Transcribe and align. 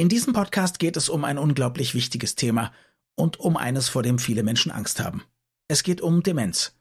In 0.00 0.08
diesem 0.08 0.32
Podcast 0.32 0.78
geht 0.78 0.96
es 0.96 1.08
um 1.08 1.24
ein 1.24 1.38
unglaublich 1.38 1.92
wichtiges 1.92 2.36
Thema 2.36 2.70
und 3.16 3.40
um 3.40 3.56
eines, 3.56 3.88
vor 3.88 4.04
dem 4.04 4.20
viele 4.20 4.44
Menschen 4.44 4.70
Angst 4.70 5.00
haben. 5.00 5.24
Es 5.66 5.82
geht 5.82 6.00
um 6.00 6.22
Demenz. 6.22 6.76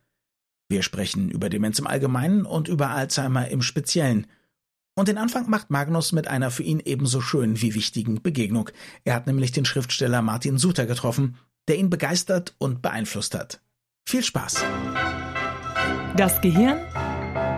Wir 0.70 0.84
sprechen 0.84 1.32
über 1.32 1.50
Demenz 1.50 1.80
im 1.80 1.88
Allgemeinen 1.88 2.46
und 2.46 2.68
über 2.68 2.92
Alzheimer 2.92 3.48
im 3.48 3.64
Speziellen. 3.64 4.28
Und 4.96 5.08
den 5.08 5.18
Anfang 5.18 5.50
macht 5.50 5.72
Magnus 5.72 6.12
mit 6.12 6.28
einer 6.28 6.52
für 6.52 6.62
ihn 6.62 6.80
ebenso 6.80 7.20
schönen 7.20 7.60
wie 7.60 7.74
wichtigen 7.74 8.22
Begegnung. 8.22 8.70
Er 9.04 9.16
hat 9.16 9.26
nämlich 9.26 9.52
den 9.52 9.66
Schriftsteller 9.66 10.22
Martin 10.22 10.60
Suter 10.60 10.86
getroffen, 10.86 11.38
der 11.68 11.80
ihn 11.80 11.90
begeistert 11.90 12.54
und 12.60 12.84
beeinflusst 12.84 13.34
hat. 13.34 13.62
Viel 14.08 14.24
Spaß! 14.24 14.64
Das 16.16 16.40
Gehirn 16.42 16.78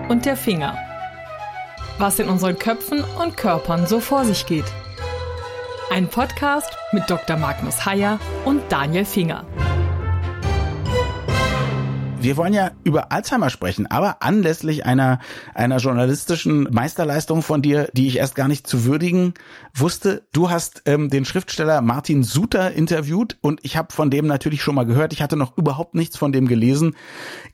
und 0.08 0.24
der 0.26 0.38
Finger. 0.38 0.78
Was 1.98 2.18
in 2.18 2.30
unseren 2.30 2.58
Köpfen 2.58 3.04
und 3.04 3.36
Körpern 3.36 3.88
so 3.88 4.00
vor 4.00 4.24
sich 4.24 4.46
geht. 4.46 4.66
Ein 5.92 6.08
Podcast 6.08 6.70
mit 6.92 7.10
Dr. 7.10 7.36
Magnus 7.36 7.84
Heyer 7.84 8.20
und 8.46 8.62
Daniel 8.70 9.06
Finger. 9.06 9.48
Wir 12.22 12.38
wollen 12.38 12.54
ja 12.54 12.72
über 12.84 13.12
Alzheimer 13.12 13.50
sprechen, 13.50 13.88
aber 13.88 14.22
anlässlich 14.22 14.86
einer, 14.86 15.20
einer 15.56 15.78
journalistischen 15.78 16.68
Meisterleistung 16.72 17.42
von 17.42 17.64
dir, 17.64 17.90
die 17.94 18.06
ich 18.06 18.18
erst 18.18 18.36
gar 18.36 18.48
nicht 18.48 18.68
zu 18.68 18.86
würdigen 18.86 19.34
wusste. 19.74 20.28
Du 20.32 20.52
hast 20.52 20.84
ähm, 20.86 21.10
den 21.10 21.26
Schriftsteller 21.26 21.82
Martin 21.82 22.22
Suter 22.22 22.72
interviewt 22.72 23.38
und 23.42 23.60
ich 23.64 23.76
habe 23.76 23.92
von 23.92 24.12
dem 24.12 24.28
natürlich 24.28 24.62
schon 24.62 24.76
mal 24.76 24.86
gehört. 24.86 25.12
Ich 25.12 25.24
hatte 25.24 25.38
noch 25.38 25.58
überhaupt 25.58 25.96
nichts 25.96 26.18
von 26.18 26.32
dem 26.32 26.48
gelesen, 26.48 26.96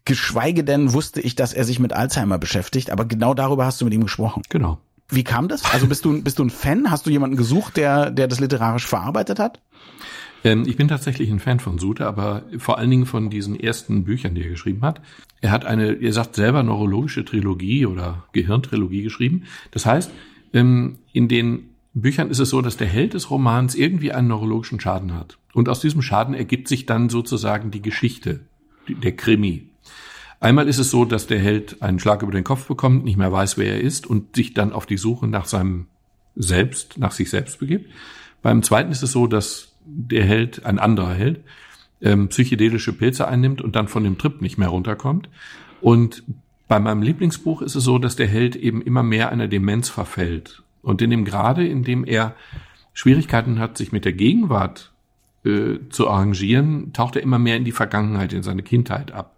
geschweige 0.04 0.66
denn 0.66 0.92
wusste 0.92 1.22
ich, 1.22 1.36
dass 1.36 1.54
er 1.54 1.64
sich 1.64 1.80
mit 1.80 1.94
Alzheimer 1.94 2.38
beschäftigt. 2.38 2.90
Aber 2.90 3.06
genau 3.06 3.34
darüber 3.34 3.66
hast 3.66 3.80
du 3.80 3.86
mit 3.86 3.94
ihm 3.94 4.04
gesprochen. 4.04 4.42
Genau. 4.50 4.80
Wie 5.10 5.24
kam 5.24 5.48
das? 5.48 5.64
Also 5.74 5.88
bist 5.88 6.04
du, 6.06 6.22
bist 6.22 6.40
du 6.40 6.44
ein 6.44 6.50
Fan? 6.50 6.90
Hast 6.90 7.06
du 7.06 7.10
jemanden 7.12 7.38
gesucht, 7.38 7.78
der, 7.78 8.12
der 8.12 8.28
das 8.28 8.40
literarisch 8.40 8.88
verarbeitet 8.88 9.40
hat? 9.40 9.62
Ähm, 10.44 10.64
ich 10.66 10.78
bin 10.78 10.88
tatsächlich 10.88 11.30
ein 11.30 11.40
Fan 11.40 11.60
von 11.60 11.78
Suter, 11.78 12.08
aber 12.08 12.44
vor 12.58 12.78
allen 12.78 12.90
Dingen 12.90 13.06
von 13.06 13.30
diesen 13.30 13.60
ersten 13.60 14.04
Büchern, 14.04 14.36
die 14.36 14.44
er 14.44 14.50
geschrieben 14.50 14.82
hat. 14.82 15.02
Er 15.42 15.52
hat 15.52 15.66
eine, 15.66 15.94
er 15.94 16.14
sagt 16.14 16.36
selber, 16.36 16.64
neurologische 16.64 17.26
Trilogie 17.26 17.86
oder 17.86 18.26
Gehirntrilogie 18.32 19.04
geschrieben. 19.04 19.44
Das 19.72 19.86
heißt, 19.86 20.12
ähm, 20.54 21.00
in 21.14 21.28
den 21.28 21.72
Büchern 21.94 22.30
ist 22.30 22.40
es 22.40 22.50
so, 22.50 22.62
dass 22.62 22.78
der 22.78 22.88
Held 22.88 23.14
des 23.14 23.30
Romans 23.30 23.74
irgendwie 23.74 24.12
einen 24.12 24.28
neurologischen 24.28 24.80
Schaden 24.80 25.14
hat. 25.14 25.38
Und 25.54 25.70
aus 25.70 25.80
diesem 25.80 26.02
Schaden 26.02 26.36
ergibt 26.36 26.68
sich 26.68 26.86
dann 26.86 27.10
sozusagen 27.10 27.72
die 27.72 27.82
Geschichte, 27.82 28.42
der 28.88 29.16
Krimi. 29.16 29.70
Einmal 30.40 30.68
ist 30.68 30.80
es 30.80 30.92
so, 30.92 31.06
dass 31.06 31.28
der 31.28 31.40
Held 31.40 31.82
einen 31.82 32.00
Schlag 32.00 32.22
über 32.22 32.32
den 32.32 32.44
Kopf 32.44 32.68
bekommt, 32.68 33.06
nicht 33.06 33.18
mehr 33.18 33.32
weiß, 33.32 33.58
wer 33.58 33.74
er 33.74 33.82
ist 33.82 34.06
und 34.06 34.36
sich 34.36 34.54
dann 34.54 34.74
auf 34.74 34.86
die 34.86 34.98
Suche 34.98 35.28
nach 35.28 35.46
seinem 35.46 35.88
Selbst, 36.36 36.98
nach 36.98 37.14
sich 37.14 37.30
selbst 37.30 37.60
begibt. 37.60 37.90
Beim 38.42 38.62
zweiten 38.62 38.92
ist 38.92 39.02
es 39.02 39.12
so, 39.12 39.28
dass 39.28 39.76
der 39.86 40.24
Held, 40.26 40.66
ein 40.66 40.80
anderer 40.80 41.14
Held, 41.14 41.42
ähm, 42.02 42.28
psychedelische 42.28 42.94
Pilze 42.94 43.28
einnimmt 43.28 43.62
und 43.62 43.76
dann 43.76 43.88
von 43.88 44.04
dem 44.04 44.18
Trip 44.18 44.42
nicht 44.42 44.58
mehr 44.58 44.68
runterkommt. 44.68 45.30
Und 45.82 46.24
bei 46.68 46.80
meinem 46.80 47.02
Lieblingsbuch 47.02 47.62
ist 47.62 47.76
es 47.76 47.84
so, 47.84 47.98
dass 47.98 48.16
der 48.16 48.28
Held 48.28 48.56
eben 48.56 48.82
immer 48.82 49.04
mehr 49.04 49.32
einer 49.32 49.48
Demenz 49.48 49.90
verfällt. 49.90 50.64
Und 50.82 51.02
in 51.02 51.10
dem 51.10 51.26
Grade, 51.26 51.66
in 51.66 51.84
dem 51.84 52.06
er 52.06 52.36
Schwierigkeiten 52.94 53.60
hat, 53.60 53.78
sich 53.78 53.92
mit 53.92 54.06
der 54.06 54.14
Gegenwart 54.14 54.92
äh, 55.44 55.78
zu 55.90 56.10
arrangieren, 56.10 56.94
taucht 56.94 57.16
er 57.16 57.24
immer 57.24 57.40
mehr 57.40 57.58
in 57.58 57.66
die 57.66 57.72
Vergangenheit, 57.72 58.34
in 58.34 58.44
seine 58.44 58.64
Kindheit 58.64 59.12
ab. 59.12 59.35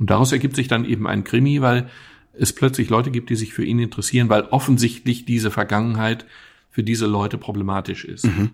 Und 0.00 0.10
daraus 0.10 0.32
ergibt 0.32 0.56
sich 0.56 0.66
dann 0.66 0.84
eben 0.84 1.06
ein 1.06 1.22
Krimi, 1.22 1.60
weil 1.60 1.88
es 2.32 2.54
plötzlich 2.54 2.88
Leute 2.88 3.10
gibt, 3.10 3.30
die 3.30 3.36
sich 3.36 3.52
für 3.52 3.64
ihn 3.64 3.78
interessieren, 3.78 4.28
weil 4.28 4.42
offensichtlich 4.44 5.26
diese 5.26 5.50
Vergangenheit 5.50 6.24
für 6.70 6.82
diese 6.82 7.06
Leute 7.06 7.38
problematisch 7.38 8.04
ist. 8.04 8.24
Mhm. 8.24 8.50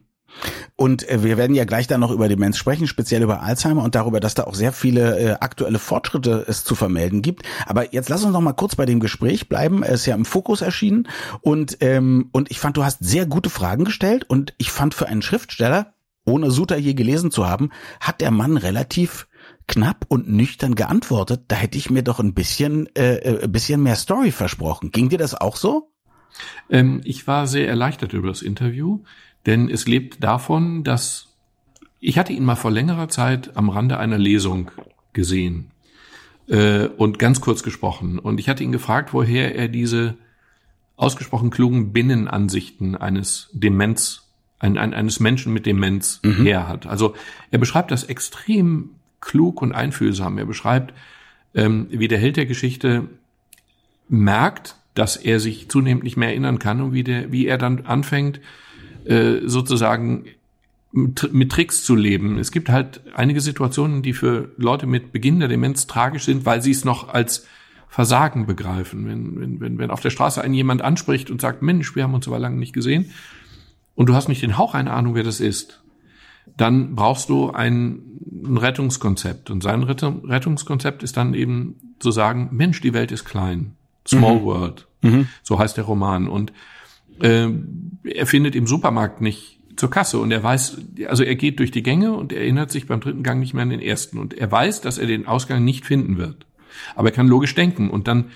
Und 0.75 1.09
äh, 1.09 1.23
wir 1.23 1.37
werden 1.37 1.55
ja 1.55 1.65
gleich 1.65 1.87
dann 1.87 2.01
noch 2.01 2.11
über 2.11 2.29
Demenz 2.29 2.59
sprechen, 2.59 2.87
speziell 2.87 3.23
über 3.23 3.43
Alzheimer 3.43 3.85
und 3.85 3.95
darüber, 3.95 4.19
dass 4.19 4.35
da 4.35 4.45
auch 4.45 4.55
sehr 4.55 4.73
viele 4.73 5.19
äh, 5.19 5.33
aktuelle 5.41 5.79
Fortschritte 5.79 6.45
es 6.49 6.65
zu 6.65 6.75
vermelden 6.75 7.23
gibt. 7.23 7.45
Aber 7.65 7.95
jetzt 7.95 8.09
lass 8.09 8.25
uns 8.25 8.33
noch 8.33 8.41
mal 8.41 8.53
kurz 8.53 8.75
bei 8.75 8.85
dem 8.85 9.01
Gespräch 9.01 9.49
bleiben. 9.49 9.83
Er 9.83 9.95
ist 9.95 10.05
ja 10.05 10.15
im 10.15 10.25
Fokus 10.25 10.61
erschienen 10.61 11.09
und 11.41 11.79
ähm, 11.81 12.29
und 12.33 12.51
ich 12.51 12.59
fand, 12.59 12.77
du 12.77 12.85
hast 12.85 12.99
sehr 13.05 13.25
gute 13.25 13.51
Fragen 13.51 13.85
gestellt 13.85 14.25
und 14.29 14.53
ich 14.59 14.71
fand 14.71 14.95
für 14.95 15.07
einen 15.07 15.23
Schriftsteller, 15.23 15.95
ohne 16.27 16.51
Suter 16.51 16.77
je 16.77 16.95
gelesen 16.95 17.31
zu 17.31 17.49
haben, 17.49 17.71
hat 18.01 18.21
der 18.21 18.33
Mann 18.33 18.57
relativ 18.57 19.29
knapp 19.69 20.07
und 20.09 20.29
nüchtern 20.29 20.75
geantwortet. 20.75 21.43
Da 21.49 21.57
hätte 21.57 21.79
ich 21.79 21.91
mir 21.91 22.03
doch 22.03 22.21
ein 22.21 22.35
bisschen, 22.35 22.87
äh, 22.95 23.17
äh, 23.17 23.45
ein 23.45 23.53
bisschen 23.53 23.83
mehr 23.83 23.97
Story 23.97 24.31
versprochen. 24.31 24.91
Ging 24.91 25.09
dir 25.09 25.19
das 25.19 25.35
auch 25.35 25.57
so? 25.57 25.91
Ähm, 26.71 27.01
ich 27.05 27.27
war 27.27 27.47
sehr 27.47 27.69
erleichtert 27.69 28.13
über 28.13 28.29
das 28.29 28.43
Interview, 28.43 29.03
denn 29.47 29.69
es 29.71 29.87
lebt 29.87 30.23
davon, 30.23 30.85
dass 30.85 31.29
ich 31.99 32.19
hatte 32.19 32.33
ihn 32.33 32.45
mal 32.45 32.57
vor 32.57 32.71
längerer 32.71 33.09
Zeit 33.09 33.57
am 33.57 33.71
Rande 33.71 33.99
einer 33.99 34.19
Lesung 34.19 34.71
gesehen 35.13 35.71
äh, 36.47 36.87
und 36.87 37.19
ganz 37.19 37.41
kurz 37.41 37.63
gesprochen. 37.63 38.19
Und 38.19 38.39
ich 38.39 38.49
hatte 38.49 38.63
ihn 38.63 38.73
gefragt, 38.73 39.13
woher 39.13 39.55
er 39.55 39.69
diese 39.69 40.17
ausgesprochen 40.97 41.51
klugen 41.51 41.93
Binnenansichten 41.93 42.95
eines 42.95 43.49
Demenz, 43.53 44.29
ein, 44.59 44.79
ein, 44.79 44.95
eines 44.95 45.21
Menschen 45.21 45.53
mit 45.53 45.67
Demenz 45.67 46.21
mhm. 46.23 46.45
her 46.45 46.69
hat. 46.69 46.87
Also 46.87 47.15
er 47.51 47.59
beschreibt 47.59 47.91
das 47.91 48.05
extrem 48.05 48.91
klug 49.27 49.61
und 49.61 49.73
einfühlsam. 49.73 50.39
Er 50.39 50.47
beschreibt, 50.47 50.95
ähm, 51.55 51.89
wie 51.91 52.09
der 52.09 52.19
Held 52.19 52.37
der 52.37 52.47
Geschichte 52.47 53.09
merkt, 54.09 54.77
dass 54.95 55.17
er 55.17 55.41
sich 55.41 55.69
zunehmend 55.69 56.05
nicht 56.05 56.17
mehr 56.17 56.29
erinnern 56.29 56.59
kann 56.61 56.81
und 56.81 56.93
wie, 56.93 57.03
der, 57.03 57.33
wie 57.33 57.47
er 57.47 57.59
dann 57.59 57.87
anfängt, 57.87 58.41
äh, 59.05 59.41
sozusagen 59.45 60.25
mit 60.93 61.51
Tricks 61.51 61.85
zu 61.85 61.95
leben. 61.95 62.39
Es 62.39 62.53
gibt 62.53 62.71
halt 62.71 63.01
einige 63.15 63.41
Situationen, 63.41 64.01
die 64.01 64.15
für 64.15 64.53
Leute 64.57 64.87
mit 64.87 65.13
Beginn 65.13 65.41
der 65.41 65.49
Demenz 65.49 65.87
tragisch 65.87 66.25
sind, 66.25 66.47
weil 66.47 66.63
sie 66.63 66.71
es 66.71 66.85
noch 66.85 67.09
als 67.09 67.47
Versagen 67.89 68.47
begreifen. 68.47 69.07
Wenn, 69.07 69.41
wenn, 69.41 69.61
wenn, 69.61 69.79
wenn 69.79 69.91
auf 69.91 70.01
der 70.01 70.11
Straße 70.11 70.41
einen 70.41 70.55
jemand 70.55 70.83
anspricht 70.83 71.31
und 71.31 71.41
sagt, 71.41 71.63
Mensch, 71.63 71.97
wir 71.97 72.05
haben 72.05 72.15
uns 72.15 72.29
aber 72.29 72.39
lange 72.39 72.57
nicht 72.57 72.73
gesehen 72.73 73.11
und 73.95 74.09
du 74.09 74.15
hast 74.15 74.29
nicht 74.29 74.43
den 74.43 74.57
Hauch 74.57 74.75
einer 74.75 74.95
Ahnung, 74.95 75.17
wer 75.17 75.25
das 75.25 75.41
ist, 75.41 75.83
dann 76.57 76.95
brauchst 76.95 77.29
du 77.29 77.51
ein, 77.51 78.01
ein 78.45 78.57
Rettungskonzept. 78.57 79.51
Und 79.51 79.63
sein 79.63 79.83
Rettungskonzept 79.83 81.03
ist 81.03 81.17
dann 81.17 81.35
eben 81.35 81.95
zu 81.99 82.11
sagen, 82.11 82.49
Mensch, 82.53 82.81
die 82.81 82.95
Welt 82.95 83.13
ist 83.13 83.25
klein. 83.25 83.77
Small 84.07 84.41
mhm. 84.41 84.45
World. 84.45 84.87
Mhm. 85.03 85.29
So 85.43 85.59
heißt 85.59 85.77
der 85.77 85.85
Roman. 85.85 86.29
Und 86.29 86.53
äh, 87.21 87.49
er 88.05 88.27
findet 88.27 88.55
im 88.55 88.67
Supermarkt 88.67 89.21
nicht 89.21 89.61
zur 89.77 89.91
Kasse 89.91 90.19
und 90.19 90.31
er 90.31 90.43
weiß, 90.43 90.79
also 91.09 91.23
er 91.23 91.37
geht 91.37 91.59
durch 91.59 91.71
die 91.71 91.83
Gänge 91.83 92.13
und 92.13 92.33
er 92.33 92.41
erinnert 92.41 92.71
sich 92.71 92.87
beim 92.87 93.01
dritten 93.01 93.23
Gang 93.23 93.41
nicht 93.41 93.53
mehr 93.53 93.63
an 93.63 93.71
den 93.71 93.81
ersten. 93.81 94.19
Und 94.19 94.35
er 94.35 94.51
weiß, 94.51 94.81
dass 94.81 94.99
er 94.99 95.07
den 95.07 95.27
Ausgang 95.27 95.65
nicht 95.65 95.85
finden 95.85 96.17
wird. 96.17 96.47
Aber 96.95 97.09
er 97.09 97.15
kann 97.15 97.29
logisch 97.29 97.55
denken 97.55 97.91
und 97.91 98.09
dann 98.09 98.27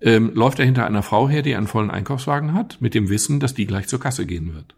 ähm, 0.00 0.32
läuft 0.34 0.58
er 0.58 0.64
hinter 0.64 0.86
einer 0.86 1.02
Frau 1.02 1.28
her, 1.28 1.42
die 1.42 1.54
einen 1.54 1.66
vollen 1.66 1.90
Einkaufswagen 1.90 2.54
hat, 2.54 2.78
mit 2.80 2.94
dem 2.94 3.08
Wissen, 3.08 3.40
dass 3.40 3.54
die 3.54 3.66
gleich 3.66 3.88
zur 3.88 4.00
Kasse 4.00 4.26
gehen 4.26 4.54
wird. 4.54 4.74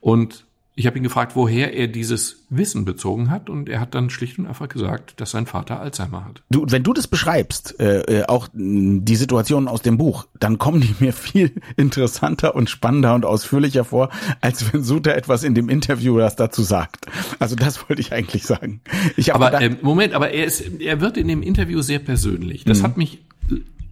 Und 0.00 0.46
ich 0.76 0.86
habe 0.86 0.96
ihn 0.96 1.04
gefragt, 1.04 1.36
woher 1.36 1.72
er 1.72 1.86
dieses 1.86 2.46
Wissen 2.50 2.84
bezogen 2.84 3.30
hat, 3.30 3.48
und 3.48 3.68
er 3.68 3.78
hat 3.78 3.94
dann 3.94 4.10
schlicht 4.10 4.40
und 4.40 4.46
einfach 4.46 4.68
gesagt, 4.68 5.20
dass 5.20 5.30
sein 5.30 5.46
Vater 5.46 5.78
Alzheimer 5.78 6.24
hat. 6.24 6.42
Du, 6.50 6.66
wenn 6.68 6.82
du 6.82 6.92
das 6.92 7.06
beschreibst, 7.06 7.78
äh, 7.78 8.00
äh 8.00 8.24
auch 8.24 8.48
die 8.52 9.16
Situationen 9.16 9.68
aus 9.68 9.82
dem 9.82 9.98
Buch, 9.98 10.26
dann 10.40 10.58
kommen 10.58 10.80
die 10.80 10.94
mir 11.04 11.12
viel 11.12 11.52
interessanter 11.76 12.56
und 12.56 12.70
spannender 12.70 13.14
und 13.14 13.24
ausführlicher 13.24 13.84
vor, 13.84 14.10
als 14.40 14.72
wenn 14.72 14.82
Suter 14.82 15.14
etwas 15.14 15.44
in 15.44 15.54
dem 15.54 15.68
Interview 15.68 16.18
das 16.18 16.34
dazu 16.34 16.62
sagt. 16.62 17.06
Also 17.38 17.54
das 17.54 17.88
wollte 17.88 18.00
ich 18.00 18.12
eigentlich 18.12 18.44
sagen. 18.44 18.80
Ich 19.16 19.32
aber 19.32 19.46
gedacht, 19.46 19.62
äh, 19.62 19.76
Moment, 19.80 20.12
aber 20.12 20.30
er 20.30 20.44
ist, 20.44 20.80
er 20.80 21.00
wird 21.00 21.16
in 21.16 21.28
dem 21.28 21.42
Interview 21.42 21.82
sehr 21.82 22.00
persönlich. 22.00 22.64
Das 22.64 22.80
mhm. 22.80 22.82
hat 22.82 22.96
mich 22.96 23.24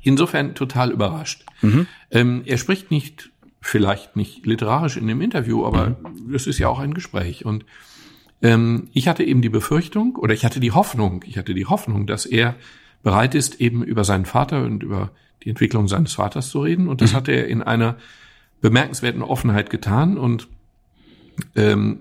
insofern 0.03 0.57
total 0.57 0.91
überrascht. 0.91 1.45
Mhm. 1.61 1.87
Ähm, 2.11 2.43
er 2.45 2.59
spricht 2.59 2.91
nicht 2.91 3.32
vielleicht 3.63 4.17
nicht 4.17 4.45
literarisch 4.45 4.97
in 4.97 5.07
dem 5.07 5.21
Interview, 5.21 5.65
aber 5.65 5.91
mhm. 5.91 6.35
es 6.35 6.47
ist 6.47 6.59
ja 6.59 6.69
auch 6.69 6.81
ein 6.81 6.95
Gespräch. 6.95 7.47
Und 7.47 7.65
ähm, 8.43 8.89
ich 8.93 9.09
hatte 9.09 9.23
eben 9.23 9.41
die 9.41 9.49
Befürchtung 9.49 10.17
oder 10.17 10.35
ich 10.35 10.45
hatte 10.45 10.61
die 10.61 10.73
Hoffnung, 10.73 11.25
ich 11.27 11.39
hatte 11.39 11.55
die 11.55 11.67
Hoffnung, 11.67 12.07
dass 12.07 12.27
er 12.27 12.57
bereit 13.03 13.35
ist, 13.35 13.61
eben 13.61 13.83
über 13.83 14.05
seinen 14.05 14.27
Vater 14.27 14.65
und 14.65 14.83
über 14.83 15.11
die 15.45 15.51
Entwicklung 15.51 15.89
seines 15.89 16.15
Vaters 16.15 16.51
zu 16.51 16.61
reden. 16.61 16.89
Und 16.89 17.01
das 17.01 17.13
mhm. 17.13 17.17
hat 17.17 17.29
er 17.29 17.47
in 17.47 17.63
einer 17.63 17.97
bemerkenswerten 18.61 19.23
Offenheit 19.23 19.71
getan 19.71 20.19
und 20.19 20.49
ähm, 21.57 22.01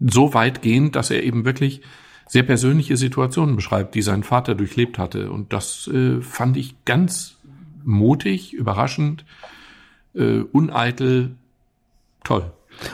so 0.00 0.34
weitgehend, 0.34 0.96
dass 0.96 1.10
er 1.10 1.22
eben 1.22 1.44
wirklich 1.44 1.80
sehr 2.28 2.42
persönliche 2.42 2.96
Situationen 2.96 3.56
beschreibt, 3.56 3.94
die 3.94 4.02
sein 4.02 4.24
Vater 4.24 4.54
durchlebt 4.56 4.98
hatte. 4.98 5.30
Und 5.30 5.52
das 5.52 5.88
äh, 5.88 6.20
fand 6.20 6.56
ich 6.56 6.74
ganz 6.84 7.36
mutig, 7.84 8.52
überraschend 8.52 9.24
äh, 10.16 10.40
uneitel, 10.52 11.36
toll. 12.24 12.52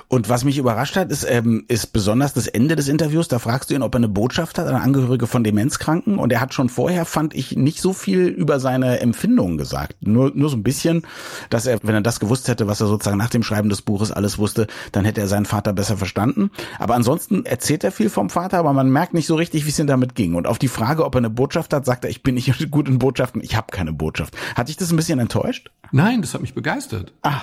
Und 0.09 0.29
was 0.29 0.45
mich 0.45 0.59
überrascht 0.59 0.97
hat, 0.97 1.11
ist, 1.11 1.27
ähm, 1.29 1.65
ist 1.69 1.93
besonders 1.93 2.33
das 2.35 2.47
Ende 2.47 2.77
des 2.77 2.89
Interviews. 2.89 3.29
Da 3.29 3.39
fragst 3.39 3.71
du 3.71 3.75
ihn, 3.75 3.83
ob 3.83 3.95
er 3.95 3.99
eine 3.99 4.09
Botschaft 4.09 4.59
hat, 4.59 4.67
eine 4.67 4.81
Angehörige 4.81 5.27
von 5.27 5.45
Demenzkranken. 5.45 6.19
Und 6.19 6.33
er 6.33 6.41
hat 6.41 6.55
schon 6.55 6.69
vorher, 6.69 7.05
fand 7.05 7.35
ich, 7.35 7.57
nicht 7.57 7.81
so 7.81 7.93
viel 7.93 8.27
über 8.27 8.61
seine 8.61 9.01
Empfindungen 9.01 9.59
gesagt. 9.59 9.97
Nur, 10.01 10.33
nur 10.35 10.51
so 10.51 10.57
ein 10.57 10.63
bisschen, 10.63 11.03
dass 11.51 11.67
er, 11.67 11.79
wenn 11.83 11.95
er 11.95 12.01
das 12.01 12.21
gewusst 12.21 12.49
hätte, 12.49 12.67
was 12.67 12.81
er 12.81 12.87
sozusagen 12.87 13.19
nach 13.19 13.31
dem 13.31 13.43
Schreiben 13.43 13.69
des 13.69 13.83
Buches 13.83 14.13
alles 14.13 14.39
wusste, 14.39 14.67
dann 14.93 15.05
hätte 15.05 15.21
er 15.21 15.29
seinen 15.29 15.47
Vater 15.47 15.73
besser 15.73 15.97
verstanden. 15.97 16.51
Aber 16.79 16.95
ansonsten 16.95 17.45
erzählt 17.45 17.85
er 17.85 17.93
viel 17.93 18.11
vom 18.11 18.31
Vater, 18.31 18.59
aber 18.59 18.73
man 18.73 18.91
merkt 18.91 19.15
nicht 19.15 19.27
so 19.27 19.35
richtig, 19.35 19.65
wie 19.67 19.71
es 19.71 19.79
ihm 19.79 19.87
damit 19.87 20.15
ging. 20.15 20.35
Und 20.35 20.47
auf 20.47 20.59
die 20.59 20.69
Frage, 20.69 21.05
ob 21.05 21.15
er 21.15 21.19
eine 21.19 21.31
Botschaft 21.31 21.73
hat, 21.73 21.85
sagt 21.85 22.05
er, 22.05 22.11
ich 22.11 22.23
bin 22.23 22.35
nicht 22.35 22.53
gut 22.71 22.89
in 22.89 22.99
Botschaften, 22.99 23.43
ich 23.43 23.57
habe 23.57 23.69
keine 23.71 23.93
Botschaft. 23.93 24.37
Hat 24.55 24.69
dich 24.69 24.77
das 24.77 24.91
ein 24.91 24.97
bisschen 24.97 25.19
enttäuscht? 25.19 25.71
Nein, 25.91 26.23
das 26.23 26.35
hat 26.35 26.41
mich 26.41 26.55
begeistert. 26.55 27.13
Ah. 27.23 27.43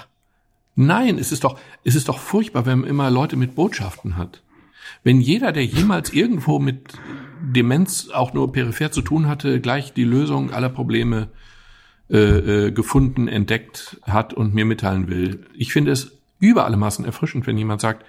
Nein, 0.82 1.18
es 1.18 1.34
ist 1.34 1.44
doch, 1.44 1.60
es 1.84 1.96
ist 1.96 2.08
doch 2.08 2.20
furchtbar, 2.20 2.66
wenn 2.66 2.80
man 2.80 2.90
immer 2.90 3.12
Leute 3.12 3.36
mit 3.36 3.54
Botschaften 3.54 4.16
hat. 4.16 4.42
Wenn 5.04 5.20
jeder, 5.20 5.52
der 5.52 5.66
jemals 5.66 6.14
irgendwo 6.14 6.58
mit 6.58 6.94
Demenz 7.42 8.10
auch 8.14 8.34
nur 8.34 8.54
peripher 8.54 8.90
zu 8.90 9.02
tun 9.02 9.28
hatte, 9.28 9.60
gleich 9.60 9.92
die 9.92 10.06
Lösung 10.06 10.54
aller 10.54 10.70
Probleme 10.70 11.28
äh, 12.10 12.18
äh, 12.68 12.72
gefunden, 12.72 13.28
entdeckt 13.28 14.00
hat 14.04 14.34
und 14.34 14.54
mir 14.54 14.64
mitteilen 14.64 15.10
will. 15.10 15.46
Ich 15.54 15.74
finde 15.74 15.92
es 15.92 16.18
über 16.40 16.64
alle 16.64 16.78
Maßen 16.78 17.04
erfrischend, 17.04 17.46
wenn 17.46 17.58
jemand 17.58 17.82
sagt, 17.82 18.06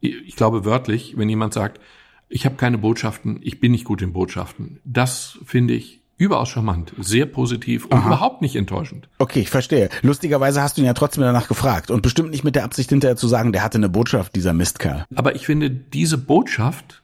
ich 0.00 0.34
glaube 0.36 0.64
wörtlich, 0.64 1.18
wenn 1.18 1.28
jemand 1.28 1.52
sagt, 1.52 1.82
ich 2.30 2.46
habe 2.46 2.56
keine 2.56 2.78
Botschaften, 2.78 3.40
ich 3.42 3.60
bin 3.60 3.72
nicht 3.72 3.84
gut 3.84 4.00
in 4.00 4.14
Botschaften. 4.14 4.80
Das 4.84 5.38
finde 5.44 5.74
ich 5.74 6.01
überaus 6.22 6.48
charmant, 6.48 6.92
sehr 6.98 7.26
positiv 7.26 7.86
und 7.86 7.94
Aha. 7.94 8.06
überhaupt 8.06 8.42
nicht 8.42 8.54
enttäuschend. 8.54 9.08
Okay, 9.18 9.40
ich 9.40 9.50
verstehe. 9.50 9.88
Lustigerweise 10.02 10.62
hast 10.62 10.76
du 10.76 10.82
ihn 10.82 10.86
ja 10.86 10.94
trotzdem 10.94 11.24
danach 11.24 11.48
gefragt 11.48 11.90
und 11.90 12.02
bestimmt 12.02 12.30
nicht 12.30 12.44
mit 12.44 12.54
der 12.54 12.64
Absicht 12.64 12.90
hinterher 12.90 13.16
zu 13.16 13.26
sagen, 13.26 13.52
der 13.52 13.64
hatte 13.64 13.78
eine 13.78 13.88
Botschaft, 13.88 14.36
dieser 14.36 14.52
Mistkerl. 14.52 15.04
Aber 15.16 15.34
ich 15.34 15.46
finde 15.46 15.68
diese 15.68 16.18
Botschaft, 16.18 17.02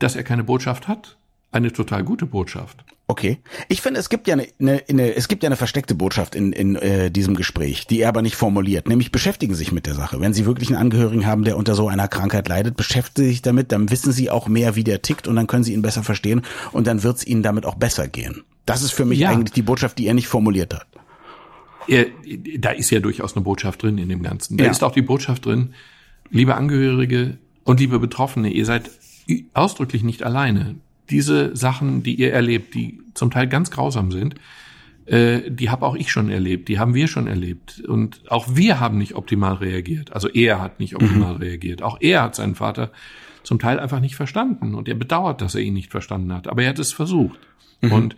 dass 0.00 0.16
er 0.16 0.24
keine 0.24 0.42
Botschaft 0.42 0.88
hat, 0.88 1.16
eine 1.52 1.72
total 1.72 2.02
gute 2.02 2.26
Botschaft. 2.26 2.84
Okay. 3.08 3.38
Ich 3.68 3.82
finde, 3.82 4.00
es 4.00 4.08
gibt 4.08 4.26
ja 4.26 4.34
eine, 4.34 4.48
eine, 4.58 4.82
eine 4.88 5.14
es 5.14 5.28
gibt 5.28 5.44
ja 5.44 5.48
eine 5.48 5.56
versteckte 5.56 5.94
Botschaft 5.94 6.34
in, 6.34 6.52
in 6.52 6.74
äh, 6.74 7.08
diesem 7.08 7.36
Gespräch, 7.36 7.86
die 7.86 8.00
er 8.00 8.08
aber 8.08 8.20
nicht 8.20 8.34
formuliert. 8.34 8.88
Nämlich 8.88 9.12
beschäftigen 9.12 9.54
Sie 9.54 9.58
sich 9.58 9.70
mit 9.70 9.86
der 9.86 9.94
Sache. 9.94 10.20
Wenn 10.20 10.34
Sie 10.34 10.44
wirklich 10.44 10.70
einen 10.70 10.78
Angehörigen 10.78 11.24
haben, 11.24 11.44
der 11.44 11.56
unter 11.56 11.76
so 11.76 11.88
einer 11.88 12.08
Krankheit 12.08 12.48
leidet, 12.48 12.76
beschäftigen 12.76 13.28
Sie 13.28 13.34
sich 13.34 13.42
damit, 13.42 13.70
dann 13.70 13.90
wissen 13.90 14.10
Sie 14.10 14.28
auch 14.28 14.48
mehr, 14.48 14.74
wie 14.74 14.82
der 14.82 15.02
tickt 15.02 15.28
und 15.28 15.36
dann 15.36 15.46
können 15.46 15.62
Sie 15.62 15.72
ihn 15.72 15.82
besser 15.82 16.02
verstehen 16.02 16.42
und 16.72 16.88
dann 16.88 17.04
wird 17.04 17.18
es 17.18 17.26
Ihnen 17.26 17.44
damit 17.44 17.64
auch 17.64 17.76
besser 17.76 18.08
gehen. 18.08 18.42
Das 18.66 18.82
ist 18.82 18.92
für 18.92 19.04
mich 19.04 19.20
ja. 19.20 19.30
eigentlich 19.30 19.52
die 19.52 19.62
Botschaft, 19.62 19.98
die 19.98 20.06
er 20.06 20.14
nicht 20.14 20.26
formuliert 20.26 20.74
hat. 20.74 20.86
Er, 21.88 22.06
da 22.58 22.70
ist 22.70 22.90
ja 22.90 22.98
durchaus 22.98 23.36
eine 23.36 23.44
Botschaft 23.44 23.82
drin 23.82 23.96
in 23.96 24.08
dem 24.08 24.22
Ganzen. 24.22 24.56
Da 24.56 24.64
ja. 24.64 24.70
ist 24.70 24.82
auch 24.82 24.92
die 24.92 25.02
Botschaft 25.02 25.46
drin, 25.46 25.74
liebe 26.30 26.56
Angehörige 26.56 27.38
und 27.62 27.78
liebe 27.78 28.00
Betroffene, 28.00 28.50
ihr 28.50 28.66
seid 28.66 28.90
ausdrücklich 29.54 30.02
nicht 30.02 30.24
alleine. 30.24 30.74
Diese 31.10 31.54
Sachen, 31.54 32.02
die 32.02 32.16
ihr 32.16 32.32
erlebt, 32.32 32.74
die 32.74 32.98
zum 33.14 33.30
Teil 33.30 33.46
ganz 33.46 33.70
grausam 33.70 34.10
sind, 34.10 34.34
äh, 35.06 35.48
die 35.48 35.70
habe 35.70 35.86
auch 35.86 35.94
ich 35.94 36.10
schon 36.10 36.28
erlebt, 36.28 36.68
die 36.68 36.80
haben 36.80 36.94
wir 36.94 37.06
schon 37.06 37.28
erlebt. 37.28 37.80
Und 37.86 38.28
auch 38.30 38.56
wir 38.56 38.80
haben 38.80 38.98
nicht 38.98 39.14
optimal 39.14 39.54
reagiert. 39.54 40.12
Also 40.12 40.28
er 40.28 40.60
hat 40.60 40.80
nicht 40.80 40.96
optimal 40.96 41.34
mhm. 41.34 41.40
reagiert. 41.40 41.82
Auch 41.82 41.98
er 42.00 42.22
hat 42.22 42.34
seinen 42.34 42.56
Vater 42.56 42.90
zum 43.44 43.60
Teil 43.60 43.78
einfach 43.78 44.00
nicht 44.00 44.16
verstanden. 44.16 44.74
Und 44.74 44.88
er 44.88 44.96
bedauert, 44.96 45.40
dass 45.40 45.54
er 45.54 45.60
ihn 45.60 45.74
nicht 45.74 45.92
verstanden 45.92 46.32
hat. 46.32 46.48
Aber 46.48 46.64
er 46.64 46.70
hat 46.70 46.80
es 46.80 46.92
versucht. 46.92 47.38
Mhm. 47.80 47.92
Und 47.92 48.16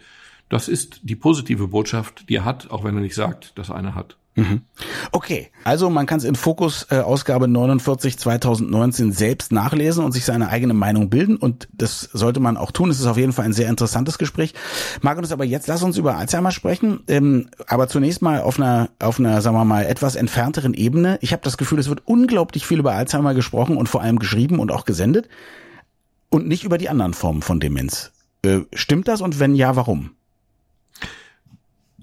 das 0.48 0.68
ist 0.68 1.00
die 1.02 1.16
positive 1.16 1.68
Botschaft, 1.68 2.28
die 2.28 2.36
er 2.36 2.44
hat, 2.44 2.70
auch 2.70 2.84
wenn 2.84 2.94
er 2.94 3.02
nicht 3.02 3.14
sagt, 3.14 3.58
dass 3.58 3.68
er 3.68 3.76
eine 3.76 3.94
hat. 3.94 4.16
Mhm. 4.38 4.62
Okay, 5.10 5.48
also 5.64 5.90
man 5.90 6.06
kann 6.06 6.18
es 6.18 6.24
in 6.24 6.36
Fokus 6.36 6.86
äh, 6.90 6.98
Ausgabe 6.98 7.48
49 7.48 8.18
2019 8.18 9.10
selbst 9.10 9.50
nachlesen 9.50 10.04
und 10.04 10.12
sich 10.12 10.24
seine 10.24 10.48
eigene 10.48 10.74
Meinung 10.74 11.10
bilden 11.10 11.36
und 11.36 11.68
das 11.72 12.02
sollte 12.12 12.38
man 12.38 12.56
auch 12.56 12.70
tun. 12.70 12.88
Es 12.88 13.00
ist 13.00 13.06
auf 13.06 13.16
jeden 13.16 13.32
Fall 13.32 13.46
ein 13.46 13.52
sehr 13.52 13.68
interessantes 13.68 14.16
Gespräch. 14.16 14.54
Magnus, 15.02 15.32
aber 15.32 15.44
jetzt 15.44 15.66
lass 15.66 15.82
uns 15.82 15.96
über 15.96 16.16
Alzheimer 16.16 16.52
sprechen, 16.52 17.00
ähm, 17.08 17.48
aber 17.66 17.88
zunächst 17.88 18.22
mal 18.22 18.40
auf 18.40 18.60
einer 18.60 18.90
auf 19.00 19.18
einer 19.18 19.40
sagen 19.42 19.56
wir 19.56 19.64
mal 19.64 19.84
etwas 19.84 20.14
entfernteren 20.14 20.72
Ebene. 20.74 21.18
Ich 21.20 21.32
habe 21.32 21.42
das 21.42 21.56
Gefühl, 21.56 21.80
es 21.80 21.88
wird 21.88 22.02
unglaublich 22.04 22.64
viel 22.64 22.78
über 22.78 22.92
Alzheimer 22.92 23.34
gesprochen 23.34 23.76
und 23.76 23.88
vor 23.88 24.02
allem 24.02 24.20
geschrieben 24.20 24.60
und 24.60 24.70
auch 24.70 24.84
gesendet 24.84 25.28
und 26.30 26.46
nicht 26.46 26.62
über 26.62 26.78
die 26.78 26.88
anderen 26.88 27.14
Formen 27.14 27.42
von 27.42 27.58
Demenz. 27.58 28.12
Äh, 28.42 28.60
stimmt 28.72 29.08
das 29.08 29.20
und 29.20 29.40
wenn 29.40 29.56
ja, 29.56 29.74
warum? 29.74 30.12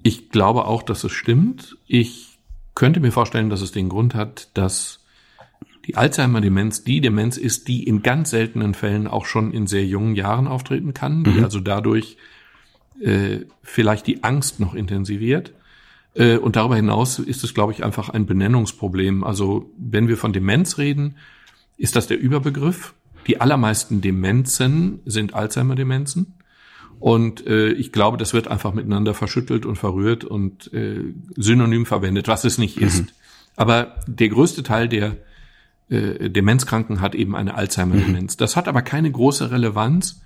Ich 0.06 0.30
glaube 0.30 0.66
auch, 0.66 0.84
dass 0.84 1.02
es 1.02 1.10
stimmt. 1.10 1.78
Ich 1.88 2.38
könnte 2.76 3.00
mir 3.00 3.10
vorstellen, 3.10 3.50
dass 3.50 3.60
es 3.60 3.72
den 3.72 3.88
Grund 3.88 4.14
hat, 4.14 4.50
dass 4.54 5.00
die 5.84 5.96
Alzheimer-Demenz 5.96 6.84
die 6.84 7.00
Demenz 7.00 7.36
ist, 7.36 7.66
die 7.66 7.82
in 7.82 8.02
ganz 8.02 8.30
seltenen 8.30 8.74
Fällen 8.74 9.08
auch 9.08 9.26
schon 9.26 9.52
in 9.52 9.66
sehr 9.66 9.84
jungen 9.84 10.14
Jahren 10.14 10.46
auftreten 10.46 10.94
kann, 10.94 11.24
die 11.24 11.30
mhm. 11.30 11.42
also 11.42 11.58
dadurch 11.58 12.18
äh, 13.00 13.46
vielleicht 13.64 14.06
die 14.06 14.22
Angst 14.22 14.60
noch 14.60 14.74
intensiviert. 14.74 15.54
Äh, 16.14 16.36
und 16.36 16.54
darüber 16.54 16.76
hinaus 16.76 17.18
ist 17.18 17.42
es, 17.42 17.52
glaube 17.52 17.72
ich, 17.72 17.82
einfach 17.82 18.08
ein 18.08 18.26
Benennungsproblem. 18.26 19.24
Also 19.24 19.72
wenn 19.76 20.06
wir 20.06 20.16
von 20.16 20.32
Demenz 20.32 20.78
reden, 20.78 21.16
ist 21.78 21.96
das 21.96 22.06
der 22.06 22.20
Überbegriff. 22.20 22.94
Die 23.26 23.40
allermeisten 23.40 24.02
Demenzen 24.02 25.00
sind 25.04 25.34
Alzheimer-Demenzen. 25.34 26.36
Und 26.98 27.46
äh, 27.46 27.68
ich 27.72 27.92
glaube, 27.92 28.16
das 28.16 28.32
wird 28.32 28.48
einfach 28.48 28.72
miteinander 28.72 29.14
verschüttelt 29.14 29.66
und 29.66 29.76
verrührt 29.76 30.24
und 30.24 30.72
äh, 30.72 31.02
synonym 31.36 31.86
verwendet, 31.86 32.28
was 32.28 32.44
es 32.44 32.58
nicht 32.58 32.78
ist. 32.78 33.02
Mhm. 33.02 33.08
Aber 33.56 33.96
der 34.06 34.28
größte 34.28 34.62
Teil 34.62 34.88
der 34.88 35.16
äh, 35.88 36.30
Demenzkranken 36.30 37.00
hat 37.00 37.14
eben 37.14 37.36
eine 37.36 37.54
Alzheimer-Demenz. 37.54 38.34
Mhm. 38.34 38.38
Das 38.38 38.56
hat 38.56 38.68
aber 38.68 38.82
keine 38.82 39.10
große 39.10 39.50
Relevanz, 39.50 40.20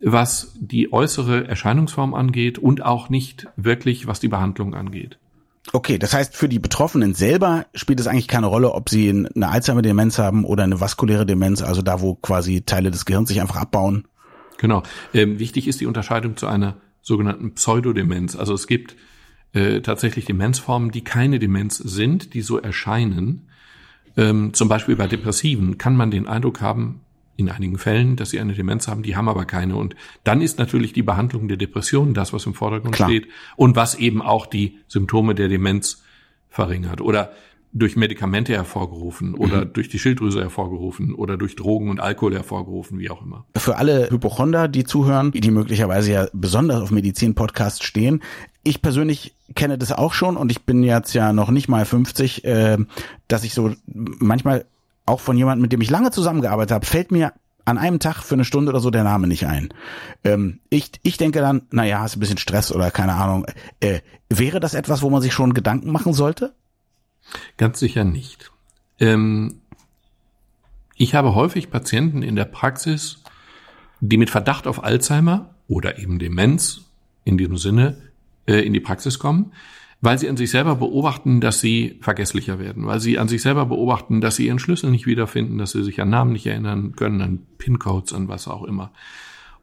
was 0.00 0.52
die 0.58 0.92
äußere 0.92 1.48
Erscheinungsform 1.48 2.14
angeht 2.14 2.58
und 2.58 2.84
auch 2.84 3.08
nicht 3.08 3.48
wirklich, 3.56 4.06
was 4.06 4.20
die 4.20 4.28
Behandlung 4.28 4.74
angeht. 4.74 5.18
Okay, 5.72 5.98
das 5.98 6.14
heißt, 6.14 6.34
für 6.34 6.48
die 6.48 6.58
Betroffenen 6.58 7.14
selber 7.14 7.66
spielt 7.74 8.00
es 8.00 8.06
eigentlich 8.06 8.28
keine 8.28 8.46
Rolle, 8.46 8.72
ob 8.72 8.88
sie 8.88 9.10
eine 9.10 9.48
Alzheimer-Demenz 9.48 10.18
haben 10.18 10.44
oder 10.44 10.64
eine 10.64 10.80
vaskuläre 10.80 11.26
Demenz, 11.26 11.62
also 11.62 11.82
da, 11.82 12.00
wo 12.00 12.14
quasi 12.14 12.62
Teile 12.62 12.90
des 12.90 13.04
Gehirns 13.04 13.28
sich 13.28 13.40
einfach 13.40 13.56
abbauen. 13.56 14.06
Genau. 14.58 14.82
Ähm, 15.14 15.38
wichtig 15.38 15.66
ist 15.66 15.80
die 15.80 15.86
Unterscheidung 15.86 16.36
zu 16.36 16.46
einer 16.46 16.76
sogenannten 17.00 17.54
Pseudodemenz. 17.54 18.36
Also 18.36 18.54
es 18.54 18.66
gibt 18.66 18.96
äh, 19.54 19.80
tatsächlich 19.80 20.26
Demenzformen, 20.26 20.90
die 20.90 21.02
keine 21.02 21.38
Demenz 21.38 21.78
sind, 21.78 22.34
die 22.34 22.42
so 22.42 22.58
erscheinen. 22.58 23.48
Ähm, 24.16 24.52
zum 24.52 24.68
Beispiel 24.68 24.96
bei 24.96 25.06
Depressiven 25.06 25.78
kann 25.78 25.96
man 25.96 26.10
den 26.10 26.28
Eindruck 26.28 26.60
haben, 26.60 27.00
in 27.36 27.48
einigen 27.48 27.78
Fällen, 27.78 28.16
dass 28.16 28.30
sie 28.30 28.40
eine 28.40 28.52
Demenz 28.52 28.88
haben, 28.88 29.04
die 29.04 29.14
haben 29.14 29.28
aber 29.28 29.44
keine. 29.44 29.76
Und 29.76 29.94
dann 30.24 30.42
ist 30.42 30.58
natürlich 30.58 30.92
die 30.92 31.04
Behandlung 31.04 31.46
der 31.46 31.56
Depression 31.56 32.12
das, 32.12 32.32
was 32.32 32.44
im 32.46 32.54
Vordergrund 32.54 32.96
Klar. 32.96 33.08
steht 33.08 33.28
und 33.54 33.76
was 33.76 33.94
eben 33.94 34.20
auch 34.20 34.44
die 34.44 34.78
Symptome 34.88 35.36
der 35.36 35.48
Demenz 35.48 36.02
verringert. 36.50 37.00
Oder 37.00 37.30
durch 37.72 37.96
Medikamente 37.96 38.54
hervorgerufen 38.54 39.34
oder 39.34 39.64
mhm. 39.64 39.72
durch 39.72 39.88
die 39.88 39.98
Schilddrüse 39.98 40.40
hervorgerufen 40.40 41.14
oder 41.14 41.36
durch 41.36 41.56
Drogen 41.56 41.90
und 41.90 42.00
Alkohol 42.00 42.34
hervorgerufen, 42.34 42.98
wie 42.98 43.10
auch 43.10 43.22
immer. 43.22 43.44
Für 43.56 43.76
alle 43.76 44.10
Hypochonder, 44.10 44.68
die 44.68 44.84
zuhören, 44.84 45.32
die 45.32 45.50
möglicherweise 45.50 46.12
ja 46.12 46.26
besonders 46.32 46.80
auf 46.80 46.90
Medizin-Podcasts 46.90 47.84
stehen, 47.84 48.22
ich 48.64 48.82
persönlich 48.82 49.34
kenne 49.54 49.78
das 49.78 49.92
auch 49.92 50.12
schon 50.12 50.36
und 50.36 50.50
ich 50.50 50.62
bin 50.62 50.82
jetzt 50.82 51.14
ja 51.14 51.32
noch 51.32 51.50
nicht 51.50 51.68
mal 51.68 51.84
50, 51.84 52.44
äh, 52.44 52.78
dass 53.28 53.44
ich 53.44 53.54
so 53.54 53.72
manchmal 53.86 54.64
auch 55.06 55.20
von 55.20 55.36
jemandem, 55.36 55.62
mit 55.62 55.72
dem 55.72 55.80
ich 55.80 55.90
lange 55.90 56.10
zusammengearbeitet 56.10 56.72
habe, 56.72 56.86
fällt 56.86 57.10
mir 57.10 57.32
an 57.64 57.78
einem 57.78 57.98
Tag 57.98 58.22
für 58.22 58.34
eine 58.34 58.44
Stunde 58.44 58.70
oder 58.70 58.80
so 58.80 58.90
der 58.90 59.04
Name 59.04 59.26
nicht 59.26 59.46
ein. 59.46 59.68
Ähm, 60.24 60.60
ich, 60.70 60.92
ich 61.02 61.18
denke 61.18 61.40
dann, 61.40 61.62
naja, 61.70 62.00
hast 62.00 62.16
ein 62.16 62.20
bisschen 62.20 62.38
Stress 62.38 62.72
oder 62.72 62.90
keine 62.90 63.12
Ahnung. 63.14 63.46
Äh, 63.80 64.00
wäre 64.30 64.58
das 64.58 64.74
etwas, 64.74 65.02
wo 65.02 65.10
man 65.10 65.20
sich 65.20 65.34
schon 65.34 65.52
Gedanken 65.52 65.92
machen 65.92 66.14
sollte? 66.14 66.54
Ganz 67.56 67.78
sicher 67.78 68.04
nicht. 68.04 68.50
Ähm, 68.98 69.60
ich 70.96 71.14
habe 71.14 71.34
häufig 71.34 71.70
Patienten 71.70 72.22
in 72.22 72.36
der 72.36 72.44
Praxis, 72.44 73.22
die 74.00 74.16
mit 74.16 74.30
Verdacht 74.30 74.66
auf 74.66 74.82
Alzheimer 74.82 75.54
oder 75.68 75.98
eben 75.98 76.18
Demenz 76.18 76.90
in 77.24 77.38
diesem 77.38 77.56
Sinne 77.56 78.10
äh, 78.46 78.60
in 78.60 78.72
die 78.72 78.80
Praxis 78.80 79.18
kommen, 79.18 79.52
weil 80.00 80.18
sie 80.18 80.28
an 80.28 80.36
sich 80.36 80.50
selber 80.50 80.76
beobachten, 80.76 81.40
dass 81.40 81.60
sie 81.60 81.98
vergesslicher 82.00 82.58
werden, 82.58 82.86
weil 82.86 83.00
sie 83.00 83.18
an 83.18 83.28
sich 83.28 83.42
selber 83.42 83.66
beobachten, 83.66 84.20
dass 84.20 84.36
sie 84.36 84.46
ihren 84.46 84.58
Schlüssel 84.58 84.90
nicht 84.90 85.06
wiederfinden, 85.06 85.58
dass 85.58 85.72
sie 85.72 85.84
sich 85.84 86.00
an 86.00 86.10
Namen 86.10 86.32
nicht 86.32 86.46
erinnern 86.46 86.94
können, 86.96 87.20
an 87.20 87.46
PIN-Codes, 87.58 88.12
an 88.12 88.28
was 88.28 88.48
auch 88.48 88.64
immer. 88.64 88.92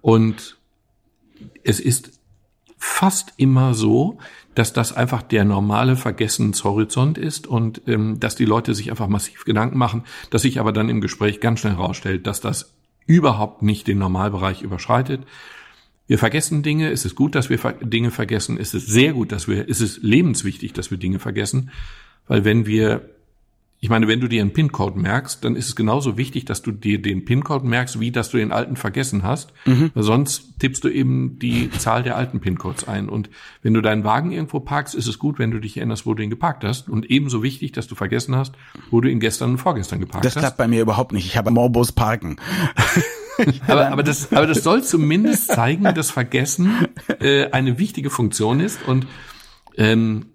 Und 0.01 0.57
es 1.63 1.79
ist 1.79 2.19
fast 2.77 3.33
immer 3.37 3.73
so, 3.73 4.19
dass 4.55 4.73
das 4.73 4.93
einfach 4.93 5.21
der 5.21 5.45
normale 5.45 5.95
Vergessenshorizont 5.95 7.17
ist 7.17 7.45
und 7.45 7.81
ähm, 7.87 8.19
dass 8.19 8.35
die 8.35 8.45
Leute 8.45 8.73
sich 8.73 8.89
einfach 8.89 9.07
massiv 9.07 9.45
Gedanken 9.45 9.77
machen, 9.77 10.03
dass 10.31 10.41
sich 10.41 10.59
aber 10.59 10.71
dann 10.71 10.89
im 10.89 11.01
Gespräch 11.01 11.41
ganz 11.41 11.59
schnell 11.59 11.73
herausstellt, 11.73 12.25
dass 12.25 12.41
das 12.41 12.73
überhaupt 13.05 13.61
nicht 13.61 13.87
den 13.87 13.99
Normalbereich 13.99 14.61
überschreitet. 14.61 15.21
Wir 16.07 16.17
vergessen 16.17 16.63
Dinge, 16.63 16.91
es 16.91 17.05
ist 17.05 17.15
gut, 17.15 17.35
dass 17.35 17.49
wir 17.49 17.57
Dinge 17.81 18.11
vergessen, 18.11 18.57
es 18.59 18.73
ist 18.73 18.87
sehr 18.87 19.13
gut, 19.13 19.31
dass 19.31 19.47
wir, 19.47 19.69
es 19.69 19.81
ist 19.81 20.03
lebenswichtig, 20.03 20.73
dass 20.73 20.91
wir 20.91 20.97
Dinge 20.97 21.19
vergessen, 21.19 21.71
weil 22.27 22.45
wenn 22.45 22.65
wir 22.65 23.14
ich 23.85 23.89
meine, 23.89 24.07
wenn 24.07 24.19
du 24.19 24.27
dir 24.27 24.41
einen 24.41 24.51
PIN-Code 24.51 24.97
merkst, 24.97 25.45
dann 25.45 25.55
ist 25.55 25.67
es 25.67 25.75
genauso 25.75 26.17
wichtig, 26.17 26.45
dass 26.45 26.63
du 26.63 26.71
dir 26.71 26.99
den 26.99 27.23
PIN-Code 27.23 27.67
merkst, 27.67 27.99
wie 27.99 28.09
dass 28.09 28.31
du 28.31 28.37
den 28.37 28.51
alten 28.51 28.77
vergessen 28.77 29.21
hast. 29.21 29.53
Mhm. 29.65 29.91
Weil 29.93 30.01
sonst 30.01 30.57
tippst 30.57 30.83
du 30.83 30.89
eben 30.89 31.37
die 31.37 31.69
Zahl 31.69 32.01
der 32.01 32.17
alten 32.17 32.39
PIN-Codes 32.39 32.87
ein. 32.87 33.09
Und 33.09 33.29
wenn 33.61 33.75
du 33.75 33.81
deinen 33.81 34.03
Wagen 34.03 34.31
irgendwo 34.31 34.59
parkst, 34.59 34.95
ist 34.95 35.05
es 35.05 35.19
gut, 35.19 35.37
wenn 35.37 35.51
du 35.51 35.59
dich 35.59 35.77
erinnerst, 35.77 36.07
wo 36.07 36.15
du 36.15 36.23
ihn 36.23 36.31
geparkt 36.31 36.63
hast. 36.63 36.89
Und 36.89 37.11
ebenso 37.11 37.43
wichtig, 37.43 37.73
dass 37.73 37.85
du 37.85 37.93
vergessen 37.93 38.35
hast, 38.35 38.55
wo 38.89 39.01
du 39.01 39.07
ihn 39.11 39.19
gestern 39.19 39.51
und 39.51 39.57
vorgestern 39.59 39.99
geparkt 39.99 40.25
das 40.25 40.31
hast. 40.31 40.37
Das 40.37 40.43
klappt 40.45 40.57
bei 40.57 40.67
mir 40.67 40.81
überhaupt 40.81 41.11
nicht. 41.11 41.27
Ich 41.27 41.37
habe 41.37 41.51
Morbus 41.51 41.91
Parken. 41.91 42.37
aber, 43.67 43.91
aber, 43.91 44.01
das, 44.01 44.33
aber 44.33 44.47
das 44.47 44.63
soll 44.63 44.83
zumindest 44.83 45.49
zeigen, 45.51 45.83
dass 45.83 46.09
Vergessen 46.09 46.87
äh, 47.19 47.51
eine 47.51 47.77
wichtige 47.77 48.09
Funktion 48.09 48.61
ist. 48.61 48.79
Und 48.87 49.05
ähm, 49.77 50.31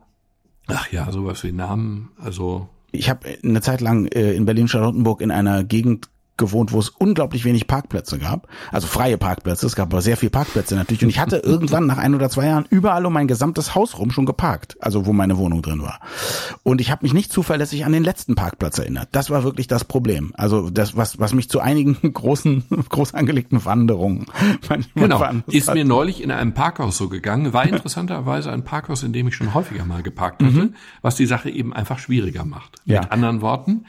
ach 0.69 0.92
ja, 0.92 1.11
sowas 1.11 1.42
wie 1.42 1.50
Namen, 1.50 2.11
also 2.16 2.69
ich 2.92 3.11
habe 3.11 3.28
eine 3.42 3.61
Zeit 3.61 3.80
lang 3.80 4.06
äh, 4.06 4.32
in 4.32 4.44
Berlin-Charlottenburg 4.44 5.20
in 5.20 5.30
einer 5.30 5.64
Gegend 5.64 6.09
gewohnt, 6.40 6.73
wo 6.73 6.80
es 6.80 6.88
unglaublich 6.88 7.44
wenig 7.44 7.68
Parkplätze 7.68 8.18
gab. 8.18 8.49
Also 8.73 8.88
freie 8.88 9.16
Parkplätze. 9.16 9.66
Es 9.66 9.76
gab 9.76 9.92
aber 9.92 10.02
sehr 10.02 10.16
viel 10.16 10.30
Parkplätze 10.30 10.75
natürlich. 10.75 11.04
Und 11.04 11.11
ich 11.11 11.20
hatte 11.20 11.37
irgendwann 11.37 11.87
nach 11.87 11.99
ein 11.99 12.16
oder 12.16 12.28
zwei 12.28 12.47
Jahren 12.47 12.66
überall 12.68 13.06
um 13.06 13.12
mein 13.12 13.28
gesamtes 13.28 13.76
Haus 13.76 13.99
rum 13.99 14.11
schon 14.11 14.26
geparkt. 14.26 14.76
Also 14.80 15.06
wo 15.06 15.12
meine 15.12 15.38
Wohnung 15.38 15.62
drin 15.62 15.82
war. 15.82 16.00
Und 16.64 16.80
ich 16.80 16.90
habe 16.90 17.04
mich 17.04 17.14
nicht 17.14 17.32
zuverlässig 17.32 17.85
an 17.85 17.92
den 17.92 18.02
letzten 18.02 18.35
Parkplatz 18.35 18.78
erinnert. 18.78 19.11
Das 19.12 19.30
war 19.30 19.44
wirklich 19.44 19.68
das 19.68 19.85
Problem. 19.85 20.32
Also 20.37 20.70
das, 20.70 20.97
was, 20.97 21.20
was 21.20 21.32
mich 21.35 21.49
zu 21.49 21.61
einigen 21.61 21.97
großen, 22.12 22.64
groß 22.88 23.14
angelegten 23.14 23.64
Wanderungen 23.64 24.26
Genau. 24.94 25.25
Ist 25.47 25.68
hat. 25.68 25.75
mir 25.75 25.85
neulich 25.85 26.23
in 26.23 26.30
einem 26.30 26.54
Parkhaus 26.54 26.97
so 26.97 27.09
gegangen. 27.09 27.52
War 27.52 27.64
interessanterweise 27.68 28.50
ein 28.50 28.64
Parkhaus, 28.64 29.02
in 29.02 29.12
dem 29.12 29.28
ich 29.28 29.37
schon 29.37 29.54
häufiger 29.54 29.85
mal 29.85 30.02
geparkt 30.02 30.42
hatte, 30.42 30.52
mhm. 30.52 30.75
was 31.02 31.16
die 31.16 31.26
Sache 31.26 31.50
eben 31.50 31.73
einfach 31.73 31.99
schwieriger 31.99 32.44
macht. 32.44 32.78
Ja. 32.85 33.00
Mit 33.00 33.12
anderen 33.12 33.40
Worten, 33.40 33.85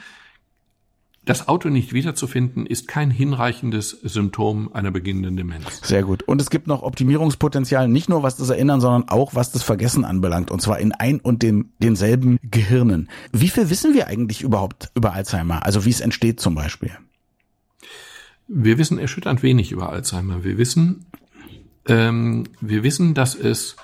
das 1.24 1.48
Auto 1.48 1.70
nicht 1.70 1.94
wiederzufinden, 1.94 2.66
ist 2.66 2.88
kein 2.88 3.12
hinreichendes 3.12 3.92
Symptom 3.92 4.74
einer 4.74 4.90
beginnenden 4.90 5.38
Demenz. 5.38 5.82
Sehr 5.84 6.02
gut. 6.04 6.24
Und 6.24 6.42
es 6.42 6.50
gibt 6.50 6.66
noch 6.66 6.82
Optimierungspotenzial, 6.82 7.88
nicht 7.88 8.10
nur 8.10 8.24
was 8.24 8.38
das 8.38 8.50
Erinnern, 8.50 8.82
sondern 8.82 9.08
auch 9.08 9.36
was 9.36 9.52
das 9.52 9.62
Vergessen 9.62 10.04
anbelangt. 10.04 10.50
Und 10.50 10.62
zwar 10.62 10.80
in 10.80 10.94
ein 10.94 11.20
und 11.20 11.44
den, 11.44 11.74
denselben 11.78 12.40
Gehirnen. 12.42 13.08
Wie 13.32 13.50
viel 13.50 13.70
wissen 13.70 13.94
wir 13.94 14.08
eigentlich 14.08 14.42
überhaupt 14.42 14.92
über 14.96 15.14
Alzheimer? 15.14 15.64
Also 15.64 15.86
wie 15.86 15.92
es 15.92 16.02
entsteht 16.02 16.40
zum 16.40 16.56
Beispiel? 16.56 16.92
Wir 18.48 18.80
wissen 18.80 18.98
erschütternd 18.98 19.44
wenig 19.44 19.72
über 19.72 19.90
Alzheimer. 19.90 20.44
Wir 20.44 20.58
wissen, 20.58 21.06
ähm, 21.88 22.46
wir 22.62 22.84
wissen, 22.84 23.14
dass 23.14 23.36
es 23.36 23.76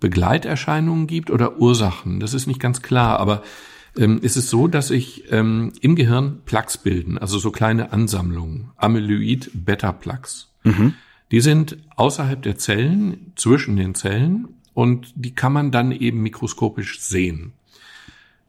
Begleiterscheinungen 0.00 1.06
gibt 1.06 1.30
oder 1.30 1.58
Ursachen. 1.58 2.20
Das 2.20 2.34
ist 2.34 2.46
nicht 2.46 2.60
ganz 2.60 2.82
klar, 2.82 3.18
aber 3.18 3.42
ähm, 3.98 4.20
ist 4.22 4.36
es 4.36 4.48
so, 4.48 4.68
dass 4.68 4.88
sich 4.88 5.24
ähm, 5.30 5.72
im 5.80 5.96
Gehirn 5.96 6.40
Plaques 6.44 6.78
bilden, 6.78 7.18
also 7.18 7.38
so 7.38 7.50
kleine 7.50 7.92
Ansammlungen, 7.92 8.70
Amyloid-Beta-Plaques. 8.76 10.48
Mhm. 10.62 10.94
Die 11.30 11.40
sind 11.40 11.76
außerhalb 11.96 12.40
der 12.40 12.56
Zellen, 12.56 13.32
zwischen 13.36 13.76
den 13.76 13.94
Zellen 13.94 14.48
und 14.72 15.12
die 15.16 15.34
kann 15.34 15.52
man 15.52 15.70
dann 15.70 15.92
eben 15.92 16.22
mikroskopisch 16.22 17.00
sehen. 17.00 17.52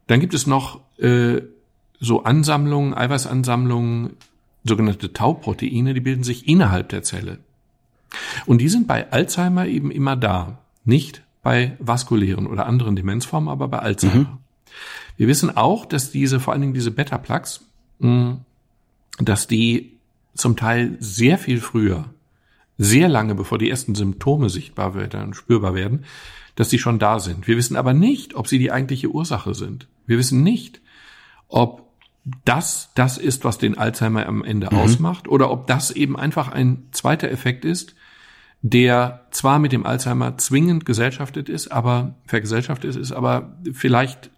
Dann 0.06 0.20
gibt 0.20 0.34
es 0.34 0.46
noch 0.46 0.80
äh, 0.98 1.42
so 1.98 2.24
Ansammlungen, 2.24 2.94
Eiweißansammlungen, 2.94 4.10
sogenannte 4.64 5.12
Tauproteine, 5.12 5.94
die 5.94 6.00
bilden 6.00 6.24
sich 6.24 6.48
innerhalb 6.48 6.88
der 6.88 7.02
Zelle. 7.02 7.38
Und 8.46 8.60
die 8.60 8.68
sind 8.68 8.86
bei 8.86 9.10
Alzheimer 9.12 9.66
eben 9.66 9.90
immer 9.90 10.16
da. 10.16 10.58
Nicht 10.84 11.22
bei 11.42 11.76
vaskulären 11.78 12.46
oder 12.46 12.66
anderen 12.66 12.96
Demenzformen, 12.96 13.48
aber 13.48 13.68
bei 13.68 13.78
Alzheimer. 13.80 14.14
Mhm. 14.14 14.38
Wir 15.20 15.28
wissen 15.28 15.54
auch, 15.54 15.84
dass 15.84 16.10
diese, 16.10 16.40
vor 16.40 16.54
allen 16.54 16.62
Dingen 16.62 16.72
diese 16.72 16.92
Beta-Plaques, 16.92 17.60
hm, 18.00 18.38
dass 19.18 19.46
die 19.46 19.98
zum 20.34 20.56
Teil 20.56 20.96
sehr 20.98 21.36
viel 21.36 21.60
früher, 21.60 22.06
sehr 22.78 23.06
lange 23.10 23.34
bevor 23.34 23.58
die 23.58 23.68
ersten 23.68 23.94
Symptome 23.94 24.48
sichtbar 24.48 24.94
werden 24.94 25.20
und 25.20 25.36
spürbar 25.36 25.74
werden, 25.74 26.06
dass 26.54 26.70
sie 26.70 26.78
schon 26.78 26.98
da 26.98 27.20
sind. 27.20 27.46
Wir 27.46 27.58
wissen 27.58 27.76
aber 27.76 27.92
nicht, 27.92 28.34
ob 28.34 28.48
sie 28.48 28.58
die 28.58 28.72
eigentliche 28.72 29.10
Ursache 29.10 29.54
sind. 29.54 29.88
Wir 30.06 30.16
wissen 30.16 30.42
nicht, 30.42 30.80
ob 31.48 31.90
das 32.46 32.88
das 32.94 33.18
ist, 33.18 33.44
was 33.44 33.58
den 33.58 33.76
Alzheimer 33.76 34.24
am 34.24 34.42
Ende 34.42 34.68
mhm. 34.70 34.78
ausmacht, 34.78 35.28
oder 35.28 35.50
ob 35.50 35.66
das 35.66 35.90
eben 35.90 36.16
einfach 36.16 36.50
ein 36.50 36.84
zweiter 36.92 37.30
Effekt 37.30 37.66
ist, 37.66 37.94
der 38.62 39.26
zwar 39.32 39.58
mit 39.58 39.72
dem 39.72 39.84
Alzheimer 39.84 40.38
zwingend 40.38 40.86
gesellschaftet 40.86 41.50
ist, 41.50 41.70
aber 41.70 42.14
vergesellschaftet 42.24 42.96
ist, 42.96 43.12
aber 43.12 43.58
vielleicht 43.74 44.30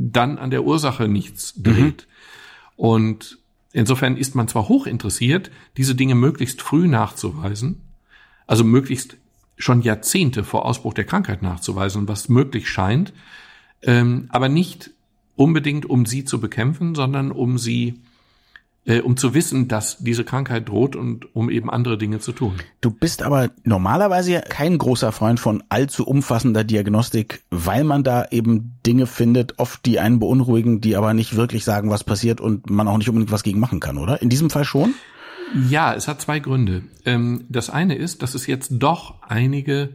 dann 0.00 0.38
an 0.38 0.50
der 0.50 0.64
Ursache 0.64 1.08
nichts 1.08 1.52
dreht. 1.56 2.06
Mhm. 2.06 2.84
Und 2.84 3.38
insofern 3.72 4.16
ist 4.16 4.34
man 4.34 4.48
zwar 4.48 4.68
hoch 4.68 4.86
interessiert, 4.86 5.50
diese 5.76 5.94
Dinge 5.94 6.14
möglichst 6.14 6.62
früh 6.62 6.88
nachzuweisen, 6.88 7.82
also 8.46 8.64
möglichst 8.64 9.18
schon 9.58 9.82
Jahrzehnte 9.82 10.42
vor 10.42 10.64
Ausbruch 10.64 10.94
der 10.94 11.04
Krankheit 11.04 11.42
nachzuweisen, 11.42 12.08
was 12.08 12.30
möglich 12.30 12.68
scheint, 12.68 13.12
ähm, 13.82 14.26
aber 14.30 14.48
nicht 14.48 14.90
unbedingt, 15.36 15.84
um 15.84 16.06
sie 16.06 16.24
zu 16.24 16.40
bekämpfen, 16.40 16.94
sondern 16.94 17.30
um 17.30 17.58
sie 17.58 18.00
äh, 18.90 19.00
um 19.00 19.16
zu 19.16 19.34
wissen, 19.34 19.68
dass 19.68 19.98
diese 19.98 20.24
Krankheit 20.24 20.68
droht 20.68 20.96
und 20.96 21.34
um 21.34 21.48
eben 21.48 21.70
andere 21.70 21.96
Dinge 21.96 22.18
zu 22.18 22.32
tun. 22.32 22.54
Du 22.80 22.90
bist 22.90 23.22
aber 23.22 23.50
normalerweise 23.62 24.40
kein 24.40 24.76
großer 24.76 25.12
Freund 25.12 25.38
von 25.38 25.62
allzu 25.68 26.04
umfassender 26.04 26.64
Diagnostik, 26.64 27.44
weil 27.50 27.84
man 27.84 28.02
da 28.02 28.26
eben 28.32 28.78
Dinge 28.84 29.06
findet, 29.06 29.60
oft 29.60 29.86
die 29.86 30.00
einen 30.00 30.18
beunruhigen, 30.18 30.80
die 30.80 30.96
aber 30.96 31.14
nicht 31.14 31.36
wirklich 31.36 31.64
sagen, 31.64 31.88
was 31.88 32.02
passiert 32.02 32.40
und 32.40 32.68
man 32.68 32.88
auch 32.88 32.98
nicht 32.98 33.08
unbedingt 33.08 33.30
was 33.30 33.44
gegen 33.44 33.60
machen 33.60 33.78
kann, 33.78 33.96
oder? 33.96 34.20
In 34.22 34.28
diesem 34.28 34.50
Fall 34.50 34.64
schon? 34.64 34.94
Ja, 35.68 35.94
es 35.94 36.08
hat 36.08 36.20
zwei 36.20 36.40
Gründe. 36.40 36.82
Ähm, 37.04 37.44
das 37.48 37.70
eine 37.70 37.94
ist, 37.94 38.22
dass 38.22 38.34
es 38.34 38.48
jetzt 38.48 38.70
doch 38.72 39.22
einige 39.22 39.90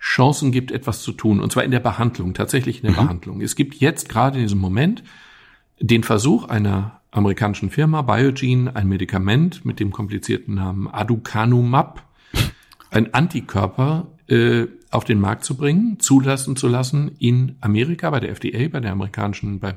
Chancen 0.00 0.52
gibt, 0.52 0.70
etwas 0.70 1.02
zu 1.02 1.10
tun, 1.12 1.40
und 1.40 1.50
zwar 1.50 1.64
in 1.64 1.70
der 1.72 1.80
Behandlung, 1.80 2.34
tatsächlich 2.34 2.78
in 2.78 2.82
der 2.82 2.92
mhm. 2.92 3.06
Behandlung. 3.06 3.40
Es 3.40 3.56
gibt 3.56 3.76
jetzt 3.76 4.08
gerade 4.08 4.38
in 4.38 4.44
diesem 4.44 4.58
Moment 4.60 5.02
den 5.80 6.04
Versuch 6.04 6.44
einer 6.48 7.01
amerikanischen 7.12 7.70
Firma 7.70 8.02
Biogene 8.02 8.74
ein 8.74 8.88
Medikament 8.88 9.64
mit 9.64 9.78
dem 9.78 9.92
komplizierten 9.92 10.54
Namen 10.56 10.88
Aducanumab, 10.88 12.02
ein 12.90 13.14
Antikörper, 13.14 14.08
äh, 14.28 14.66
auf 14.90 15.04
den 15.04 15.20
Markt 15.20 15.44
zu 15.44 15.56
bringen, 15.56 16.00
zulassen 16.00 16.56
zu 16.56 16.68
lassen 16.68 17.12
in 17.18 17.56
Amerika 17.60 18.10
bei 18.10 18.20
der 18.20 18.30
FDA, 18.30 18.68
bei 18.68 18.80
der 18.80 18.92
amerikanischen, 18.92 19.60
bei 19.60 19.76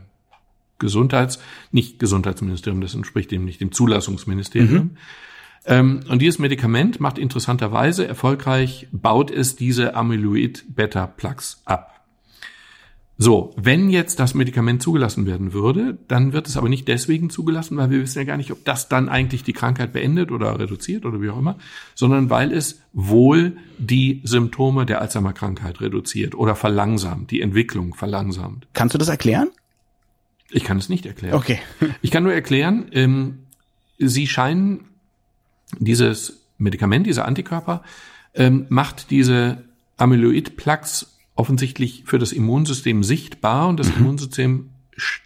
Gesundheits, 0.79 1.39
nicht 1.71 1.99
Gesundheitsministerium, 1.99 2.81
das 2.81 2.95
entspricht 2.95 3.31
dem 3.31 3.45
nicht 3.45 3.61
dem 3.61 3.71
Zulassungsministerium. 3.71 4.83
Mhm. 4.83 4.97
Ähm, 5.65 5.99
und 6.09 6.21
dieses 6.21 6.39
Medikament 6.39 6.99
macht 6.99 7.17
interessanterweise 7.17 8.07
erfolgreich, 8.07 8.87
baut 8.91 9.31
es 9.31 9.55
diese 9.55 9.95
Amyloid-Beta-Plaques 9.95 11.61
ab. 11.65 11.94
So, 13.17 13.53
wenn 13.55 13.89
jetzt 13.89 14.19
das 14.19 14.33
Medikament 14.33 14.81
zugelassen 14.81 15.25
werden 15.25 15.53
würde, 15.53 15.97
dann 16.09 16.33
wird 16.33 16.47
es 16.47 16.57
aber 16.57 16.67
nicht 16.67 16.87
deswegen 16.89 17.29
zugelassen, 17.29 17.77
weil 17.77 17.89
wir 17.89 18.01
wissen 18.01 18.19
ja 18.19 18.25
gar 18.25 18.35
nicht, 18.35 18.51
ob 18.51 18.65
das 18.65 18.89
dann 18.89 19.07
eigentlich 19.07 19.43
die 19.43 19.53
Krankheit 19.53 19.93
beendet 19.93 20.31
oder 20.31 20.59
reduziert 20.59 21.05
oder 21.05 21.21
wie 21.21 21.29
auch 21.29 21.37
immer, 21.37 21.57
sondern 21.93 22.29
weil 22.29 22.51
es 22.51 22.81
wohl 22.91 23.55
die 23.77 24.21
Symptome 24.25 24.85
der 24.85 25.01
Alzheimer-Krankheit 25.01 25.79
reduziert 25.79 26.35
oder 26.35 26.55
verlangsamt, 26.55 27.31
die 27.31 27.39
Entwicklung 27.39 27.93
verlangsamt. 27.93 28.67
Kannst 28.73 28.93
du 28.93 28.97
das 28.97 29.07
erklären? 29.07 29.47
Ich 30.51 30.65
kann 30.65 30.77
es 30.77 30.89
nicht 30.89 31.05
erklären. 31.05 31.35
Okay. 31.35 31.59
ich 32.01 32.11
kann 32.11 32.23
nur 32.23 32.33
erklären, 32.33 32.87
ähm, 32.91 33.39
sie 33.97 34.27
scheinen 34.27 34.85
dieses 35.79 36.41
Medikament, 36.57 37.07
dieser 37.07 37.25
Antikörper, 37.25 37.81
ähm, 38.33 38.65
macht 38.67 39.09
diese 39.09 39.63
Amyloid-Plaques 39.97 41.14
offensichtlich 41.35 42.03
für 42.05 42.19
das 42.19 42.31
Immunsystem 42.31 43.03
sichtbar 43.03 43.67
und 43.67 43.79
das 43.79 43.89
mhm. 43.89 43.97
Immunsystem 44.01 44.69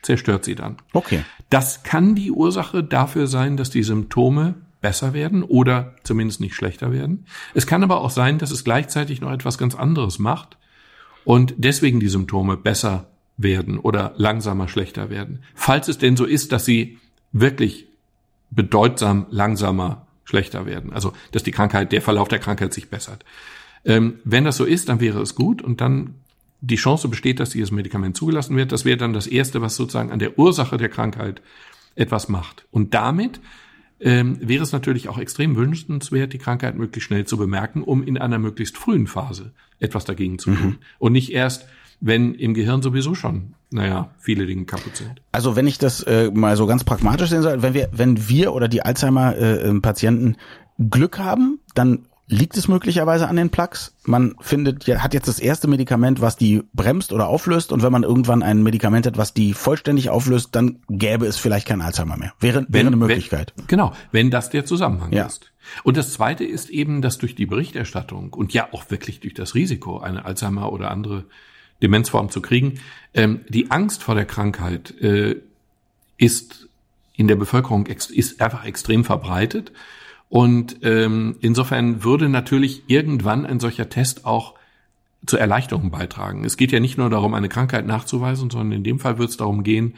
zerstört 0.02 0.46
sie 0.46 0.56
dann. 0.56 0.78
Okay. 0.94 1.24
Das 1.50 1.84
kann 1.84 2.16
die 2.16 2.32
Ursache 2.32 2.84
dafür 2.84 3.28
sein, 3.28 3.58
dass 3.58 3.70
die 3.70 3.84
Symptome 3.84 4.56
besser 4.82 5.14
werden 5.14 5.44
oder 5.44 5.96
zumindest 6.04 6.40
nicht 6.40 6.56
schlechter 6.56 6.92
werden. 6.92 7.26
Es 7.54 7.68
kann 7.68 7.84
aber 7.84 8.02
auch 8.02 8.10
sein, 8.10 8.38
dass 8.38 8.52
es 8.52 8.64
gleichzeitig 8.64 9.22
noch 9.22 9.32
etwas 9.32 9.58
ganz 9.58 9.76
anderes 9.76 10.20
macht 10.20 10.58
und 11.26 11.54
deswegen 11.58 12.00
die 12.00 12.08
Symptome 12.08 12.58
besser 12.58 13.08
werden 13.38 13.78
oder 13.78 14.14
langsamer 14.18 14.68
schlechter 14.68 15.10
werden. 15.10 15.44
Falls 15.54 15.88
es 15.88 15.98
denn 15.98 16.18
so 16.18 16.26
ist, 16.26 16.52
dass 16.52 16.66
sie 16.66 16.98
wirklich 17.32 17.88
bedeutsam 18.52 19.28
langsamer 19.30 20.08
schlechter 20.24 20.66
werden. 20.66 20.94
Also, 20.94 21.14
dass 21.32 21.44
die 21.44 21.52
Krankheit, 21.52 21.92
der 21.92 22.02
Verlauf 22.02 22.28
der 22.28 22.40
Krankheit 22.40 22.74
sich 22.74 22.90
bessert. 22.90 23.26
Ähm, 23.86 24.20
wenn 24.24 24.44
das 24.44 24.58
so 24.58 24.66
ist, 24.66 24.90
dann 24.90 25.00
wäre 25.00 25.22
es 25.22 25.36
gut 25.36 25.62
und 25.62 25.82
dann 25.82 26.16
die 26.62 26.76
Chance 26.76 27.08
besteht, 27.08 27.40
dass 27.40 27.52
dieses 27.52 27.72
Medikament 27.72 28.18
zugelassen 28.18 28.56
wird. 28.56 28.72
Das 28.72 28.84
wäre 28.86 28.98
dann 28.98 29.14
das 29.14 29.28
Erste, 29.28 29.62
was 29.62 29.76
sozusagen 29.76 30.12
an 30.12 30.20
der 30.20 30.38
Ursache 30.38 30.78
der 30.78 30.90
Krankheit 30.90 31.42
etwas 31.96 32.28
macht. 32.28 32.66
Und 32.72 32.94
damit 32.94 33.40
ähm, 34.02 34.38
wäre 34.42 34.64
es 34.64 34.72
natürlich 34.72 35.08
auch 35.10 35.18
extrem 35.18 35.56
wünschenswert, 35.56 36.34
die 36.34 36.38
Krankheit 36.38 36.78
möglichst 36.78 37.08
schnell 37.08 37.26
zu 37.26 37.38
bemerken, 37.38 37.84
um 37.84 38.04
in 38.04 38.18
einer 38.18 38.40
möglichst 38.40 38.78
frühen 38.78 39.08
Phase 39.08 39.54
etwas 39.80 40.06
dagegen 40.06 40.40
zu 40.40 40.52
tun. 40.52 40.68
Mhm. 40.68 40.78
Und 41.00 41.14
nicht 41.14 41.32
erst 41.32 41.66
wenn 42.02 42.34
im 42.34 42.54
Gehirn 42.54 42.82
sowieso 42.82 43.14
schon, 43.14 43.56
naja, 43.72 44.12
viele 44.20 44.46
Dinge 44.46 44.66
kaputt 44.66 44.96
sind. 44.96 45.22
Also 45.32 45.56
wenn 45.56 45.68
ich 45.68 45.78
das 45.78 46.02
äh, 46.04 46.32
mal 46.32 46.56
so 46.56 46.66
ganz 46.66 46.84
pragmatisch 46.84 47.30
sehen 47.30 47.42
soll, 47.42 47.62
wenn 47.62 47.74
wir, 47.74 47.90
wenn 47.92 48.30
wir 48.30 48.54
oder 48.54 48.68
die 48.68 48.84
Alzheimer-Patienten 48.84 50.36
äh, 50.36 50.84
Glück 50.90 51.20
haben, 51.20 51.60
dann 51.76 52.06
liegt 52.30 52.56
es 52.58 52.68
möglicherweise 52.68 53.28
an 53.28 53.36
den 53.36 53.50
Plaques. 53.50 53.96
Man 54.06 54.36
findet, 54.40 54.88
hat 54.88 55.16
jetzt 55.16 55.28
das 55.28 55.40
erste 55.40 55.68
Medikament, 55.68 56.22
was 56.22 56.38
die 56.38 56.64
bremst 56.74 57.12
oder 57.12 57.28
auflöst. 57.28 57.72
Und 57.72 57.82
wenn 57.82 57.92
man 57.92 58.04
irgendwann 58.04 58.44
ein 58.44 58.62
Medikament 58.62 59.08
hat, 59.08 59.18
was 59.18 59.34
die 59.34 59.54
vollständig 59.56 60.12
auflöst, 60.12 60.56
dann 60.56 60.80
gäbe 60.90 61.26
es 61.26 61.38
vielleicht 61.38 61.68
kein 61.68 61.82
Alzheimer 61.82 62.18
mehr. 62.18 62.34
Wäre, 62.40 62.66
wäre 62.70 62.88
eine 62.88 62.96
Möglichkeit. 62.96 63.54
Wenn, 63.56 63.68
genau, 63.68 63.94
wenn 64.12 64.30
das 64.30 64.52
der 64.52 64.64
Zusammenhang 64.66 65.12
Ja. 65.12 65.26
ist. 65.26 65.52
Und 65.84 65.98
das 65.98 66.14
Zweite 66.14 66.46
ist 66.46 66.70
eben, 66.70 67.02
dass 67.02 67.18
durch 67.18 67.34
die 67.36 67.48
Berichterstattung 67.48 68.32
und 68.34 68.54
ja 68.54 68.70
auch 68.72 68.90
wirklich 68.92 69.20
durch 69.20 69.34
das 69.34 69.56
Risiko, 69.56 70.00
eine 70.00 70.26
Alzheimer 70.26 70.72
oder 70.72 70.92
andere 70.92 71.26
Demenzform 71.82 72.30
zu 72.30 72.42
kriegen, 72.42 72.80
ähm, 73.16 73.42
die 73.50 73.72
Angst 73.72 74.04
vor 74.04 74.14
der 74.16 74.26
Krankheit 74.26 74.92
äh, 75.02 75.38
ist 76.18 76.68
in 77.16 77.28
der 77.28 77.36
Bevölkerung 77.36 77.88
ist 77.88 78.42
einfach 78.42 78.64
extrem 78.66 79.04
verbreitet. 79.04 79.74
Und 80.30 80.78
ähm, 80.84 81.38
insofern 81.42 82.04
würde 82.04 82.30
natürlich 82.30 82.84
irgendwann 82.88 83.46
ein 83.46 83.60
solcher 83.60 83.90
Test 83.90 84.26
auch 84.26 84.54
zur 85.26 85.40
Erleichterung 85.40 85.92
beitragen. 85.92 86.46
Es 86.46 86.56
geht 86.56 86.72
ja 86.72 86.80
nicht 86.80 86.98
nur 86.98 87.10
darum, 87.10 87.34
eine 87.34 87.50
Krankheit 87.50 87.86
nachzuweisen, 87.86 88.50
sondern 88.50 88.72
in 88.72 88.84
dem 88.84 89.00
Fall 89.00 89.18
wird 89.18 89.32
es 89.32 89.38
darum 89.38 89.64
gehen, 89.64 89.96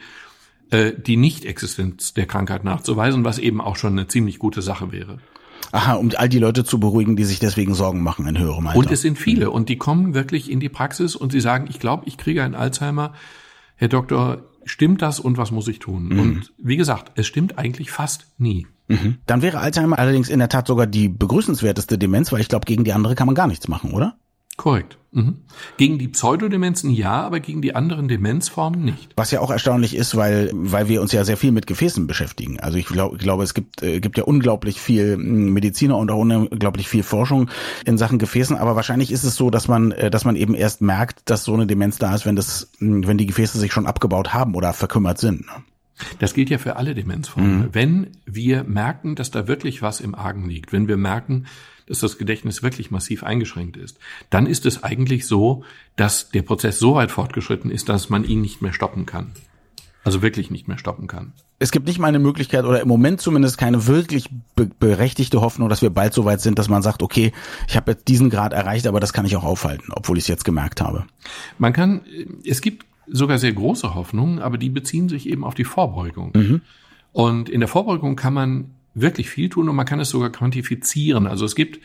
äh, 0.70 0.92
die 0.96 1.16
Nicht-Existenz 1.16 2.14
der 2.14 2.26
Krankheit 2.26 2.64
nachzuweisen, 2.64 3.24
was 3.24 3.38
eben 3.38 3.60
auch 3.60 3.76
schon 3.76 3.92
eine 3.92 4.08
ziemlich 4.08 4.38
gute 4.38 4.62
Sache 4.62 4.90
wäre. 4.90 5.18
Aha, 5.70 5.94
um 5.94 6.10
all 6.16 6.28
die 6.28 6.38
Leute 6.38 6.64
zu 6.64 6.80
beruhigen, 6.80 7.14
die 7.14 7.24
sich 7.24 7.38
deswegen 7.38 7.74
Sorgen 7.74 8.02
machen 8.02 8.26
in 8.26 8.38
höherem 8.38 8.66
Alter. 8.66 8.78
Und 8.78 8.90
es 8.90 9.02
sind 9.02 9.18
viele 9.18 9.50
und 9.50 9.68
die 9.68 9.76
kommen 9.76 10.12
wirklich 10.12 10.50
in 10.50 10.60
die 10.60 10.68
Praxis 10.68 11.14
und 11.14 11.30
sie 11.30 11.40
sagen, 11.40 11.66
ich 11.70 11.78
glaube, 11.78 12.04
ich 12.06 12.18
kriege 12.18 12.42
einen 12.42 12.54
Alzheimer. 12.54 13.14
Herr 13.76 13.88
Doktor, 13.88 14.42
stimmt 14.64 15.02
das 15.02 15.20
und 15.20 15.38
was 15.38 15.50
muss 15.50 15.68
ich 15.68 15.78
tun? 15.78 16.18
Und 16.18 16.52
wie 16.58 16.76
gesagt, 16.76 17.12
es 17.16 17.26
stimmt 17.26 17.58
eigentlich 17.58 17.90
fast 17.90 18.26
nie. 18.38 18.66
Mhm. 18.88 19.18
Dann 19.26 19.42
wäre 19.42 19.58
Alzheimer 19.58 19.98
allerdings 19.98 20.28
in 20.28 20.38
der 20.38 20.48
Tat 20.48 20.66
sogar 20.66 20.86
die 20.86 21.08
begrüßenswerteste 21.08 21.98
Demenz, 21.98 22.32
weil 22.32 22.40
ich 22.40 22.48
glaube, 22.48 22.66
gegen 22.66 22.84
die 22.84 22.92
andere 22.92 23.14
kann 23.14 23.26
man 23.26 23.34
gar 23.34 23.46
nichts 23.46 23.68
machen, 23.68 23.92
oder? 23.92 24.16
Korrekt. 24.56 24.98
Mhm. 25.14 25.36
Gegen 25.76 25.98
die 25.98 26.08
Pseudodemenzen 26.08 26.88
ja, 26.88 27.20
aber 27.20 27.40
gegen 27.40 27.60
die 27.60 27.74
anderen 27.74 28.08
Demenzformen 28.08 28.82
nicht. 28.82 29.10
Was 29.14 29.30
ja 29.30 29.40
auch 29.40 29.50
erstaunlich 29.50 29.94
ist, 29.94 30.16
weil 30.16 30.50
weil 30.54 30.88
wir 30.88 31.02
uns 31.02 31.12
ja 31.12 31.22
sehr 31.24 31.36
viel 31.36 31.52
mit 31.52 31.66
Gefäßen 31.66 32.06
beschäftigen. 32.06 32.58
Also 32.60 32.78
ich 32.78 32.86
glaube, 32.86 33.16
ich 33.16 33.22
glaube, 33.22 33.44
es 33.44 33.52
gibt 33.52 33.82
äh, 33.82 34.00
gibt 34.00 34.16
ja 34.16 34.24
unglaublich 34.24 34.80
viel 34.80 35.18
mh, 35.18 35.50
Mediziner 35.50 35.98
und 35.98 36.10
auch 36.10 36.20
unglaublich 36.20 36.88
viel 36.88 37.02
Forschung 37.02 37.50
in 37.84 37.98
Sachen 37.98 38.18
Gefäßen. 38.18 38.56
Aber 38.56 38.74
wahrscheinlich 38.74 39.12
ist 39.12 39.24
es 39.24 39.36
so, 39.36 39.50
dass 39.50 39.68
man 39.68 39.92
äh, 39.92 40.10
dass 40.10 40.24
man 40.24 40.34
eben 40.34 40.54
erst 40.54 40.80
merkt, 40.80 41.28
dass 41.28 41.44
so 41.44 41.52
eine 41.52 41.66
Demenz 41.66 41.98
da 41.98 42.14
ist, 42.14 42.24
wenn 42.24 42.36
das 42.36 42.70
mh, 42.78 43.06
wenn 43.06 43.18
die 43.18 43.26
Gefäße 43.26 43.58
sich 43.58 43.72
schon 43.72 43.86
abgebaut 43.86 44.32
haben 44.32 44.54
oder 44.54 44.72
verkümmert 44.72 45.18
sind. 45.18 45.42
ne? 45.42 45.62
Das 46.20 46.32
gilt 46.32 46.48
ja 46.48 46.56
für 46.56 46.76
alle 46.76 46.94
Demenzformen. 46.94 47.68
Wenn 47.72 48.08
wir 48.24 48.64
merken, 48.64 49.14
dass 49.14 49.30
da 49.30 49.46
wirklich 49.46 49.82
was 49.82 50.00
im 50.00 50.14
Argen 50.14 50.48
liegt, 50.48 50.72
wenn 50.72 50.88
wir 50.88 50.96
merken, 50.96 51.44
dass 51.92 52.00
das 52.00 52.16
Gedächtnis 52.16 52.62
wirklich 52.62 52.90
massiv 52.90 53.22
eingeschränkt 53.22 53.76
ist, 53.76 53.98
dann 54.30 54.46
ist 54.46 54.64
es 54.64 54.82
eigentlich 54.82 55.26
so, 55.26 55.62
dass 55.94 56.30
der 56.30 56.40
Prozess 56.40 56.78
so 56.78 56.94
weit 56.94 57.10
fortgeschritten 57.10 57.70
ist, 57.70 57.90
dass 57.90 58.08
man 58.08 58.24
ihn 58.24 58.40
nicht 58.40 58.62
mehr 58.62 58.72
stoppen 58.72 59.04
kann. 59.04 59.32
Also 60.02 60.22
wirklich 60.22 60.50
nicht 60.50 60.68
mehr 60.68 60.78
stoppen 60.78 61.06
kann. 61.06 61.34
Es 61.58 61.70
gibt 61.70 61.86
nicht 61.86 61.98
mal 61.98 62.08
eine 62.08 62.18
Möglichkeit 62.18 62.64
oder 62.64 62.80
im 62.80 62.88
Moment 62.88 63.20
zumindest 63.20 63.58
keine 63.58 63.86
wirklich 63.86 64.30
be 64.56 64.70
berechtigte 64.80 65.42
Hoffnung, 65.42 65.68
dass 65.68 65.82
wir 65.82 65.90
bald 65.90 66.14
so 66.14 66.24
weit 66.24 66.40
sind, 66.40 66.58
dass 66.58 66.70
man 66.70 66.80
sagt, 66.80 67.02
okay, 67.02 67.30
ich 67.68 67.76
habe 67.76 67.92
jetzt 67.92 68.08
diesen 68.08 68.30
Grad 68.30 68.54
erreicht, 68.54 68.86
aber 68.86 68.98
das 68.98 69.12
kann 69.12 69.26
ich 69.26 69.36
auch 69.36 69.44
aufhalten, 69.44 69.92
obwohl 69.92 70.16
ich 70.16 70.24
es 70.24 70.28
jetzt 70.28 70.46
gemerkt 70.46 70.80
habe. 70.80 71.04
Man 71.58 71.74
kann, 71.74 72.00
es 72.44 72.62
gibt 72.62 72.86
sogar 73.06 73.38
sehr 73.38 73.52
große 73.52 73.94
Hoffnungen, 73.94 74.38
aber 74.38 74.56
die 74.56 74.70
beziehen 74.70 75.10
sich 75.10 75.28
eben 75.28 75.44
auf 75.44 75.54
die 75.54 75.64
Vorbeugung. 75.64 76.32
Und 77.12 77.50
in 77.50 77.60
der 77.60 77.68
Vorbeugung 77.68 78.16
kann 78.16 78.32
man 78.32 78.70
wirklich 78.94 79.30
viel 79.30 79.48
tun 79.48 79.68
und 79.68 79.76
man 79.76 79.86
kann 79.86 80.00
es 80.00 80.10
sogar 80.10 80.30
quantifizieren. 80.30 81.26
Also 81.26 81.44
es 81.44 81.54
gibt, 81.54 81.80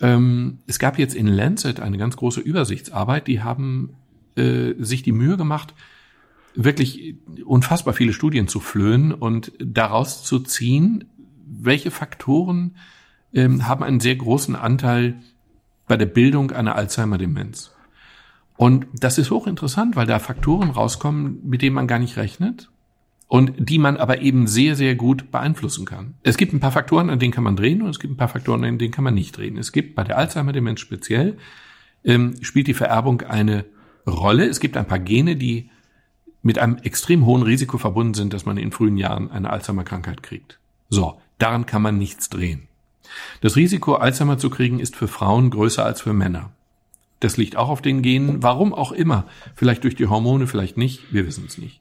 ähm, 0.00 0.58
es 0.66 0.78
gab 0.78 0.98
jetzt 0.98 1.14
in 1.14 1.26
Lancet 1.26 1.80
eine 1.80 1.98
ganz 1.98 2.16
große 2.16 2.40
Übersichtsarbeit, 2.40 3.26
die 3.26 3.42
haben 3.42 3.94
äh, 4.36 4.74
sich 4.78 5.02
die 5.02 5.12
Mühe 5.12 5.36
gemacht, 5.36 5.74
wirklich 6.54 7.16
unfassbar 7.44 7.94
viele 7.94 8.12
Studien 8.12 8.46
zu 8.46 8.60
flöhen 8.60 9.12
und 9.12 9.52
daraus 9.58 10.22
zu 10.24 10.38
ziehen, 10.40 11.04
welche 11.46 11.90
Faktoren 11.90 12.76
ähm, 13.32 13.66
haben 13.66 13.82
einen 13.82 14.00
sehr 14.00 14.16
großen 14.16 14.54
Anteil 14.54 15.20
bei 15.88 15.96
der 15.96 16.06
Bildung 16.06 16.52
einer 16.52 16.76
Alzheimer-Demenz. 16.76 17.72
Und 18.56 18.86
das 18.94 19.18
ist 19.18 19.30
hochinteressant, 19.30 19.96
weil 19.96 20.06
da 20.06 20.20
Faktoren 20.20 20.70
rauskommen, 20.70 21.40
mit 21.44 21.60
denen 21.60 21.74
man 21.74 21.88
gar 21.88 21.98
nicht 21.98 22.16
rechnet 22.16 22.70
und 23.28 23.52
die 23.58 23.78
man 23.78 23.96
aber 23.96 24.20
eben 24.20 24.46
sehr, 24.46 24.76
sehr 24.76 24.94
gut 24.94 25.30
beeinflussen 25.30 25.86
kann. 25.86 26.14
Es 26.22 26.36
gibt 26.36 26.52
ein 26.52 26.60
paar 26.60 26.72
Faktoren, 26.72 27.10
an 27.10 27.18
denen 27.18 27.32
kann 27.32 27.44
man 27.44 27.56
drehen 27.56 27.82
und 27.82 27.90
es 27.90 27.98
gibt 27.98 28.14
ein 28.14 28.16
paar 28.16 28.28
Faktoren, 28.28 28.64
an 28.64 28.78
denen 28.78 28.92
kann 28.92 29.04
man 29.04 29.14
nicht 29.14 29.36
drehen. 29.36 29.56
Es 29.56 29.72
gibt 29.72 29.94
bei 29.94 30.04
der 30.04 30.18
Alzheimer-Demenz 30.18 30.80
speziell, 30.80 31.38
ähm, 32.04 32.34
spielt 32.42 32.66
die 32.66 32.74
Vererbung 32.74 33.22
eine 33.22 33.64
Rolle. 34.06 34.46
Es 34.46 34.60
gibt 34.60 34.76
ein 34.76 34.86
paar 34.86 34.98
Gene, 34.98 35.36
die 35.36 35.70
mit 36.42 36.58
einem 36.58 36.76
extrem 36.76 37.24
hohen 37.24 37.42
Risiko 37.42 37.78
verbunden 37.78 38.14
sind, 38.14 38.34
dass 38.34 38.44
man 38.44 38.58
in 38.58 38.70
frühen 38.70 38.98
Jahren 38.98 39.30
eine 39.30 39.50
Alzheimer-Krankheit 39.50 40.22
kriegt. 40.22 40.58
So, 40.90 41.18
daran 41.38 41.64
kann 41.64 41.82
man 41.82 41.96
nichts 41.96 42.28
drehen. 42.28 42.68
Das 43.40 43.56
Risiko, 43.56 43.94
Alzheimer 43.94 44.38
zu 44.38 44.50
kriegen, 44.50 44.78
ist 44.78 44.96
für 44.96 45.08
Frauen 45.08 45.50
größer 45.50 45.84
als 45.84 46.02
für 46.02 46.12
Männer. 46.12 46.50
Das 47.20 47.36
liegt 47.36 47.56
auch 47.56 47.70
auf 47.70 47.80
den 47.80 48.02
Genen, 48.02 48.42
warum 48.42 48.74
auch 48.74 48.92
immer. 48.92 49.26
Vielleicht 49.54 49.84
durch 49.84 49.94
die 49.94 50.06
Hormone, 50.06 50.46
vielleicht 50.46 50.76
nicht, 50.76 51.12
wir 51.12 51.26
wissen 51.26 51.44
es 51.46 51.56
nicht. 51.56 51.80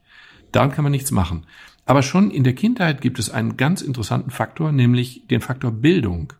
Daran 0.53 0.71
kann 0.71 0.83
man 0.83 0.91
nichts 0.91 1.11
machen. 1.11 1.45
Aber 1.85 2.01
schon 2.01 2.31
in 2.31 2.45
der 2.45 2.55
Kindheit 2.55 3.01
gibt 3.01 3.19
es 3.19 3.29
einen 3.29 3.57
ganz 3.57 3.81
interessanten 3.81 4.31
Faktor, 4.31 4.71
nämlich 4.71 5.27
den 5.29 5.41
Faktor 5.41 5.71
Bildung. 5.71 6.31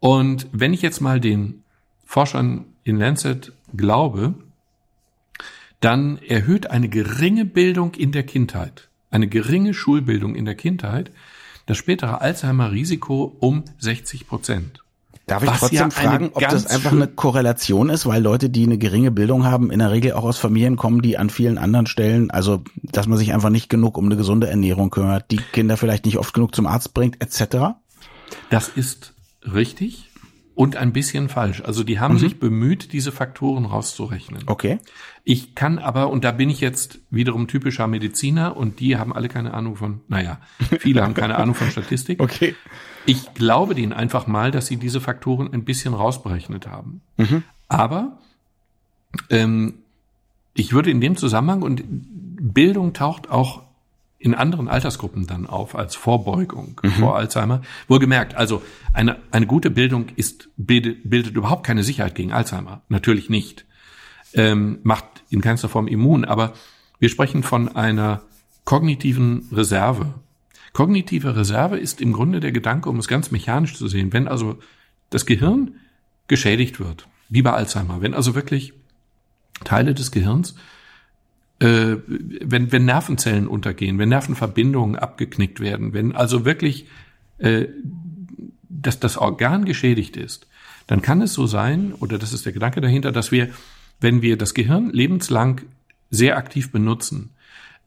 Und 0.00 0.48
wenn 0.50 0.72
ich 0.72 0.82
jetzt 0.82 1.00
mal 1.00 1.20
den 1.20 1.62
Forschern 2.04 2.64
in 2.82 2.98
Lancet 2.98 3.52
glaube, 3.76 4.34
dann 5.80 6.18
erhöht 6.18 6.70
eine 6.70 6.88
geringe 6.88 7.44
Bildung 7.44 7.94
in 7.94 8.10
der 8.10 8.24
Kindheit, 8.24 8.88
eine 9.10 9.28
geringe 9.28 9.74
Schulbildung 9.74 10.34
in 10.34 10.44
der 10.44 10.54
Kindheit, 10.54 11.12
das 11.66 11.76
spätere 11.76 12.20
Alzheimer-Risiko 12.20 13.36
um 13.40 13.64
60 13.78 14.26
Prozent. 14.26 14.82
Darf 15.26 15.42
ich 15.42 15.48
Was 15.48 15.58
trotzdem 15.58 15.78
ja 15.78 15.90
fragen, 15.90 16.30
ob 16.34 16.48
das 16.48 16.66
einfach 16.66 16.92
eine 16.92 17.08
Korrelation 17.08 17.88
ist, 17.88 18.06
weil 18.06 18.22
Leute, 18.22 18.48
die 18.48 18.62
eine 18.62 18.78
geringe 18.78 19.10
Bildung 19.10 19.44
haben, 19.44 19.72
in 19.72 19.80
der 19.80 19.90
Regel 19.90 20.12
auch 20.12 20.22
aus 20.22 20.38
Familien 20.38 20.76
kommen, 20.76 21.02
die 21.02 21.18
an 21.18 21.30
vielen 21.30 21.58
anderen 21.58 21.86
Stellen, 21.86 22.30
also 22.30 22.62
dass 22.82 23.08
man 23.08 23.18
sich 23.18 23.34
einfach 23.34 23.50
nicht 23.50 23.68
genug 23.68 23.98
um 23.98 24.04
eine 24.06 24.16
gesunde 24.16 24.48
Ernährung 24.48 24.90
kümmert, 24.90 25.32
die 25.32 25.38
Kinder 25.38 25.76
vielleicht 25.76 26.06
nicht 26.06 26.18
oft 26.18 26.32
genug 26.32 26.54
zum 26.54 26.66
Arzt 26.66 26.94
bringt, 26.94 27.20
etc. 27.20 27.74
Das 28.50 28.68
ist 28.68 29.14
richtig 29.42 30.05
und 30.56 30.74
ein 30.74 30.94
bisschen 30.94 31.28
falsch. 31.28 31.60
Also 31.60 31.84
die 31.84 32.00
haben 32.00 32.18
sich 32.18 32.40
bemüht, 32.40 32.94
diese 32.94 33.12
Faktoren 33.12 33.66
rauszurechnen. 33.66 34.44
Okay. 34.46 34.78
Ich 35.22 35.54
kann 35.54 35.78
aber, 35.78 36.08
und 36.08 36.24
da 36.24 36.32
bin 36.32 36.48
ich 36.48 36.62
jetzt 36.62 36.98
wiederum 37.10 37.46
typischer 37.46 37.86
Mediziner 37.86 38.56
und 38.56 38.80
die 38.80 38.96
haben 38.96 39.12
alle 39.12 39.28
keine 39.28 39.52
Ahnung 39.52 39.76
von, 39.76 40.00
naja, 40.08 40.40
viele 40.78 41.02
haben 41.02 41.12
keine 41.12 41.36
Ahnung 41.36 41.54
von 41.54 41.70
Statistik. 41.70 42.20
Okay. 42.26 42.56
Ich 43.04 43.34
glaube 43.34 43.74
denen 43.74 43.92
einfach 43.92 44.26
mal, 44.26 44.50
dass 44.50 44.66
sie 44.66 44.78
diese 44.78 45.00
Faktoren 45.00 45.52
ein 45.52 45.64
bisschen 45.64 45.94
rausberechnet 45.94 46.66
haben. 46.66 47.02
Aber 47.68 48.18
ähm, 49.30 49.74
ich 50.54 50.72
würde 50.72 50.90
in 50.90 51.00
dem 51.00 51.16
Zusammenhang, 51.16 51.62
und 51.62 51.84
Bildung 51.86 52.94
taucht 52.94 53.30
auch 53.30 53.62
in 54.26 54.34
anderen 54.34 54.66
Altersgruppen 54.66 55.28
dann 55.28 55.46
auf 55.46 55.76
als 55.76 55.94
Vorbeugung 55.94 56.80
vor 56.98 57.16
Alzheimer. 57.16 57.62
Wohlgemerkt, 57.86 58.34
also 58.34 58.60
eine, 58.92 59.18
eine 59.30 59.46
gute 59.46 59.70
Bildung 59.70 60.06
ist, 60.16 60.48
bildet, 60.56 61.08
bildet 61.08 61.36
überhaupt 61.36 61.64
keine 61.64 61.84
Sicherheit 61.84 62.16
gegen 62.16 62.32
Alzheimer. 62.32 62.82
Natürlich 62.88 63.30
nicht. 63.30 63.64
Ähm, 64.34 64.80
macht 64.82 65.04
in 65.30 65.40
keinster 65.40 65.68
Form 65.68 65.86
immun, 65.86 66.24
aber 66.24 66.54
wir 66.98 67.08
sprechen 67.08 67.44
von 67.44 67.74
einer 67.76 68.22
kognitiven 68.64 69.48
Reserve. 69.52 70.14
Kognitive 70.72 71.36
Reserve 71.36 71.78
ist 71.78 72.00
im 72.00 72.12
Grunde 72.12 72.40
der 72.40 72.50
Gedanke, 72.50 72.90
um 72.90 72.98
es 72.98 73.06
ganz 73.06 73.30
mechanisch 73.30 73.76
zu 73.76 73.86
sehen, 73.86 74.12
wenn 74.12 74.26
also 74.26 74.58
das 75.10 75.24
Gehirn 75.24 75.76
geschädigt 76.26 76.80
wird, 76.80 77.06
wie 77.28 77.42
bei 77.42 77.52
Alzheimer, 77.52 78.02
wenn 78.02 78.12
also 78.12 78.34
wirklich 78.34 78.72
Teile 79.62 79.94
des 79.94 80.10
Gehirns, 80.10 80.56
äh, 81.60 81.96
wenn, 82.06 82.72
wenn 82.72 82.84
Nervenzellen 82.84 83.48
untergehen, 83.48 83.98
wenn 83.98 84.10
Nervenverbindungen 84.10 84.96
abgeknickt 84.96 85.60
werden, 85.60 85.92
wenn 85.92 86.14
also 86.14 86.44
wirklich 86.44 86.86
äh, 87.38 87.66
dass 88.68 89.00
das 89.00 89.16
Organ 89.16 89.64
geschädigt 89.64 90.16
ist, 90.16 90.46
dann 90.86 91.02
kann 91.02 91.20
es 91.20 91.32
so 91.32 91.46
sein, 91.46 91.92
oder 91.94 92.18
das 92.18 92.32
ist 92.32 92.46
der 92.46 92.52
Gedanke 92.52 92.80
dahinter, 92.80 93.10
dass 93.10 93.32
wir, 93.32 93.48
wenn 94.00 94.22
wir 94.22 94.36
das 94.36 94.54
Gehirn 94.54 94.90
lebenslang 94.90 95.62
sehr 96.10 96.36
aktiv 96.36 96.70
benutzen, 96.70 97.30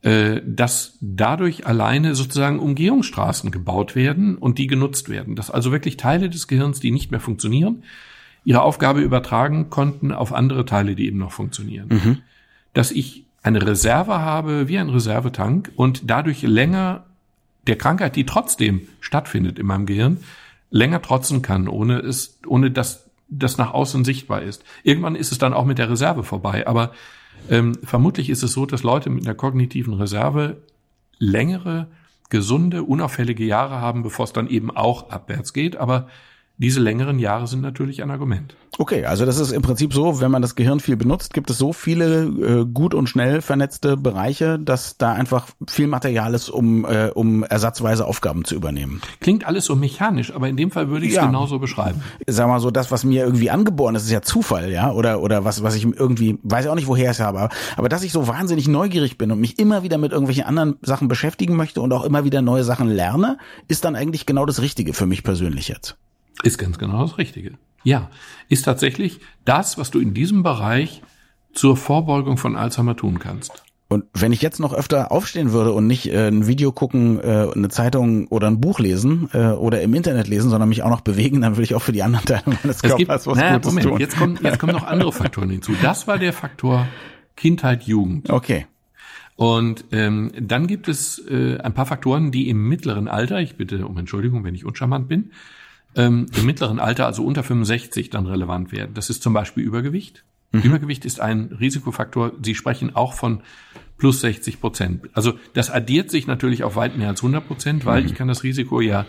äh, 0.02 0.40
dass 0.44 0.98
dadurch 1.00 1.66
alleine 1.66 2.14
sozusagen 2.14 2.58
Umgehungsstraßen 2.58 3.50
gebaut 3.50 3.94
werden 3.94 4.36
und 4.36 4.58
die 4.58 4.66
genutzt 4.66 5.08
werden. 5.08 5.36
Dass 5.36 5.50
also 5.50 5.72
wirklich 5.72 5.96
Teile 5.96 6.28
des 6.28 6.48
Gehirns, 6.48 6.80
die 6.80 6.90
nicht 6.90 7.10
mehr 7.10 7.20
funktionieren, 7.20 7.84
ihre 8.44 8.62
Aufgabe 8.62 9.00
übertragen 9.00 9.70
konnten 9.70 10.12
auf 10.12 10.32
andere 10.32 10.64
Teile, 10.64 10.94
die 10.94 11.06
eben 11.06 11.18
noch 11.18 11.32
funktionieren. 11.32 11.88
Mhm. 11.88 12.18
Dass 12.72 12.90
ich 12.90 13.26
eine 13.42 13.66
Reserve 13.66 14.20
habe, 14.20 14.68
wie 14.68 14.78
ein 14.78 14.90
Reservetank 14.90 15.72
und 15.76 16.10
dadurch 16.10 16.42
länger 16.42 17.06
der 17.66 17.76
Krankheit, 17.76 18.16
die 18.16 18.26
trotzdem 18.26 18.88
stattfindet 19.00 19.58
in 19.58 19.66
meinem 19.66 19.86
Gehirn, 19.86 20.18
länger 20.70 21.02
trotzen 21.02 21.42
kann, 21.42 21.68
ohne 21.68 21.98
es, 21.98 22.38
ohne 22.46 22.70
dass 22.70 23.10
das 23.28 23.58
nach 23.58 23.72
außen 23.72 24.04
sichtbar 24.04 24.42
ist. 24.42 24.64
Irgendwann 24.82 25.14
ist 25.14 25.32
es 25.32 25.38
dann 25.38 25.54
auch 25.54 25.64
mit 25.64 25.78
der 25.78 25.90
Reserve 25.90 26.24
vorbei, 26.24 26.66
aber 26.66 26.92
ähm, 27.48 27.76
vermutlich 27.82 28.28
ist 28.28 28.42
es 28.42 28.52
so, 28.52 28.66
dass 28.66 28.82
Leute 28.82 29.08
mit 29.10 29.24
einer 29.24 29.34
kognitiven 29.34 29.94
Reserve 29.94 30.58
längere, 31.18 31.88
gesunde, 32.28 32.82
unauffällige 32.82 33.44
Jahre 33.44 33.80
haben, 33.80 34.02
bevor 34.02 34.24
es 34.24 34.32
dann 34.32 34.48
eben 34.48 34.70
auch 34.70 35.10
abwärts 35.10 35.52
geht. 35.52 35.76
Aber 35.76 36.08
diese 36.60 36.78
längeren 36.80 37.18
Jahre 37.18 37.46
sind 37.46 37.62
natürlich 37.62 38.02
ein 38.02 38.10
Argument. 38.10 38.54
Okay, 38.78 39.06
also 39.06 39.24
das 39.24 39.38
ist 39.38 39.50
im 39.50 39.62
Prinzip 39.62 39.94
so, 39.94 40.20
wenn 40.20 40.30
man 40.30 40.42
das 40.42 40.54
Gehirn 40.54 40.78
viel 40.78 40.96
benutzt, 40.96 41.32
gibt 41.32 41.48
es 41.48 41.56
so 41.56 41.72
viele 41.72 42.24
äh, 42.24 42.66
gut 42.66 42.94
und 42.94 43.08
schnell 43.08 43.40
vernetzte 43.40 43.96
Bereiche, 43.96 44.58
dass 44.58 44.98
da 44.98 45.12
einfach 45.12 45.48
viel 45.66 45.86
Material 45.86 46.34
ist, 46.34 46.50
um, 46.50 46.84
äh, 46.84 47.10
um 47.14 47.44
ersatzweise 47.44 48.06
Aufgaben 48.06 48.44
zu 48.44 48.54
übernehmen. 48.54 49.00
Klingt 49.20 49.46
alles 49.46 49.64
so 49.64 49.74
mechanisch, 49.74 50.34
aber 50.34 50.48
in 50.48 50.56
dem 50.58 50.70
Fall 50.70 50.90
würde 50.90 51.06
ich 51.06 51.12
es 51.12 51.16
ja. 51.16 51.26
genauso 51.26 51.58
beschreiben. 51.58 52.02
Sag 52.26 52.46
mal 52.46 52.60
so, 52.60 52.70
das, 52.70 52.90
was 52.90 53.04
mir 53.04 53.24
irgendwie 53.24 53.50
angeboren 53.50 53.94
ist, 53.94 54.04
ist 54.04 54.10
ja 54.10 54.20
Zufall, 54.20 54.70
ja, 54.70 54.92
oder, 54.92 55.22
oder 55.22 55.44
was, 55.46 55.62
was 55.62 55.74
ich 55.74 55.84
irgendwie, 55.84 56.38
weiß 56.42 56.66
auch 56.66 56.74
nicht, 56.74 56.88
woher 56.88 57.10
ich 57.10 57.18
es 57.18 57.20
habe, 57.20 57.48
aber 57.76 57.88
dass 57.88 58.02
ich 58.02 58.12
so 58.12 58.28
wahnsinnig 58.28 58.68
neugierig 58.68 59.16
bin 59.16 59.32
und 59.32 59.40
mich 59.40 59.58
immer 59.58 59.82
wieder 59.82 59.96
mit 59.96 60.12
irgendwelchen 60.12 60.44
anderen 60.44 60.76
Sachen 60.82 61.08
beschäftigen 61.08 61.56
möchte 61.56 61.80
und 61.80 61.92
auch 61.94 62.04
immer 62.04 62.24
wieder 62.24 62.42
neue 62.42 62.64
Sachen 62.64 62.88
lerne, 62.88 63.38
ist 63.66 63.86
dann 63.86 63.96
eigentlich 63.96 64.26
genau 64.26 64.44
das 64.44 64.60
Richtige 64.60 64.92
für 64.92 65.06
mich 65.06 65.22
persönlich 65.22 65.68
jetzt. 65.68 65.96
Ist 66.42 66.58
ganz 66.58 66.78
genau 66.78 67.02
das 67.02 67.18
Richtige. 67.18 67.52
Ja, 67.82 68.10
ist 68.48 68.64
tatsächlich 68.64 69.20
das, 69.44 69.78
was 69.78 69.90
du 69.90 70.00
in 70.00 70.14
diesem 70.14 70.42
Bereich 70.42 71.02
zur 71.52 71.76
Vorbeugung 71.76 72.36
von 72.36 72.56
Alzheimer 72.56 72.96
tun 72.96 73.18
kannst. 73.18 73.64
Und 73.88 74.04
wenn 74.14 74.32
ich 74.32 74.40
jetzt 74.40 74.60
noch 74.60 74.72
öfter 74.72 75.10
aufstehen 75.10 75.50
würde 75.50 75.72
und 75.72 75.88
nicht 75.88 76.12
äh, 76.12 76.28
ein 76.28 76.46
Video 76.46 76.70
gucken, 76.70 77.18
äh, 77.18 77.48
eine 77.52 77.68
Zeitung 77.70 78.28
oder 78.28 78.46
ein 78.46 78.60
Buch 78.60 78.78
lesen 78.78 79.28
äh, 79.32 79.48
oder 79.48 79.82
im 79.82 79.94
Internet 79.94 80.28
lesen, 80.28 80.48
sondern 80.48 80.68
mich 80.68 80.84
auch 80.84 80.90
noch 80.90 81.00
bewegen, 81.00 81.40
dann 81.40 81.54
würde 81.56 81.64
ich 81.64 81.74
auch 81.74 81.82
für 81.82 81.90
die 81.90 82.04
anderen 82.04 82.24
Teile 82.24 82.42
meines 82.62 82.82
Körpers 82.82 82.98
gibt, 82.98 83.08
was 83.08 83.26
naja, 83.26 83.54
Gutes 83.54 83.66
Moment, 83.66 83.88
tun. 83.88 83.98
Jetzt 83.98 84.16
kommen, 84.16 84.38
jetzt 84.44 84.58
kommen 84.60 84.74
noch 84.74 84.86
andere 84.86 85.12
Faktoren 85.12 85.50
hinzu. 85.50 85.72
Das 85.82 86.06
war 86.06 86.18
der 86.18 86.32
Faktor 86.32 86.86
Kindheit, 87.34 87.82
Jugend. 87.82 88.30
Okay. 88.30 88.66
Und 89.34 89.86
ähm, 89.90 90.30
dann 90.38 90.68
gibt 90.68 90.86
es 90.86 91.18
äh, 91.26 91.58
ein 91.58 91.74
paar 91.74 91.86
Faktoren, 91.86 92.30
die 92.30 92.48
im 92.48 92.68
mittleren 92.68 93.08
Alter, 93.08 93.40
ich 93.40 93.56
bitte 93.56 93.88
um 93.88 93.98
Entschuldigung, 93.98 94.44
wenn 94.44 94.54
ich 94.54 94.64
uncharmant 94.64 95.08
bin, 95.08 95.32
ähm, 95.96 96.26
im 96.36 96.46
mittleren 96.46 96.78
Alter, 96.78 97.06
also 97.06 97.24
unter 97.24 97.42
65, 97.42 98.10
dann 98.10 98.26
relevant 98.26 98.72
werden. 98.72 98.94
Das 98.94 99.10
ist 99.10 99.22
zum 99.22 99.32
Beispiel 99.32 99.64
Übergewicht. 99.64 100.24
Mhm. 100.52 100.62
Übergewicht 100.62 101.04
ist 101.04 101.20
ein 101.20 101.56
Risikofaktor. 101.58 102.32
Sie 102.42 102.54
sprechen 102.54 102.94
auch 102.94 103.14
von 103.14 103.42
plus 103.98 104.20
60 104.20 104.60
Prozent. 104.60 105.08
Also 105.12 105.34
das 105.52 105.70
addiert 105.70 106.10
sich 106.10 106.26
natürlich 106.26 106.64
auf 106.64 106.76
weit 106.76 106.96
mehr 106.96 107.08
als 107.08 107.20
100 107.20 107.46
Prozent, 107.46 107.84
weil 107.84 108.02
mhm. 108.02 108.06
ich 108.06 108.14
kann 108.14 108.28
das 108.28 108.42
Risiko 108.42 108.80
ja 108.80 109.06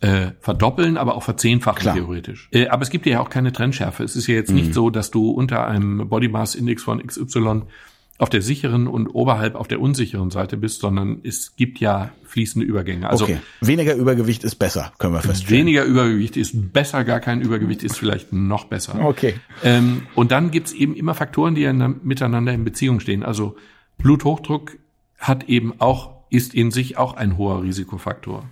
äh, 0.00 0.32
verdoppeln, 0.40 0.96
aber 0.96 1.14
auch 1.14 1.22
verzehnfachen 1.22 1.82
Klar. 1.82 1.94
theoretisch. 1.94 2.48
Äh, 2.52 2.68
aber 2.68 2.82
es 2.82 2.90
gibt 2.90 3.04
ja 3.06 3.20
auch 3.20 3.28
keine 3.28 3.52
Trennschärfe. 3.52 4.02
Es 4.02 4.16
ist 4.16 4.26
ja 4.26 4.34
jetzt 4.34 4.50
mhm. 4.50 4.56
nicht 4.56 4.74
so, 4.74 4.90
dass 4.90 5.10
du 5.10 5.30
unter 5.30 5.66
einem 5.66 6.08
Body 6.08 6.28
Mass 6.28 6.54
Index 6.54 6.82
von 6.82 7.06
XY 7.06 7.62
auf 8.20 8.28
der 8.28 8.42
sicheren 8.42 8.86
und 8.86 9.08
oberhalb 9.08 9.54
auf 9.54 9.66
der 9.66 9.80
unsicheren 9.80 10.30
Seite 10.30 10.58
bist, 10.58 10.80
sondern 10.80 11.20
es 11.24 11.56
gibt 11.56 11.80
ja 11.80 12.10
fließende 12.24 12.66
Übergänge. 12.66 13.08
Also 13.08 13.24
okay. 13.24 13.38
weniger 13.62 13.94
Übergewicht 13.94 14.44
ist 14.44 14.56
besser, 14.56 14.92
können 14.98 15.14
wir 15.14 15.22
feststellen. 15.22 15.60
Weniger 15.60 15.84
Übergewicht 15.84 16.36
ist 16.36 16.72
besser, 16.72 17.04
gar 17.04 17.20
kein 17.20 17.40
Übergewicht 17.40 17.82
ist 17.82 17.96
vielleicht 17.96 18.30
noch 18.30 18.66
besser. 18.66 19.02
Okay. 19.02 19.36
Ähm, 19.64 20.02
und 20.14 20.32
dann 20.32 20.50
gibt's 20.50 20.72
eben 20.72 20.94
immer 20.94 21.14
Faktoren, 21.14 21.54
die 21.54 21.62
ja 21.62 21.72
miteinander 21.72 22.52
in 22.52 22.62
Beziehung 22.62 23.00
stehen. 23.00 23.22
Also 23.22 23.56
Bluthochdruck 23.96 24.76
hat 25.18 25.48
eben 25.48 25.80
auch, 25.80 26.12
ist 26.28 26.54
in 26.54 26.70
sich 26.70 26.98
auch 26.98 27.14
ein 27.14 27.38
hoher 27.38 27.62
Risikofaktor. 27.62 28.44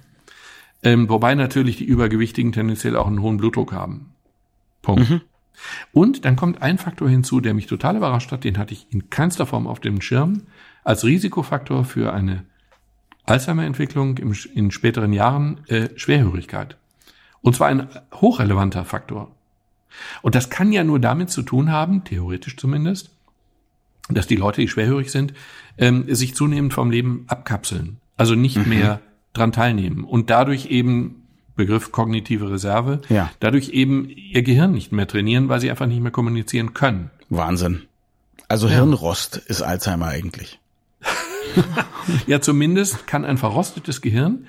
Ähm, 0.82 1.10
wobei 1.10 1.34
natürlich 1.34 1.76
die 1.76 1.84
Übergewichtigen 1.84 2.52
tendenziell 2.52 2.96
auch 2.96 3.06
einen 3.06 3.20
hohen 3.20 3.36
Blutdruck 3.36 3.72
haben. 3.72 4.14
Punkt. 4.80 5.10
Mhm. 5.10 5.20
Und 5.92 6.24
dann 6.24 6.36
kommt 6.36 6.62
ein 6.62 6.78
Faktor 6.78 7.08
hinzu, 7.08 7.40
der 7.40 7.54
mich 7.54 7.66
total 7.66 7.96
überrascht 7.96 8.32
hat, 8.32 8.44
den 8.44 8.58
hatte 8.58 8.74
ich 8.74 8.86
in 8.90 9.10
keinster 9.10 9.46
Form 9.46 9.66
auf 9.66 9.80
dem 9.80 10.00
Schirm, 10.00 10.42
als 10.84 11.04
Risikofaktor 11.04 11.84
für 11.84 12.12
eine 12.12 12.44
Alzheimer-Entwicklung 13.24 14.18
in 14.18 14.70
späteren 14.70 15.12
Jahren 15.12 15.60
äh, 15.68 15.90
Schwerhörigkeit. 15.96 16.76
Und 17.40 17.56
zwar 17.56 17.68
ein 17.68 17.88
hochrelevanter 18.14 18.84
Faktor. 18.84 19.34
Und 20.22 20.34
das 20.34 20.50
kann 20.50 20.72
ja 20.72 20.84
nur 20.84 20.98
damit 20.98 21.30
zu 21.30 21.42
tun 21.42 21.70
haben, 21.70 22.04
theoretisch 22.04 22.56
zumindest, 22.56 23.10
dass 24.08 24.26
die 24.26 24.36
Leute, 24.36 24.60
die 24.60 24.68
schwerhörig 24.68 25.10
sind, 25.10 25.34
ähm, 25.76 26.04
sich 26.14 26.34
zunehmend 26.34 26.72
vom 26.72 26.90
Leben 26.90 27.24
abkapseln. 27.28 27.98
Also 28.16 28.34
nicht 28.34 28.56
mhm. 28.56 28.68
mehr 28.68 29.00
dran 29.32 29.52
teilnehmen 29.52 30.04
und 30.04 30.30
dadurch 30.30 30.66
eben 30.66 31.17
Begriff 31.58 31.92
kognitive 31.92 32.50
Reserve, 32.50 33.02
ja. 33.10 33.30
dadurch 33.40 33.70
eben 33.70 34.08
ihr 34.08 34.42
Gehirn 34.42 34.72
nicht 34.72 34.92
mehr 34.92 35.06
trainieren, 35.06 35.50
weil 35.50 35.60
sie 35.60 35.70
einfach 35.70 35.86
nicht 35.86 36.00
mehr 36.00 36.12
kommunizieren 36.12 36.72
können. 36.72 37.10
Wahnsinn. 37.28 37.82
Also 38.48 38.68
ja. 38.68 38.76
Hirnrost 38.76 39.36
ist 39.36 39.60
Alzheimer 39.60 40.06
eigentlich. 40.06 40.58
ja, 42.26 42.40
zumindest 42.40 43.06
kann 43.06 43.26
ein 43.26 43.36
verrostetes 43.36 44.00
Gehirn 44.00 44.46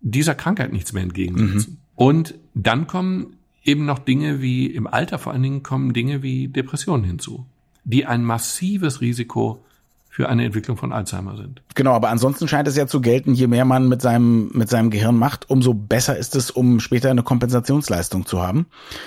dieser 0.00 0.34
Krankheit 0.34 0.72
nichts 0.72 0.92
mehr 0.92 1.02
entgegensetzen. 1.02 1.72
Mhm. 1.72 1.78
Und 1.96 2.34
dann 2.54 2.86
kommen 2.86 3.36
eben 3.64 3.84
noch 3.84 3.98
Dinge 3.98 4.42
wie, 4.42 4.66
im 4.66 4.86
Alter 4.86 5.18
vor 5.18 5.32
allen 5.32 5.42
Dingen 5.42 5.62
kommen 5.62 5.92
Dinge 5.92 6.22
wie 6.22 6.48
Depressionen 6.48 7.04
hinzu, 7.04 7.46
die 7.84 8.06
ein 8.06 8.24
massives 8.24 9.00
Risiko 9.00 9.64
für 10.12 10.28
eine 10.28 10.44
Entwicklung 10.44 10.76
von 10.76 10.92
Alzheimer 10.92 11.38
sind. 11.38 11.62
Genau, 11.74 11.92
aber 11.92 12.10
ansonsten 12.10 12.46
scheint 12.46 12.68
es 12.68 12.76
ja 12.76 12.86
zu 12.86 13.00
gelten, 13.00 13.32
je 13.32 13.46
mehr 13.46 13.64
man 13.64 13.88
mit 13.88 14.02
seinem, 14.02 14.50
mit 14.52 14.68
seinem 14.68 14.90
Gehirn 14.90 15.16
macht, 15.16 15.48
umso 15.48 15.72
besser 15.72 16.18
ist 16.18 16.36
es, 16.36 16.50
um 16.50 16.80
später 16.80 17.10
eine 17.10 17.22
Kompensationsleistung 17.22 18.26
zu 18.26 18.42
haben. 18.42 18.66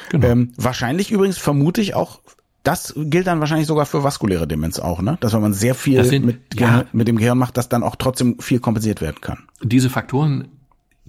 Genau. 0.09 0.25
Ähm, 0.25 0.53
wahrscheinlich 0.57 1.11
übrigens 1.11 1.37
vermute 1.37 1.79
ich 1.79 1.93
auch, 1.93 2.21
das 2.63 2.95
gilt 2.97 3.27
dann 3.27 3.39
wahrscheinlich 3.39 3.67
sogar 3.67 3.85
für 3.85 4.03
vaskuläre 4.03 4.47
Demenz 4.47 4.79
auch, 4.79 4.99
ne? 5.03 5.19
Dass 5.21 5.33
wenn 5.33 5.41
man 5.41 5.53
sehr 5.53 5.75
viel 5.75 6.03
sind, 6.05 6.25
mit, 6.25 6.59
ja, 6.59 6.85
mit 6.91 7.07
dem 7.07 7.17
Gehirn 7.17 7.37
macht, 7.37 7.57
dass 7.57 7.69
dann 7.69 7.83
auch 7.83 7.97
trotzdem 7.97 8.39
viel 8.39 8.59
kompensiert 8.59 8.99
werden 8.99 9.21
kann. 9.21 9.43
Diese 9.61 9.91
Faktoren 9.91 10.47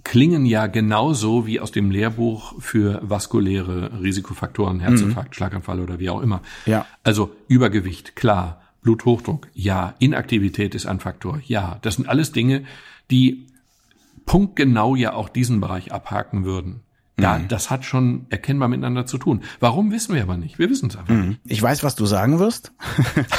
klingen 0.03 0.45
ja 0.45 0.67
genauso 0.67 1.47
wie 1.47 1.59
aus 1.59 1.71
dem 1.71 1.89
Lehrbuch 1.89 2.53
für 2.59 2.99
vaskuläre 3.01 3.99
Risikofaktoren, 3.99 4.79
Herzinfarkt, 4.79 5.31
mhm. 5.31 5.33
Schlaganfall 5.33 5.79
oder 5.79 5.97
wie 5.97 6.11
auch 6.11 6.21
immer. 6.21 6.43
Ja. 6.67 6.85
Also 7.03 7.31
Übergewicht, 7.47 8.15
klar. 8.15 8.61
Bluthochdruck, 8.87 9.49
ja. 9.53 9.95
Inaktivität 9.99 10.73
ist 10.73 10.85
ein 10.85 11.01
Faktor, 11.01 11.41
ja. 11.45 11.77
Das 11.81 11.95
sind 11.95 12.07
alles 12.07 12.31
Dinge, 12.31 12.63
die 13.11 13.47
punktgenau 14.25 14.95
ja 14.95 15.11
auch 15.11 15.27
diesen 15.27 15.59
Bereich 15.59 15.91
abhaken 15.91 16.45
würden. 16.45 16.79
Ja, 17.19 17.37
mhm. 17.37 17.49
das 17.49 17.69
hat 17.69 17.83
schon 17.83 18.27
erkennbar 18.29 18.69
miteinander 18.69 19.05
zu 19.05 19.17
tun. 19.17 19.41
Warum 19.59 19.91
wissen 19.91 20.15
wir 20.15 20.21
aber 20.21 20.37
nicht? 20.37 20.57
Wir 20.57 20.69
wissen 20.69 20.89
es 20.89 20.95
einfach 20.95 21.13
mhm. 21.13 21.27
nicht. 21.29 21.41
Ich 21.45 21.61
weiß, 21.61 21.83
was 21.83 21.95
du 21.95 22.05
sagen 22.05 22.39
wirst, 22.39 22.71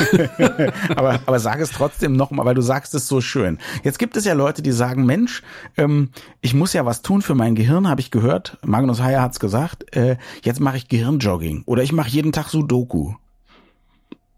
aber, 0.91 1.21
aber 1.25 1.39
sag 1.39 1.61
es 1.61 1.71
trotzdem 1.71 2.13
nochmal, 2.13 2.45
weil 2.45 2.57
du 2.57 2.61
sagst 2.61 2.95
es 2.95 3.09
so 3.09 3.23
schön. 3.23 3.57
Jetzt 3.85 3.99
gibt 3.99 4.19
es 4.19 4.27
ja 4.27 4.35
Leute, 4.35 4.61
die 4.61 4.73
sagen, 4.73 5.07
Mensch, 5.07 5.43
ähm, 5.79 6.11
ich 6.43 6.53
muss 6.53 6.75
ja 6.75 6.85
was 6.85 7.01
tun 7.01 7.23
für 7.23 7.35
mein 7.37 7.55
Gehirn, 7.55 7.89
habe 7.89 8.03
ich 8.03 8.11
gehört. 8.11 8.59
Magnus 8.67 9.01
Heyer 9.01 9.23
hat's 9.23 9.41
gesagt. 9.41 9.97
Äh, 9.97 10.19
jetzt 10.43 10.61
mache 10.61 10.77
ich 10.77 10.89
Gehirnjogging 10.89 11.63
oder 11.65 11.83
ich 11.83 11.93
mache 11.93 12.11
jeden 12.11 12.33
Tag 12.33 12.49
Sudoku. 12.49 13.15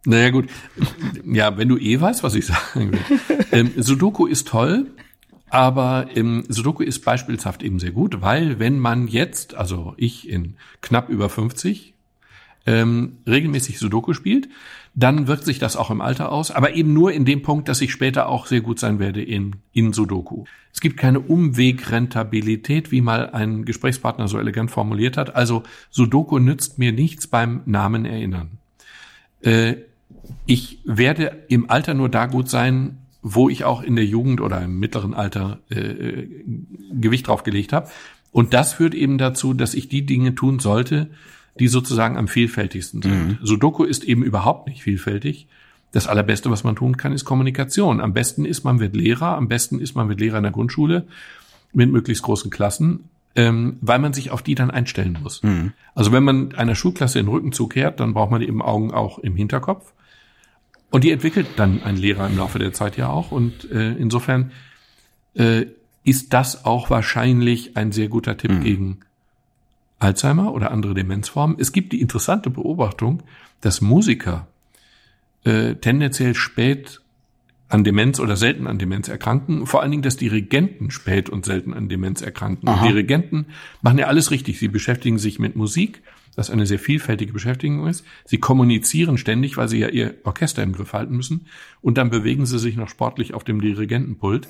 Naja 0.07 0.31
gut, 0.31 0.49
ja, 1.25 1.57
wenn 1.59 1.69
du 1.69 1.77
eh 1.77 2.01
weißt, 2.01 2.23
was 2.23 2.35
ich 2.35 2.47
sagen 2.47 2.93
will. 2.93 3.01
Ähm, 3.53 3.73
Sudoku 3.77 4.27
ist 4.27 4.47
toll, 4.47 4.87
aber 5.49 6.07
ähm, 6.15 6.45
Sudoku 6.49 6.85
ist 6.85 7.01
beispielshaft 7.01 7.65
eben 7.65 7.81
sehr 7.81 7.91
gut, 7.91 8.23
weil 8.23 8.61
wenn 8.61 8.79
man 8.79 9.09
jetzt, 9.09 9.57
also 9.57 9.95
ich 9.97 10.29
in 10.29 10.55
knapp 10.83 11.09
über 11.09 11.29
50, 11.29 11.95
ähm, 12.65 13.19
regelmäßig 13.27 13.81
Sudoku 13.81 14.13
spielt, 14.15 14.49
dann 14.95 15.27
wirkt 15.27 15.45
sich 15.45 15.59
das 15.59 15.77
auch 15.77 15.91
im 15.91 16.01
Alter 16.01 16.31
aus, 16.31 16.51
aber 16.51 16.75
eben 16.75 16.93
nur 16.93 17.13
in 17.13 17.25
dem 17.25 17.43
Punkt, 17.43 17.69
dass 17.69 17.81
ich 17.81 17.91
später 17.91 18.29
auch 18.29 18.47
sehr 18.47 18.61
gut 18.61 18.79
sein 18.79 19.01
werde 19.01 19.23
in, 19.23 19.57
in 19.73 19.93
Sudoku. 19.93 20.45
Es 20.73 20.81
gibt 20.81 20.97
keine 20.97 21.21
Umwegrentabilität, 21.21 22.93
wie 22.93 23.01
mal 23.01 23.31
ein 23.31 23.65
Gesprächspartner 23.65 24.29
so 24.29 24.39
elegant 24.39 24.71
formuliert 24.71 25.17
hat. 25.17 25.35
Also 25.35 25.65
Sudoku 25.91 26.39
nützt 26.39 26.79
mir 26.79 26.93
nichts 26.93 27.27
beim 27.27 27.63
Namen 27.67 28.05
erinnern. 28.05 28.59
Äh, 29.43 29.77
ich 30.47 30.79
werde 30.85 31.45
im 31.49 31.71
Alter 31.71 31.95
nur 31.95 32.09
da 32.09 32.27
gut 32.27 32.49
sein, 32.49 32.99
wo 33.23 33.49
ich 33.49 33.65
auch 33.65 33.83
in 33.83 33.97
der 33.97 34.07
Jugend 34.07 34.41
oder 34.41 34.63
im 34.63 34.79
mittleren 34.79 35.15
Alter 35.15 35.61
äh, 35.71 35.79
äh, 35.79 36.29
Gewicht 36.93 37.29
drauf 37.29 37.43
gelegt 37.43 37.73
habe. 37.73 37.89
Und 38.33 38.55
das 38.55 38.75
führt 38.75 38.95
eben 38.95 39.19
dazu, 39.19 39.55
dass 39.55 39.75
ich 39.75 39.89
die 39.89 40.07
Dinge 40.07 40.35
tun 40.35 40.59
sollte, 40.59 41.11
die 41.59 41.69
sozusagen 41.69 42.17
am 42.17 42.29
vielfältigsten 42.29 43.03
sind. 43.03 43.29
Mhm. 43.29 43.39
Sudoku 43.43 43.85
ist 43.85 44.05
eben 44.05 44.23
überhaupt 44.23 44.69
nicht 44.69 44.83
vielfältig. 44.83 45.49
Das 45.93 46.07
allerbeste, 46.07 46.51
was 46.51 46.63
man 46.65 46.77
tun 46.77 46.97
kann, 46.97 47.13
ist 47.13 47.25
Kommunikation. 47.25 48.01
Am 48.01 48.13
besten 48.13 48.45
ist, 48.45 48.63
man 48.65 48.79
wird 48.79 48.95
Lehrer, 48.95 49.37
am 49.37 49.49
besten 49.49 49.81
ist, 49.81 49.97
man 49.97 50.09
wird 50.09 50.21
Lehrer 50.21 50.37
in 50.39 50.45
der 50.45 50.53
Grundschule 50.53 51.07
mit 51.73 51.91
möglichst 51.91 52.23
großen 52.23 52.51
Klassen. 52.51 53.11
ähm, 53.37 53.77
weil 53.81 53.99
man 53.99 54.13
sich 54.13 54.31
auf 54.31 54.43
die 54.43 54.55
dann 54.55 54.71
einstellen 54.71 55.19
muss. 55.23 55.43
Mhm. 55.43 55.73
Also 55.95 56.13
wenn 56.13 56.25
man 56.25 56.53
einer 56.55 56.75
Schulklasse 56.75 57.19
den 57.19 57.29
Rücken 57.29 57.53
zukehrt, 57.53 58.01
dann 58.01 58.13
braucht 58.13 58.31
man 58.31 58.43
eben 58.43 58.61
Augen 58.61 58.93
auch 58.93 59.19
im 59.19 59.37
Hinterkopf. 59.37 59.93
Und 60.91 61.05
die 61.05 61.11
entwickelt 61.11 61.47
dann 61.57 61.83
ein 61.83 61.97
Lehrer 61.97 62.27
im 62.27 62.37
Laufe 62.37 62.59
der 62.59 62.73
Zeit 62.73 62.97
ja 62.97 63.09
auch. 63.09 63.31
Und 63.31 63.71
äh, 63.71 63.93
insofern 63.93 64.53
äh, 65.35 65.67
ist 66.05 66.33
das 66.33 66.65
auch 66.65 66.91
wahrscheinlich 66.91 67.77
ein 67.77 67.93
sehr 67.93 68.09
guter 68.09 68.37
Tipp 68.37 68.51
mhm. 68.51 68.61
gegen 68.61 69.01
Alzheimer 69.99 70.53
oder 70.53 70.71
andere 70.71 70.95
Demenzformen. 70.95 71.57
Es 71.61 71.73
gibt 71.73 71.93
die 71.93 72.01
interessante 72.01 72.51
Beobachtung, 72.51 73.23
dass 73.61 73.81
Musiker 73.81 74.49
äh, 75.45 75.75
tendenziell 75.75 76.35
spät 76.35 77.01
an 77.69 77.85
Demenz 77.85 78.19
oder 78.19 78.37
selten 78.37 78.67
an 78.67 78.79
Demenz 78.79 79.09
erkranken. 79.09 79.67
Vor 79.67 79.83
allen 79.83 79.93
Dingen, 79.93 80.03
dass 80.03 80.17
Dirigenten 80.17 80.91
spät 80.91 81.31
und 81.31 81.45
selten 81.45 81.73
an 81.73 81.89
Demenz 81.89 82.21
erkranken. 82.21 82.69
Dirigenten 82.83 83.47
machen 83.81 83.99
ja 83.99 84.07
alles 84.09 84.33
richtig. 84.33 84.59
Sie 84.59 84.69
beschäftigen 84.69 85.19
sich 85.19 85.39
mit 85.39 85.55
Musik, 85.55 86.03
das 86.37 86.51
eine 86.51 86.67
sehr 86.67 86.79
vielfältige 86.79 87.33
Beschäftigung 87.33 87.87
ist. 87.87 88.05
Sie 88.25 88.39
kommunizieren 88.39 89.19
ständig, 89.19 89.57
weil 89.57 89.69
sie 89.69 89.79
ja 89.79 89.89
ihr 89.89 90.15
Orchester 90.25 90.63
im 90.63 90.73
Griff 90.73 90.93
halten 90.93 91.17
müssen. 91.17 91.47
Und 91.81 91.99
dann 91.99 92.11
bewegen 92.11 92.47
sie 92.47 92.59
sich 92.59 92.77
noch 92.77 92.89
sportlich 92.89 93.35
auf 93.35 93.45
dem 93.45 93.61
Dirigentenpult. 93.61 94.49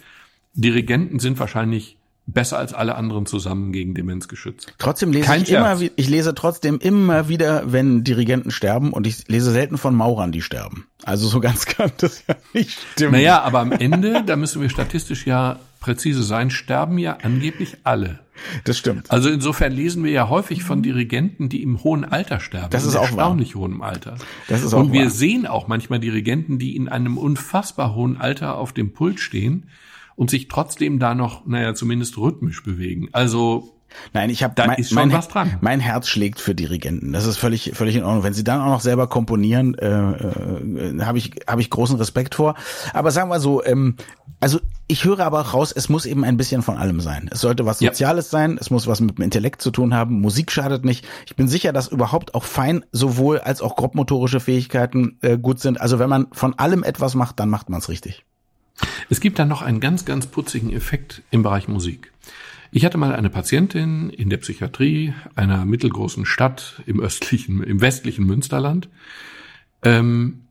Dirigenten 0.55 1.19
sind 1.19 1.39
wahrscheinlich 1.39 1.97
besser 2.27 2.59
als 2.59 2.75
alle 2.75 2.95
anderen 2.95 3.27
zusammen 3.27 3.73
gegen 3.73 3.95
Demenz 3.95 4.29
geschützt. 4.29 4.75
Trotzdem 4.79 5.13
lese 5.13 5.27
Kein 5.27 5.43
ich 5.43 5.49
Scherz. 5.49 5.81
immer, 5.81 5.91
ich 5.97 6.09
lese 6.09 6.35
trotzdem 6.35 6.79
immer 6.79 7.29
wieder, 7.29 7.73
wenn 7.73 8.05
Dirigenten 8.05 8.51
sterben 8.51 8.93
und 8.93 9.07
ich 9.07 9.27
lese 9.29 9.51
selten 9.51 9.79
von 9.79 9.95
Maurern, 9.95 10.33
die 10.33 10.43
sterben. 10.43 10.87
Also 11.03 11.29
so 11.29 11.41
ganz 11.41 11.67
kann 11.67 11.91
das 11.99 12.25
ja 12.29 12.37
nicht 12.53 12.79
stimmen. 12.93 13.13
Naja, 13.13 13.43
aber 13.43 13.61
am 13.61 13.73
Ende, 13.73 14.23
da 14.25 14.37
müssen 14.37 14.63
wir 14.63 14.71
statistisch 14.71 15.27
ja 15.27 15.59
präzise 15.81 16.23
sein, 16.23 16.51
sterben 16.51 16.99
ja 16.99 17.19
angeblich 17.23 17.79
alle. 17.85 18.21
Das 18.65 18.79
stimmt. 18.79 19.11
Also 19.11 19.29
insofern 19.29 19.73
lesen 19.73 20.05
wir 20.05 20.11
ja 20.11 20.29
häufig 20.29 20.63
von 20.63 20.83
Dirigenten, 20.83 21.49
die 21.49 21.63
im 21.63 21.83
hohen 21.83 22.05
Alter 22.05 22.41
sterben. 22.41 22.71
Das 22.71 22.85
ist 22.85 22.97
auch 22.97 23.03
erstaunlich 23.03 23.55
wahr. 23.55 23.63
hohem 23.63 23.83
Alter. 23.83 24.17
Das 24.49 24.63
ist 24.63 24.75
auch 24.75 24.81
Und 24.81 24.93
wir 24.93 25.03
wahr. 25.05 25.11
sehen 25.11 25.47
auch 25.47 25.69
manchmal 25.69 26.01
Dirigenten, 26.01 26.59
die 26.59 26.77
in 26.77 26.89
einem 26.89 27.19
unfassbar 27.19 27.95
hohen 27.95 28.17
Alter 28.17 28.57
auf 28.59 28.73
dem 28.73 28.93
Pult 28.93 29.21
stehen 29.21 29.69
und 30.17 30.31
sich 30.31 30.49
trotzdem 30.49 30.99
da 30.99 31.15
noch, 31.15 31.47
naja, 31.47 31.75
zumindest 31.75 32.19
rhythmisch 32.19 32.63
bewegen. 32.63 33.09
Also 33.13 33.80
Nein, 34.13 34.31
ich 34.31 34.43
habe 34.43 34.55
da 34.55 34.67
mein, 34.67 34.79
ist 34.79 34.89
schon 34.91 34.97
mein, 34.97 35.13
was 35.13 35.29
dran. 35.29 35.57
Mein 35.61 35.81
Herz 35.81 36.09
schlägt 36.09 36.41
für 36.41 36.55
Dirigenten. 36.55 37.13
Das 37.13 37.27
ist 37.27 37.37
völlig 37.37 37.73
völlig 37.75 37.97
in 37.97 38.05
Ordnung. 38.05 38.23
Wenn 38.23 38.35
sie 38.35 38.45
dann 38.45 38.61
auch 38.61 38.67
noch 38.67 38.81
selber 38.81 39.07
komponieren, 39.07 39.75
äh, 39.75 39.89
äh, 39.89 41.01
habe 41.03 41.19
ich 41.19 41.33
habe 41.47 41.61
ich 41.61 41.71
großen 41.71 41.97
Respekt 41.97 42.35
vor. 42.35 42.55
Aber 42.93 43.11
sagen 43.11 43.31
wir 43.31 43.41
so, 43.41 43.65
ähm, 43.65 43.97
also 44.41 44.59
ich 44.87 45.05
höre 45.05 45.21
aber 45.21 45.41
auch 45.41 45.55
raus, 45.55 45.73
es 45.73 45.89
muss 45.89 46.07
eben 46.07 46.25
ein 46.25 46.37
bisschen 46.37 46.63
von 46.63 46.77
allem 46.77 47.01
sein. 47.01 47.29
Es 47.31 47.41
sollte 47.41 47.67
was 47.67 47.79
Soziales 47.79 48.27
ja. 48.27 48.39
sein, 48.39 48.59
es 48.61 48.71
muss 48.71 48.87
was 48.87 49.01
mit 49.01 49.19
dem 49.19 49.23
Intellekt 49.23 49.63
zu 49.63 49.71
tun 49.71 49.95
haben. 49.95 50.21
Musik 50.21 50.51
schadet 50.51 50.85
nicht. 50.85 51.07
Ich 51.27 51.37
bin 51.37 51.47
sicher, 51.47 51.73
dass 51.73 51.89
überhaupt 51.89 52.35
auch 52.35 52.45
fein 52.45 52.85
sowohl 52.91 53.39
als 53.39 53.61
auch 53.63 53.77
grobmotorische 53.77 54.41
Fähigkeiten 54.41 55.19
äh, 55.21 55.39
gut 55.39 55.61
sind. 55.61 55.81
Also 55.81 55.99
wenn 55.99 56.09
man 56.09 56.27
von 56.33 56.59
allem 56.59 56.83
etwas 56.83 57.15
macht, 57.15 57.39
dann 57.39 57.51
macht 57.51 57.69
man 57.69 57.81
es 57.81 57.89
richtig. 57.89 58.25
Es 59.11 59.21
gibt 59.21 59.39
dann 59.39 59.49
noch 59.49 59.63
einen 59.63 59.81
ganz, 59.81 60.05
ganz 60.05 60.27
putzigen 60.27 60.73
Effekt 60.73 61.23
im 61.31 61.43
Bereich 61.43 61.69
Musik. 61.69 62.13
Ich 62.73 62.85
hatte 62.85 62.99
mal 62.99 63.15
eine 63.15 63.31
Patientin 63.31 64.11
in 64.11 64.31
der 64.31 64.37
Psychiatrie 64.37 65.13
einer 65.35 65.65
mittelgroßen 65.65 66.25
Stadt 66.25 66.83
im 66.87 67.01
östlichen, 67.01 67.63
im 67.63 67.81
westlichen 67.81 68.25
Münsterland. 68.25 68.89
Ähm, 69.83 70.43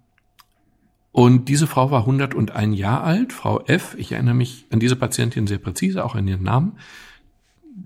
und 1.11 1.49
diese 1.49 1.67
Frau 1.67 1.91
war 1.91 2.01
101 2.01 2.77
Jahre 2.77 3.03
alt, 3.03 3.33
Frau 3.33 3.63
F. 3.65 3.95
Ich 3.97 4.11
erinnere 4.11 4.35
mich 4.35 4.65
an 4.69 4.79
diese 4.79 4.95
Patientin 4.95 5.47
sehr 5.47 5.57
präzise, 5.57 6.03
auch 6.03 6.15
an 6.15 6.27
ihren 6.27 6.43
Namen. 6.43 6.77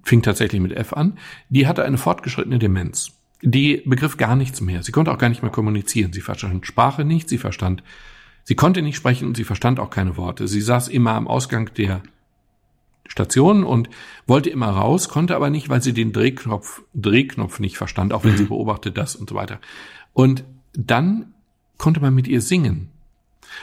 Fing 0.04 0.22
tatsächlich 0.22 0.62
mit 0.62 0.74
F 0.74 0.93
an. 0.93 1.17
Die 1.50 1.67
hatte 1.67 1.86
eine 1.86 1.98
fortgeschrittene 1.98 2.60
Demenz. 2.60 3.12
Die 3.41 3.84
begriff 3.86 4.17
gar 4.17 4.36
nichts 4.36 4.62
mehr. 4.62 4.84
Sie 4.84 4.91
konnte 4.91 5.12
auch 5.12 5.17
gar 5.17 5.30
nicht 5.30 5.43
mehr 5.43 5.52
kommunizieren. 5.52 6.12
Sie 6.12 6.22
verstand 6.22 6.65
Sprache 6.65 7.06
nicht, 7.06 7.30
sie 7.30 7.38
verstand 7.38 7.84
Sie 8.43 8.56
konnte 8.56 8.82
nicht 8.82 8.98
sprechen 8.98 9.28
und 9.28 9.38
sie 9.38 9.46
verstand 9.46 9.80
auch 9.80 9.89
keine 9.89 10.17
Worte. 10.17 10.48
Sie 10.48 10.62
saß 10.62 10.89
immer 10.89 11.13
am 11.13 11.28
Ausgang 11.28 11.74
der 11.78 12.02
Station 13.08 13.63
und 13.63 13.89
wollte 14.28 14.50
immer 14.50 14.70
raus, 14.70 15.10
konnte 15.10 15.36
aber 15.36 15.50
nicht, 15.50 15.70
weil 15.70 15.82
sie 15.82 15.94
den 15.94 16.13
Drehknopf, 16.13 16.84
Drehknopf 16.94 17.60
nicht 17.60 17.78
verstand, 17.78 18.13
auch 18.13 18.24
wenn 18.24 18.34
mhm. 18.34 18.38
sie 18.38 18.46
beobachtet 18.46 18.98
das 18.98 19.16
und 19.16 19.30
so 19.30 19.36
weiter. 19.36 19.60
Und 20.13 20.44
dann 20.74 21.34
konnte 21.78 22.00
man 22.00 22.16
mit 22.16 22.28
ihr 22.28 22.42
singen. 22.42 22.89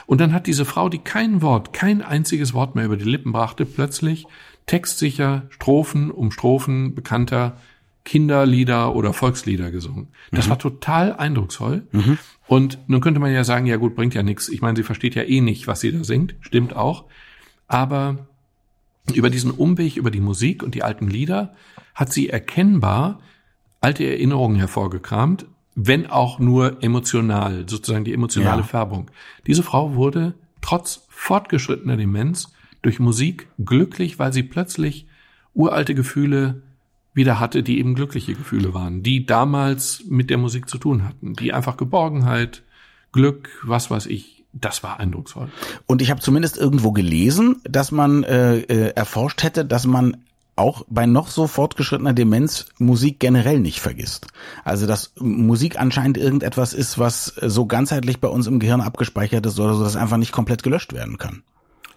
Und 0.06 0.20
dann 0.20 0.32
hat 0.32 0.46
diese 0.46 0.64
Frau, 0.64 0.88
die 0.88 0.98
kein 0.98 1.42
Wort, 1.42 1.72
kein 1.72 2.02
einziges 2.02 2.54
Wort 2.54 2.74
mehr 2.74 2.84
über 2.84 2.96
die 2.96 3.04
Lippen 3.04 3.32
brachte, 3.32 3.64
plötzlich 3.66 4.26
textsicher 4.66 5.46
Strophen 5.48 6.10
um 6.10 6.30
Strophen 6.30 6.94
bekannter 6.94 7.56
Kinderlieder 8.04 8.94
oder 8.94 9.12
Volkslieder 9.12 9.70
gesungen. 9.70 10.08
Das 10.30 10.46
mhm. 10.46 10.50
war 10.50 10.58
total 10.58 11.16
eindrucksvoll. 11.16 11.86
Mhm. 11.92 12.18
Und 12.46 12.78
nun 12.86 13.00
könnte 13.00 13.20
man 13.20 13.32
ja 13.32 13.44
sagen, 13.44 13.66
ja 13.66 13.76
gut, 13.76 13.94
bringt 13.94 14.14
ja 14.14 14.22
nichts. 14.22 14.48
Ich 14.48 14.62
meine, 14.62 14.76
sie 14.76 14.82
versteht 14.82 15.14
ja 15.14 15.22
eh 15.22 15.40
nicht, 15.40 15.66
was 15.66 15.80
sie 15.80 15.92
da 15.92 16.02
singt. 16.02 16.34
Stimmt 16.40 16.74
auch. 16.74 17.04
Aber 17.66 18.28
über 19.16 19.30
diesen 19.30 19.50
Umweg, 19.50 19.96
über 19.96 20.10
die 20.10 20.20
Musik 20.20 20.62
und 20.62 20.74
die 20.74 20.82
alten 20.82 21.08
Lieder 21.08 21.54
hat 21.94 22.12
sie 22.12 22.28
erkennbar 22.28 23.20
alte 23.80 24.04
Erinnerungen 24.04 24.56
hervorgekramt, 24.56 25.46
wenn 25.74 26.06
auch 26.06 26.38
nur 26.38 26.82
emotional, 26.82 27.68
sozusagen 27.68 28.04
die 28.04 28.12
emotionale 28.12 28.60
ja. 28.60 28.66
Färbung. 28.66 29.10
Diese 29.46 29.62
Frau 29.62 29.94
wurde 29.94 30.34
trotz 30.60 31.06
fortgeschrittener 31.08 31.96
Demenz 31.96 32.52
durch 32.82 32.98
Musik 32.98 33.48
glücklich, 33.58 34.18
weil 34.18 34.32
sie 34.32 34.42
plötzlich 34.42 35.06
uralte 35.54 35.94
Gefühle 35.94 36.62
wieder 37.12 37.40
hatte, 37.40 37.62
die 37.62 37.78
eben 37.78 37.94
glückliche 37.94 38.34
Gefühle 38.34 38.72
waren, 38.74 39.02
die 39.02 39.26
damals 39.26 40.04
mit 40.08 40.30
der 40.30 40.38
Musik 40.38 40.68
zu 40.68 40.78
tun 40.78 41.04
hatten, 41.04 41.34
die 41.34 41.52
einfach 41.52 41.76
Geborgenheit, 41.76 42.62
Glück, 43.12 43.50
was 43.64 43.90
weiß 43.90 44.06
ich, 44.06 44.39
das 44.52 44.82
war 44.82 44.98
eindrucksvoll. 44.98 45.48
Und 45.86 46.02
ich 46.02 46.10
habe 46.10 46.20
zumindest 46.20 46.56
irgendwo 46.56 46.92
gelesen, 46.92 47.60
dass 47.64 47.92
man 47.92 48.24
äh, 48.24 48.58
äh, 48.58 48.94
erforscht 48.94 49.42
hätte, 49.42 49.64
dass 49.64 49.86
man 49.86 50.16
auch 50.56 50.84
bei 50.88 51.06
noch 51.06 51.28
so 51.28 51.46
fortgeschrittener 51.46 52.12
Demenz 52.12 52.66
Musik 52.78 53.18
generell 53.18 53.60
nicht 53.60 53.80
vergisst. 53.80 54.26
Also 54.64 54.86
dass 54.86 55.12
Musik 55.18 55.80
anscheinend 55.80 56.18
irgendetwas 56.18 56.74
ist, 56.74 56.98
was 56.98 57.26
so 57.26 57.66
ganzheitlich 57.66 58.20
bei 58.20 58.28
uns 58.28 58.46
im 58.46 58.60
Gehirn 58.60 58.80
abgespeichert 58.80 59.46
ist 59.46 59.58
oder 59.58 59.74
so, 59.74 59.82
dass 59.82 59.96
einfach 59.96 60.18
nicht 60.18 60.32
komplett 60.32 60.62
gelöscht 60.62 60.92
werden 60.92 61.16
kann. 61.16 61.42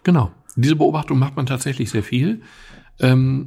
Genau. 0.03 0.31
Diese 0.55 0.75
Beobachtung 0.75 1.19
macht 1.19 1.35
man 1.35 1.45
tatsächlich 1.45 1.89
sehr 1.89 2.03
viel. 2.03 2.41
Ähm, 2.99 3.45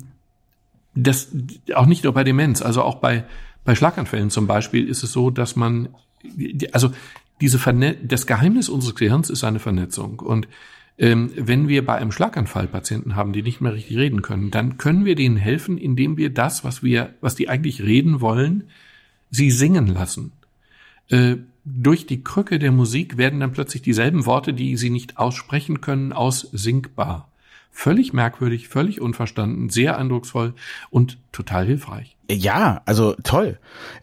das 0.94 1.28
auch 1.74 1.86
nicht 1.86 2.04
nur 2.04 2.12
bei 2.12 2.24
Demenz, 2.24 2.60
also 2.60 2.82
auch 2.82 2.96
bei 2.96 3.24
bei 3.64 3.74
Schlaganfällen 3.74 4.30
zum 4.30 4.46
Beispiel 4.46 4.88
ist 4.88 5.02
es 5.02 5.12
so, 5.12 5.30
dass 5.30 5.56
man 5.56 5.88
also 6.72 6.92
diese 7.40 7.58
Verne 7.58 7.96
das 8.02 8.26
Geheimnis 8.26 8.68
unseres 8.68 8.94
Gehirns 8.94 9.30
ist 9.30 9.44
eine 9.44 9.58
Vernetzung 9.58 10.20
und 10.20 10.48
ähm, 10.98 11.30
wenn 11.36 11.68
wir 11.68 11.84
bei 11.84 11.96
einem 11.96 12.12
Schlaganfall 12.12 12.68
Patienten 12.68 13.16
haben, 13.16 13.32
die 13.32 13.42
nicht 13.42 13.60
mehr 13.60 13.74
richtig 13.74 13.98
reden 13.98 14.22
können, 14.22 14.50
dann 14.50 14.78
können 14.78 15.04
wir 15.04 15.14
denen 15.14 15.36
helfen, 15.36 15.76
indem 15.76 16.16
wir 16.16 16.30
das, 16.30 16.64
was 16.64 16.82
wir, 16.82 17.14
was 17.20 17.34
die 17.34 17.48
eigentlich 17.48 17.82
reden 17.82 18.20
wollen, 18.20 18.64
sie 19.30 19.50
singen 19.50 19.86
lassen. 19.86 20.32
Äh, 21.08 21.36
durch 21.64 22.06
die 22.06 22.22
Krücke 22.22 22.58
der 22.58 22.72
Musik 22.72 23.16
werden 23.18 23.40
dann 23.40 23.52
plötzlich 23.52 23.82
dieselben 23.82 24.24
Worte, 24.24 24.54
die 24.54 24.76
sie 24.76 24.90
nicht 24.90 25.18
aussprechen 25.18 25.80
können, 25.80 26.12
aussingbar. 26.12 27.28
Völlig 27.72 28.12
merkwürdig, 28.12 28.68
völlig 28.68 29.00
unverstanden, 29.00 29.68
sehr 29.68 29.98
eindrucksvoll 29.98 30.54
und 30.90 31.18
total 31.32 31.66
hilfreich. 31.66 32.15
Ja, 32.30 32.82
also 32.86 33.14
toll. 33.22 33.58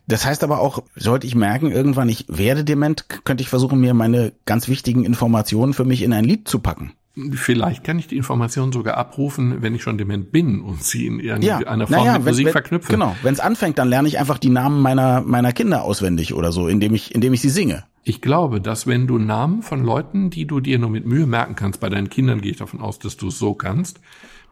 Das 0.08 0.26
heißt 0.26 0.44
aber 0.44 0.60
auch, 0.60 0.84
sollte 0.96 1.28
ich 1.28 1.36
merken, 1.36 1.72
irgendwann 1.72 2.10
ich 2.10 2.26
werde 2.30 2.64
dement, 2.64 3.06
könnte 3.26 3.42
ich 3.42 3.50
versuchen, 3.50 3.80
mir 3.80 3.94
meine 3.94 4.34
ganz 4.46 4.68
wichtigen 4.68 5.04
Informationen 5.04 5.74
für 5.74 5.86
mich 5.86 6.02
in 6.04 6.14
ein 6.14 6.24
Lied 6.24 6.48
zu 6.48 6.60
packen. 6.60 6.94
Vielleicht 7.34 7.84
kann 7.84 8.00
ich 8.00 8.08
die 8.08 8.18
Informationen 8.18 8.72
sogar 8.72 8.98
abrufen, 8.98 9.62
wenn 9.62 9.76
ich 9.76 9.84
schon 9.84 10.00
dement 10.00 10.32
bin 10.32 10.62
und 10.62 10.84
sie 10.84 11.06
in 11.06 11.20
irgendeiner 11.20 11.88
ja, 11.88 11.96
Form 11.96 12.06
ja, 12.08 12.14
mit 12.14 12.26
wenn, 12.26 12.32
Musik 12.32 12.46
wenn, 12.48 12.52
verknüpfe. 12.54 12.92
Genau, 12.92 13.16
wenn 13.22 13.34
es 13.36 13.40
anfängt, 13.40 13.78
dann 13.78 13.88
lerne 13.88 14.08
ich 14.08 14.18
einfach 14.18 14.40
die 14.40 14.50
Namen 14.50 14.82
meiner 14.82 15.22
meiner 15.22 15.52
Kinder 15.52 15.84
auswendig 15.84 16.34
oder 16.34 16.52
so, 16.52 16.68
indem 16.68 16.96
ich 16.96 17.14
indem 17.14 17.34
ich 17.34 17.42
sie 17.42 17.50
singe. 17.50 17.84
Ich 18.04 18.20
glaube, 18.20 18.62
dass 18.62 18.88
wenn 18.88 19.06
du 19.06 19.20
Namen 19.20 19.62
von 19.62 19.84
Leuten, 19.84 20.32
die 20.32 20.48
du 20.48 20.60
dir 20.60 20.80
nur 20.80 20.90
mit 20.90 21.06
Mühe 21.06 21.28
merken 21.28 21.56
kannst, 21.56 21.80
bei 21.80 21.90
deinen 21.90 22.10
Kindern 22.10 22.42
gehe 22.42 22.52
ich 22.52 22.58
davon 22.58 22.82
aus, 22.82 22.98
dass 22.98 23.16
du 23.16 23.28
es 23.28 23.38
so 23.38 23.54
kannst 23.54 24.00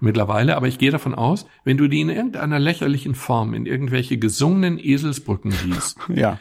mittlerweile, 0.02 0.56
aber 0.58 0.68
ich 0.68 0.78
gehe 0.78 0.92
davon 0.92 1.16
aus, 1.16 1.46
wenn 1.64 1.78
du 1.78 1.88
die 1.88 2.02
in 2.02 2.10
irgendeiner 2.10 2.60
lächerlichen 2.60 3.16
Form 3.16 3.54
in 3.54 3.66
irgendwelche 3.66 4.18
gesungenen 4.18 4.80
Eselsbrücken 4.80 5.52
siehst, 5.52 5.98
ja 6.14 6.40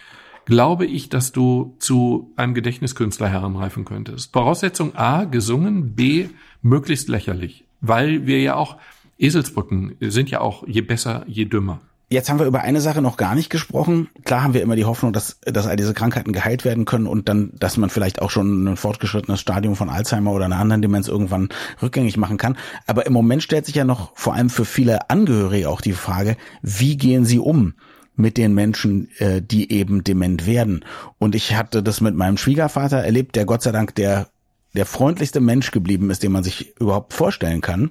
glaube 0.51 0.85
ich, 0.85 1.09
dass 1.09 1.33
du 1.33 1.77
zu 1.79 2.33
einem 2.37 2.55
Gedächtniskünstler 2.55 3.29
heranreifen 3.29 3.85
könntest. 3.85 4.33
Voraussetzung 4.33 4.97
A, 4.97 5.25
gesungen, 5.25 5.95
B, 5.95 6.29
möglichst 6.61 7.09
lächerlich. 7.09 7.65
Weil 7.81 8.27
wir 8.27 8.41
ja 8.41 8.57
auch, 8.57 8.77
Eselsbrücken 9.17 9.97
sind 10.01 10.29
ja 10.29 10.41
auch 10.41 10.67
je 10.67 10.81
besser, 10.81 11.25
je 11.29 11.45
dümmer. 11.45 11.81
Jetzt 12.13 12.29
haben 12.29 12.41
wir 12.41 12.47
über 12.47 12.63
eine 12.63 12.81
Sache 12.81 13.03
noch 13.03 13.17
gar 13.17 13.37
nicht 13.37 13.51
gesprochen. 13.51 14.09
Klar 14.25 14.43
haben 14.43 14.53
wir 14.53 14.63
immer 14.63 14.75
die 14.75 14.85
Hoffnung, 14.85 15.13
dass, 15.13 15.39
dass 15.43 15.69
all 15.69 15.77
diese 15.77 15.95
Krankheiten 15.95 16.33
geheilt 16.33 16.65
werden 16.65 16.85
können 16.85 17.07
und 17.07 17.29
dann, 17.29 17.53
dass 17.57 17.77
man 17.77 17.89
vielleicht 17.89 18.21
auch 18.21 18.31
schon 18.31 18.65
ein 18.65 18.77
fortgeschrittenes 18.77 19.41
Stadium 19.41 19.77
von 19.77 19.89
Alzheimer 19.89 20.33
oder 20.33 20.47
einer 20.47 20.59
anderen 20.59 20.83
Demenz 20.83 21.07
irgendwann 21.07 21.51
rückgängig 21.81 22.17
machen 22.17 22.37
kann. 22.37 22.59
Aber 22.89 23.07
im 23.07 23.13
Moment 23.13 23.45
stellt 23.45 23.65
sich 23.65 23.77
ja 23.77 23.85
noch 23.85 24.11
vor 24.17 24.35
allem 24.35 24.51
für 24.51 24.65
viele 24.65 25.09
Angehörige 25.09 25.69
auch 25.69 25.81
die 25.81 25.93
Frage, 25.93 26.37
wie 26.63 26.97
gehen 26.97 27.25
sie 27.25 27.39
um? 27.39 27.75
mit 28.17 28.37
den 28.37 28.53
Menschen, 28.53 29.09
äh, 29.17 29.41
die 29.41 29.73
eben 29.73 30.05
dement 30.05 30.47
werden. 30.47 30.85
Und 31.19 31.35
ich 31.35 31.57
hatte 31.57 31.83
das 31.83 32.03
mit 32.03 32.15
meinem 32.15 32.37
Schwiegervater 32.37 32.99
erlebt, 32.99 33.35
der 33.35 33.47
Gott 33.47 33.63
sei 33.63 33.73
Dank 33.73 33.95
der 33.95 34.27
der 34.75 34.87
freundlichste 34.87 35.41
Mensch 35.41 35.71
geblieben 35.73 36.11
ist, 36.11 36.23
den 36.23 36.33
man 36.33 36.45
sich 36.45 36.77
überhaupt 36.79 37.13
vorstellen 37.13 37.61
kann. 37.61 37.91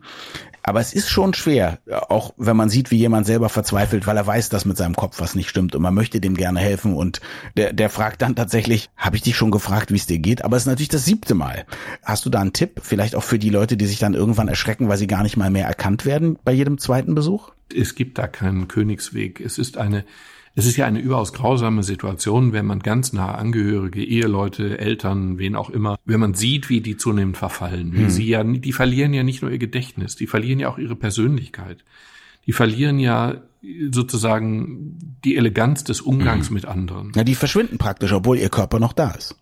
Aber 0.63 0.79
es 0.79 0.93
ist 0.93 1.09
schon 1.09 1.33
schwer, 1.33 1.79
auch 2.09 2.33
wenn 2.37 2.57
man 2.57 2.69
sieht, 2.69 2.91
wie 2.91 2.97
jemand 2.97 3.25
selber 3.25 3.49
verzweifelt, 3.49 4.07
weil 4.07 4.17
er 4.17 4.27
weiß, 4.27 4.49
dass 4.49 4.65
mit 4.65 4.77
seinem 4.77 4.95
Kopf 4.95 5.19
was 5.19 5.35
nicht 5.35 5.49
stimmt 5.49 5.75
und 5.75 5.81
man 5.81 5.93
möchte 5.93 6.21
dem 6.21 6.35
gerne 6.35 6.59
helfen 6.59 6.93
und 6.93 7.21
der, 7.57 7.73
der 7.73 7.89
fragt 7.89 8.21
dann 8.21 8.35
tatsächlich, 8.35 8.89
habe 8.97 9.15
ich 9.15 9.21
dich 9.21 9.35
schon 9.35 9.51
gefragt, 9.51 9.91
wie 9.91 9.97
es 9.97 10.05
dir 10.05 10.19
geht? 10.19 10.43
Aber 10.43 10.57
es 10.57 10.63
ist 10.63 10.67
natürlich 10.67 10.89
das 10.89 11.05
siebte 11.05 11.35
Mal. 11.35 11.65
Hast 12.03 12.25
du 12.25 12.29
da 12.29 12.41
einen 12.41 12.53
Tipp, 12.53 12.81
vielleicht 12.83 13.15
auch 13.15 13.23
für 13.23 13.39
die 13.39 13.49
Leute, 13.49 13.77
die 13.77 13.85
sich 13.85 13.99
dann 13.99 14.13
irgendwann 14.13 14.47
erschrecken, 14.47 14.89
weil 14.89 14.97
sie 14.97 15.07
gar 15.07 15.23
nicht 15.23 15.37
mal 15.37 15.49
mehr 15.49 15.65
erkannt 15.65 16.05
werden 16.05 16.37
bei 16.43 16.51
jedem 16.51 16.77
zweiten 16.77 17.15
Besuch? 17.15 17.51
Es 17.73 17.95
gibt 17.95 18.17
da 18.17 18.27
keinen 18.27 18.67
Königsweg. 18.67 19.39
Es 19.39 19.57
ist 19.57 19.77
eine 19.77 20.03
es 20.55 20.65
ist 20.65 20.77
ja 20.77 20.85
eine 20.85 20.99
überaus 20.99 21.33
grausame 21.33 21.83
Situation, 21.83 22.53
wenn 22.53 22.65
man 22.65 22.79
ganz 22.79 23.13
nahe 23.13 23.35
Angehörige, 23.35 24.03
Eheleute, 24.03 24.79
Eltern, 24.79 25.37
wen 25.37 25.55
auch 25.55 25.69
immer, 25.69 25.97
wenn 26.05 26.19
man 26.19 26.33
sieht, 26.33 26.69
wie 26.69 26.81
die 26.81 26.97
zunehmend 26.97 27.37
verfallen, 27.37 27.93
wie 27.93 28.03
hm. 28.03 28.09
sie 28.09 28.27
ja, 28.27 28.43
die 28.43 28.73
verlieren 28.73 29.13
ja 29.13 29.23
nicht 29.23 29.41
nur 29.41 29.51
ihr 29.51 29.59
Gedächtnis, 29.59 30.15
die 30.15 30.27
verlieren 30.27 30.59
ja 30.59 30.69
auch 30.69 30.77
ihre 30.77 30.95
Persönlichkeit. 30.95 31.83
Die 32.45 32.53
verlieren 32.53 32.99
ja 32.99 33.41
sozusagen 33.91 34.97
die 35.23 35.35
Eleganz 35.35 35.83
des 35.83 36.01
Umgangs 36.01 36.47
hm. 36.47 36.53
mit 36.53 36.65
anderen. 36.65 37.11
Ja, 37.15 37.23
die 37.23 37.35
verschwinden 37.35 37.77
praktisch, 37.77 38.11
obwohl 38.11 38.37
ihr 38.37 38.49
Körper 38.49 38.79
noch 38.79 38.93
da 38.93 39.11
ist. 39.11 39.35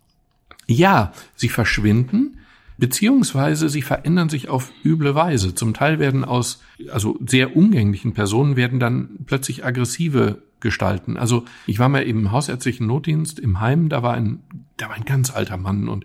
Ja, 0.66 1.12
sie 1.34 1.48
verschwinden, 1.48 2.38
beziehungsweise 2.76 3.68
sie 3.68 3.82
verändern 3.82 4.28
sich 4.28 4.48
auf 4.48 4.70
üble 4.84 5.14
Weise. 5.14 5.54
Zum 5.54 5.72
Teil 5.72 5.98
werden 5.98 6.24
aus, 6.24 6.62
also 6.92 7.18
sehr 7.26 7.56
umgänglichen 7.56 8.12
Personen 8.12 8.56
werden 8.56 8.78
dann 8.78 9.18
plötzlich 9.26 9.64
aggressive 9.64 10.42
gestalten. 10.60 11.16
Also 11.16 11.44
ich 11.66 11.78
war 11.78 11.88
mal 11.88 12.02
im 12.02 12.32
hausärztlichen 12.32 12.86
Notdienst 12.86 13.38
im 13.38 13.60
Heim, 13.60 13.88
da 13.88 14.02
war 14.02 14.14
ein, 14.14 14.40
da 14.76 14.88
war 14.88 14.96
ein 14.96 15.04
ganz 15.04 15.30
alter 15.30 15.56
Mann 15.56 15.88
und 15.88 16.04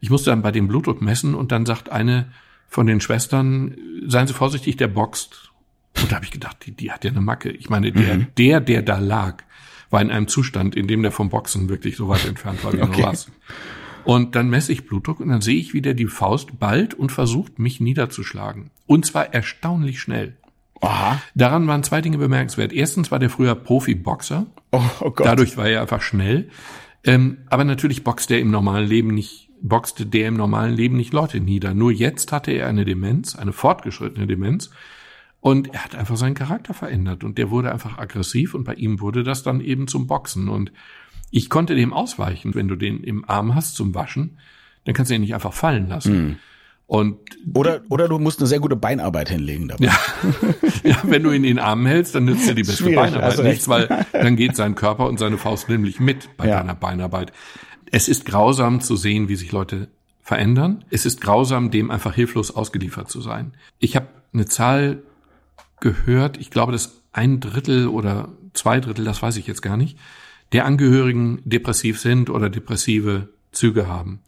ich 0.00 0.10
musste 0.10 0.30
dann 0.30 0.42
bei 0.42 0.52
dem 0.52 0.68
Blutdruck 0.68 1.02
messen 1.02 1.34
und 1.34 1.52
dann 1.52 1.66
sagt 1.66 1.90
eine 1.90 2.26
von 2.68 2.86
den 2.86 3.00
Schwestern, 3.00 3.76
seien 4.06 4.26
Sie 4.26 4.34
vorsichtig, 4.34 4.76
der 4.76 4.88
boxt. 4.88 5.50
Und 6.00 6.12
da 6.12 6.16
habe 6.16 6.24
ich 6.24 6.30
gedacht, 6.30 6.58
die, 6.66 6.72
die 6.72 6.92
hat 6.92 7.04
ja 7.04 7.10
eine 7.10 7.20
Macke. 7.20 7.50
Ich 7.50 7.70
meine, 7.70 7.90
der, 7.90 8.14
mhm. 8.14 8.26
der, 8.36 8.60
der 8.60 8.82
da 8.82 8.98
lag, 8.98 9.42
war 9.90 10.02
in 10.02 10.10
einem 10.10 10.28
Zustand, 10.28 10.76
in 10.76 10.86
dem 10.86 11.02
der 11.02 11.10
vom 11.10 11.30
Boxen 11.30 11.68
wirklich 11.68 11.96
so 11.96 12.08
weit 12.08 12.26
entfernt 12.26 12.62
war 12.62 12.72
wie 12.74 12.82
okay. 12.82 13.00
nur 13.00 13.10
was. 13.10 13.30
Und 14.04 14.36
dann 14.36 14.48
messe 14.48 14.72
ich 14.72 14.86
Blutdruck 14.86 15.20
und 15.20 15.28
dann 15.28 15.40
sehe 15.40 15.56
ich, 15.56 15.74
wie 15.74 15.82
der 15.82 15.94
die 15.94 16.06
Faust 16.06 16.58
ballt 16.58 16.94
und 16.94 17.10
versucht, 17.10 17.58
mich 17.58 17.80
niederzuschlagen. 17.80 18.70
Und 18.86 19.04
zwar 19.04 19.34
erstaunlich 19.34 20.00
schnell. 20.00 20.37
Aha. 20.80 21.20
Daran 21.34 21.66
waren 21.66 21.82
zwei 21.82 22.00
Dinge 22.00 22.18
bemerkenswert. 22.18 22.72
Erstens 22.72 23.10
war 23.10 23.18
der 23.18 23.30
früher 23.30 23.54
Profi-Boxer. 23.54 24.46
Oh, 24.70 24.82
oh 25.00 25.10
Gott. 25.10 25.26
Dadurch 25.26 25.56
war 25.56 25.68
er 25.68 25.80
einfach 25.80 26.02
schnell. 26.02 26.50
Ähm, 27.04 27.38
aber 27.48 27.64
natürlich 27.64 28.04
boxt 28.04 28.30
er 28.30 28.40
im 28.40 28.50
normalen 28.50 28.86
Leben 28.86 29.14
nicht, 29.14 29.50
boxte 29.60 30.06
der 30.06 30.28
im 30.28 30.36
normalen 30.36 30.74
Leben 30.74 30.96
nicht 30.96 31.12
Leute 31.12 31.40
nieder. 31.40 31.74
Nur 31.74 31.90
jetzt 31.90 32.32
hatte 32.32 32.52
er 32.52 32.68
eine 32.68 32.84
Demenz, 32.84 33.36
eine 33.36 33.52
fortgeschrittene 33.52 34.26
Demenz. 34.26 34.70
Und 35.40 35.72
er 35.72 35.84
hat 35.84 35.94
einfach 35.94 36.16
seinen 36.16 36.34
Charakter 36.34 36.74
verändert 36.74 37.22
und 37.22 37.38
der 37.38 37.50
wurde 37.50 37.72
einfach 37.72 37.98
aggressiv 37.98 38.54
und 38.54 38.64
bei 38.64 38.74
ihm 38.74 39.00
wurde 39.00 39.22
das 39.22 39.44
dann 39.44 39.60
eben 39.60 39.86
zum 39.86 40.08
Boxen. 40.08 40.48
Und 40.48 40.72
ich 41.30 41.48
konnte 41.48 41.76
dem 41.76 41.92
ausweichen. 41.92 42.54
Wenn 42.54 42.68
du 42.68 42.74
den 42.74 43.04
im 43.04 43.28
Arm 43.28 43.54
hast 43.54 43.76
zum 43.76 43.94
Waschen, 43.94 44.38
dann 44.84 44.94
kannst 44.94 45.10
du 45.10 45.14
ihn 45.14 45.20
nicht 45.20 45.34
einfach 45.34 45.52
fallen 45.52 45.88
lassen. 45.88 46.24
Mhm. 46.24 46.36
Und 46.88 47.18
oder 47.52 47.82
oder 47.90 48.08
du 48.08 48.18
musst 48.18 48.40
eine 48.40 48.46
sehr 48.46 48.60
gute 48.60 48.74
Beinarbeit 48.74 49.28
hinlegen 49.28 49.68
dabei. 49.68 49.84
Ja, 49.84 49.98
ja 50.82 50.96
wenn 51.02 51.22
du 51.22 51.30
ihn 51.30 51.44
in 51.44 51.56
den 51.56 51.58
Armen 51.58 51.84
hältst, 51.84 52.14
dann 52.14 52.24
nützt 52.24 52.48
dir 52.48 52.54
die 52.54 52.62
beste 52.62 52.90
Beinarbeit 52.90 53.44
nichts, 53.44 53.68
weil 53.68 54.06
dann 54.12 54.36
geht 54.36 54.56
sein 54.56 54.74
Körper 54.74 55.06
und 55.06 55.18
seine 55.18 55.36
Faust 55.36 55.68
nämlich 55.68 56.00
mit 56.00 56.34
bei 56.38 56.48
ja. 56.48 56.56
deiner 56.56 56.74
Beinarbeit. 56.74 57.30
Es 57.92 58.08
ist 58.08 58.24
grausam 58.24 58.80
zu 58.80 58.96
sehen, 58.96 59.28
wie 59.28 59.36
sich 59.36 59.52
Leute 59.52 59.88
verändern. 60.22 60.82
Es 60.88 61.04
ist 61.04 61.20
grausam, 61.20 61.70
dem 61.70 61.90
einfach 61.90 62.14
hilflos 62.14 62.56
ausgeliefert 62.56 63.10
zu 63.10 63.20
sein. 63.20 63.52
Ich 63.78 63.94
habe 63.94 64.08
eine 64.32 64.46
Zahl 64.46 65.02
gehört, 65.80 66.38
ich 66.38 66.50
glaube, 66.50 66.72
dass 66.72 67.02
ein 67.12 67.38
Drittel 67.38 67.88
oder 67.88 68.30
zwei 68.54 68.80
Drittel, 68.80 69.04
das 69.04 69.20
weiß 69.20 69.36
ich 69.36 69.46
jetzt 69.46 69.60
gar 69.60 69.76
nicht, 69.76 69.98
der 70.52 70.64
Angehörigen 70.64 71.42
depressiv 71.44 72.00
sind 72.00 72.30
oder 72.30 72.48
depressive 72.48 73.28
Züge 73.52 73.88
haben 73.88 74.20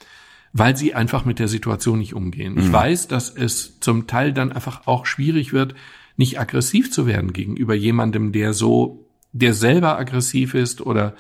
weil 0.53 0.77
sie 0.77 0.95
einfach 0.95 1.25
mit 1.25 1.39
der 1.39 1.49
Situation 1.49 1.99
nicht 1.99 2.15
umgehen. 2.15 2.55
Mhm. 2.55 2.61
Ich 2.61 2.73
weiß, 2.73 3.09
dass 3.09 3.31
es 3.31 3.79
zum 3.81 4.07
Teil 4.07 4.33
dann 4.33 4.53
einfach 4.53 4.87
auch 4.87 5.07
schwierig 5.07 5.53
wird, 5.53 5.75
nicht 6.17 6.39
aggressiv 6.39 6.93
zu 6.93 7.07
werden 7.07 7.33
gegenüber 7.33 7.75
jemandem, 7.75 8.33
der 8.33 8.53
so, 8.53 9.07
der 9.33 9.55
selber 9.55 9.99
aggressiv 9.99 10.55
ist 10.55 10.81
oder 10.81 11.15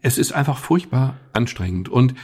es 0.00 0.18
ist 0.18 0.32
einfach 0.32 0.58
furchtbar 0.58 1.16
anstrengend. 1.32 1.88
Und 1.88 2.14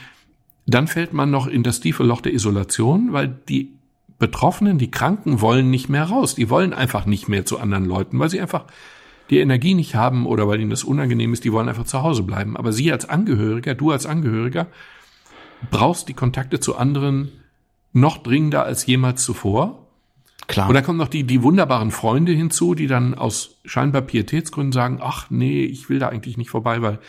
dann 0.65 0.87
fällt 0.87 1.13
man 1.13 1.31
noch 1.31 1.47
in 1.47 1.63
das 1.63 1.79
tiefe 1.79 2.03
Loch 2.03 2.21
der 2.21 2.33
Isolation, 2.33 3.13
weil 3.13 3.27
die 3.47 3.73
Betroffenen, 4.17 4.77
die 4.77 4.91
Kranken 4.91 5.39
wollen 5.39 5.69
nicht 5.69 5.87
mehr 5.87 6.03
raus. 6.03 6.35
Die 6.35 6.49
wollen 6.49 6.73
einfach 6.73 7.05
nicht 7.05 7.29
mehr 7.29 7.45
zu 7.45 7.59
anderen 7.59 7.85
Leuten, 7.85 8.19
weil 8.19 8.29
sie 8.29 8.41
einfach 8.41 8.65
die 9.29 9.39
Energie 9.39 9.73
nicht 9.73 9.95
haben 9.95 10.25
oder 10.25 10.47
weil 10.47 10.59
ihnen 10.59 10.69
das 10.69 10.83
unangenehm 10.83 11.31
ist, 11.33 11.43
die 11.43 11.53
wollen 11.53 11.69
einfach 11.69 11.85
zu 11.85 12.01
Hause 12.01 12.23
bleiben. 12.23 12.57
Aber 12.57 12.73
Sie 12.73 12.91
als 12.91 13.07
Angehöriger, 13.07 13.75
du 13.75 13.91
als 13.91 14.05
Angehöriger, 14.05 14.67
brauchst 15.69 16.07
die 16.07 16.13
Kontakte 16.13 16.59
zu 16.59 16.77
anderen 16.77 17.31
noch 17.93 18.17
dringender 18.17 18.63
als 18.63 18.85
jemals 18.85 19.23
zuvor. 19.23 19.87
Klar. 20.47 20.67
Und 20.67 20.73
da 20.73 20.81
kommen 20.81 20.97
noch 20.97 21.09
die, 21.09 21.23
die 21.23 21.43
wunderbaren 21.43 21.91
Freunde 21.91 22.31
hinzu, 22.31 22.73
die 22.73 22.87
dann 22.87 23.13
aus 23.13 23.59
scheinbar 23.65 24.01
Pietätsgründen 24.01 24.71
sagen, 24.71 24.99
ach 25.01 25.29
nee, 25.29 25.63
ich 25.63 25.89
will 25.89 25.99
da 25.99 26.09
eigentlich 26.09 26.37
nicht 26.37 26.49
vorbei, 26.49 26.81
weil 26.81 26.99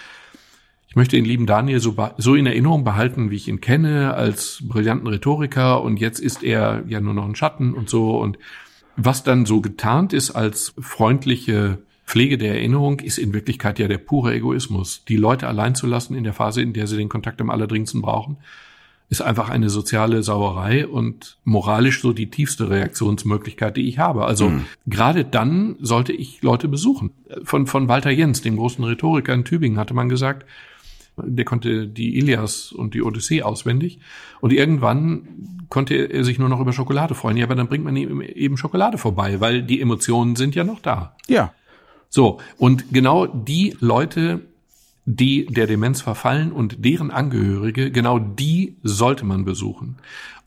ich 0.89 0.97
möchte 0.97 1.17
den 1.17 1.25
lieben 1.25 1.47
Daniel 1.47 1.81
so, 1.81 1.95
so 2.19 2.35
in 2.35 2.47
Erinnerung 2.47 2.85
behalten, 2.85 3.31
wie 3.31 3.37
ich 3.37 3.49
ihn 3.49 3.61
kenne, 3.61 4.15
als 4.15 4.59
brillanten 4.67 5.07
Rhetoriker 5.07 5.83
und 5.83 6.01
jetzt 6.01 6.19
ist 6.19 6.43
er 6.43 6.83
ja 6.89 7.01
nur 7.01 7.15
noch 7.15 7.25
ein 7.25 7.37
Schatten 7.37 7.75
und 7.75 7.89
so 7.89 8.19
und 8.19 8.39
was 8.97 9.23
dann 9.23 9.47
so 9.47 9.61
getarnt 9.61 10.13
ist 10.13 10.33
als 10.33 10.75
freundliche 10.81 11.79
Pflege 12.11 12.39
der 12.39 12.55
Erinnerung 12.55 12.99
ist 12.99 13.19
in 13.19 13.33
Wirklichkeit 13.33 13.79
ja 13.79 13.87
der 13.87 13.99
pure 13.99 14.35
Egoismus. 14.35 15.05
Die 15.07 15.17
Leute 15.17 15.47
allein 15.47 15.77
zu 15.77 15.87
lassen 15.87 16.17
in 16.17 16.25
der 16.25 16.33
Phase, 16.33 16.61
in 16.61 16.73
der 16.73 16.89
sie 16.89 16.97
den 16.97 17.09
Kontakt 17.09 17.41
am 17.41 17.51
allerdringendsten 17.51 18.03
brauchen, 18.03 18.39
ist 19.11 19.23
einfach 19.23 19.49
eine 19.49 19.71
soziale 19.71 20.25
Sauerei 20.25 20.89
und 20.89 21.39
moralisch 21.45 22.03
so 22.03 22.13
die 22.13 22.29
tiefste 22.29 22.69
Reaktionsmöglichkeit, 22.69 23.77
die 23.77 23.89
ich 23.89 24.01
habe. 24.01 24.25
Also 24.25 24.49
mhm. 24.49 24.65
gerade 24.87 25.25
dann 25.25 25.77
sollte 25.79 26.13
ich 26.13 26.43
Leute 26.43 26.67
besuchen. 26.67 27.13
Von, 27.45 27.69
von 27.69 27.87
Walter 27.87 28.11
Jens, 28.11 28.43
dem 28.43 28.57
großen 28.57 28.85
Rhetoriker 28.85 29.33
in 29.33 29.45
Tübingen, 29.45 29.79
hatte 29.79 29.95
man 29.95 30.09
gesagt, 30.09 30.45
der 31.17 31.45
konnte 31.45 31.87
die 31.87 32.19
Ilias 32.19 32.73
und 32.73 32.95
die 32.95 33.03
Odyssee 33.03 33.43
auswendig. 33.43 34.01
Und 34.41 34.53
irgendwann 34.53 35.29
konnte 35.69 35.95
er 35.95 36.25
sich 36.25 36.41
nur 36.41 36.49
noch 36.49 36.59
über 36.59 36.73
Schokolade 36.73 37.15
freuen. 37.15 37.37
Ja, 37.37 37.45
aber 37.45 37.55
dann 37.55 37.69
bringt 37.69 37.85
man 37.85 37.95
ihm 37.95 38.21
eben 38.21 38.57
Schokolade 38.57 38.99
vorbei, 38.99 39.41
weil 39.41 39.63
die 39.63 39.81
Emotionen 39.81 40.35
sind 40.35 40.57
ja 40.57 40.65
noch 40.65 40.81
da. 40.81 41.15
Ja. 41.29 41.53
So, 42.11 42.39
und 42.59 42.93
genau 42.93 43.27
die 43.27 43.77
Leute, 43.79 44.41
die 45.07 45.47
der 45.47 45.69
Demenz 45.69 46.03
verfallen 46.03 46.51
und 46.51 46.85
deren 46.85 47.13
Angehörige, 47.13 47.93
genau 47.93 48.19
die 48.19 48.77
sollte 48.83 49.25
man 49.25 49.45
besuchen. 49.45 49.97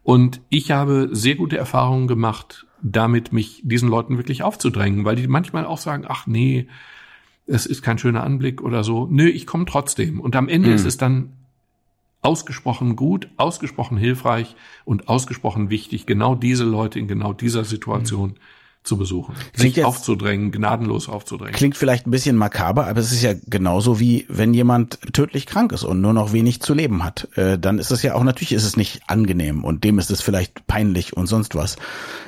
Und 0.03 0.41
ich 0.49 0.71
habe 0.71 1.09
sehr 1.13 1.35
gute 1.35 1.57
Erfahrungen 1.57 2.07
gemacht, 2.07 2.67
damit 2.81 3.31
mich 3.31 3.61
diesen 3.63 3.87
Leuten 3.87 4.17
wirklich 4.17 4.43
aufzudrängen, 4.43 5.05
weil 5.05 5.15
die 5.15 5.27
manchmal 5.29 5.65
auch 5.65 5.77
sagen, 5.77 6.03
ach 6.05 6.27
nee, 6.27 6.67
es 7.47 7.65
ist 7.65 7.81
kein 7.81 7.97
schöner 7.97 8.23
Anblick 8.23 8.61
oder 8.61 8.83
so. 8.83 9.07
Nö, 9.09 9.29
ich 9.29 9.47
komme 9.47 9.65
trotzdem. 9.65 10.19
Und 10.19 10.35
am 10.35 10.49
Ende 10.49 10.69
mhm. 10.69 10.75
ist 10.75 10.85
es 10.85 10.97
dann 10.97 11.31
ausgesprochen 12.21 12.97
gut, 12.97 13.29
ausgesprochen 13.37 13.97
hilfreich 13.97 14.57
und 14.83 15.07
ausgesprochen 15.07 15.69
wichtig, 15.69 16.05
genau 16.05 16.35
diese 16.35 16.65
Leute 16.65 16.99
in 16.99 17.07
genau 17.07 17.31
dieser 17.31 17.63
Situation 17.63 18.31
mhm 18.31 18.62
zu 18.83 18.97
besuchen. 18.97 19.35
Klingt 19.53 19.75
sich 19.75 19.85
aufzudrängen, 19.85 20.51
gnadenlos 20.51 21.09
aufzudrängen. 21.09 21.53
Klingt 21.53 21.77
vielleicht 21.77 22.05
ein 22.05 22.11
bisschen 22.11 22.35
makaber, 22.35 22.87
aber 22.87 22.99
es 22.99 23.11
ist 23.11 23.23
ja 23.23 23.33
genauso 23.47 23.99
wie 23.99 24.25
wenn 24.29 24.53
jemand 24.53 24.99
tödlich 25.13 25.45
krank 25.45 25.71
ist 25.71 25.83
und 25.83 26.01
nur 26.01 26.13
noch 26.13 26.33
wenig 26.33 26.61
zu 26.61 26.73
leben 26.73 27.03
hat. 27.03 27.29
Äh, 27.35 27.57
dann 27.57 27.79
ist 27.79 27.91
es 27.91 28.03
ja 28.03 28.15
auch, 28.15 28.23
natürlich 28.23 28.51
ist 28.51 28.65
es 28.65 28.77
nicht 28.77 29.01
angenehm 29.07 29.63
und 29.63 29.83
dem 29.83 29.99
ist 29.99 30.11
es 30.11 30.21
vielleicht 30.21 30.67
peinlich 30.67 31.15
und 31.15 31.27
sonst 31.27 31.55
was. 31.55 31.77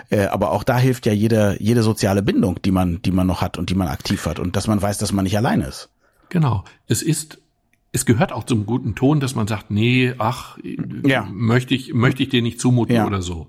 Äh, 0.09 0.25
aber 0.25 0.51
auch 0.51 0.63
da 0.63 0.77
hilft 0.77 1.05
ja 1.05 1.13
jede, 1.13 1.57
jede 1.59 1.83
soziale 1.83 2.23
Bindung, 2.23 2.61
die 2.63 2.71
man, 2.71 3.01
die 3.01 3.11
man 3.11 3.27
noch 3.27 3.41
hat 3.41 3.57
und 3.57 3.69
die 3.69 3.75
man 3.75 3.87
aktiv 3.87 4.25
hat 4.25 4.39
und 4.39 4.55
dass 4.55 4.67
man 4.67 4.81
weiß, 4.81 4.97
dass 4.97 5.11
man 5.11 5.23
nicht 5.23 5.37
allein 5.37 5.61
ist. 5.61 5.89
Genau. 6.29 6.63
Es 6.87 7.01
ist 7.01 7.39
es 7.95 8.05
gehört 8.05 8.33
auch 8.33 8.43
zum 8.43 8.65
guten 8.65 8.93
Ton, 8.93 9.21
dass 9.21 9.35
man 9.35 9.47
sagt, 9.47 9.71
nee, 9.71 10.13
ach, 10.17 10.57
ja. 11.05 11.25
möchte 11.31 11.73
ich, 11.73 11.93
möchte 11.93 12.23
ich 12.23 12.29
dir 12.29 12.41
nicht 12.41 12.59
zumuten 12.59 12.93
ja. 12.93 13.07
oder 13.07 13.21
so. 13.21 13.47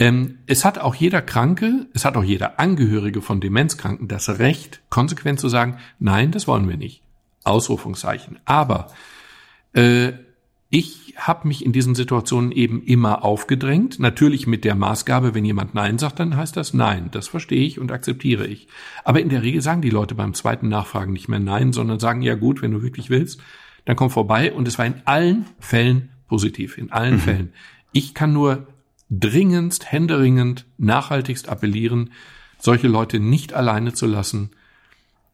Ähm, 0.00 0.38
es 0.46 0.64
hat 0.64 0.78
auch 0.78 0.94
jeder 0.94 1.20
Kranke, 1.20 1.86
es 1.92 2.06
hat 2.06 2.16
auch 2.16 2.24
jeder 2.24 2.58
Angehörige 2.58 3.20
von 3.20 3.40
Demenzkranken 3.40 4.08
das 4.08 4.38
Recht, 4.38 4.80
konsequent 4.88 5.38
zu 5.38 5.48
sagen, 5.48 5.76
nein, 5.98 6.32
das 6.32 6.48
wollen 6.48 6.68
wir 6.68 6.78
nicht. 6.78 7.02
Ausrufungszeichen. 7.44 8.38
Aber 8.46 8.86
äh, 9.74 10.12
ich 10.70 11.14
habe 11.18 11.48
mich 11.48 11.66
in 11.66 11.72
diesen 11.72 11.94
Situationen 11.94 12.50
eben 12.50 12.82
immer 12.82 13.24
aufgedrängt. 13.24 13.98
Natürlich 13.98 14.46
mit 14.46 14.64
der 14.64 14.74
Maßgabe, 14.74 15.34
wenn 15.34 15.44
jemand 15.44 15.74
Nein 15.74 15.98
sagt, 15.98 16.18
dann 16.18 16.34
heißt 16.34 16.56
das 16.56 16.72
Nein. 16.72 17.10
Das 17.10 17.28
verstehe 17.28 17.66
ich 17.66 17.78
und 17.78 17.92
akzeptiere 17.92 18.46
ich. 18.46 18.68
Aber 19.04 19.20
in 19.20 19.28
der 19.28 19.42
Regel 19.42 19.60
sagen 19.60 19.82
die 19.82 19.90
Leute 19.90 20.14
beim 20.14 20.32
zweiten 20.32 20.68
Nachfragen 20.68 21.12
nicht 21.12 21.28
mehr 21.28 21.40
Nein, 21.40 21.74
sondern 21.74 22.00
sagen, 22.00 22.22
ja 22.22 22.36
gut, 22.36 22.62
wenn 22.62 22.72
du 22.72 22.82
wirklich 22.82 23.10
willst, 23.10 23.42
dann 23.84 23.96
komm 23.96 24.08
vorbei. 24.08 24.50
Und 24.50 24.66
es 24.66 24.78
war 24.78 24.86
in 24.86 25.02
allen 25.04 25.44
Fällen 25.58 26.08
positiv, 26.26 26.78
in 26.78 26.90
allen 26.90 27.16
mhm. 27.16 27.20
Fällen. 27.20 27.52
Ich 27.92 28.14
kann 28.14 28.32
nur 28.32 28.66
dringendst, 29.10 29.90
händeringend, 29.90 30.66
nachhaltigst 30.78 31.48
appellieren, 31.48 32.12
solche 32.58 32.88
Leute 32.88 33.18
nicht 33.18 33.52
alleine 33.52 33.92
zu 33.92 34.06
lassen, 34.06 34.50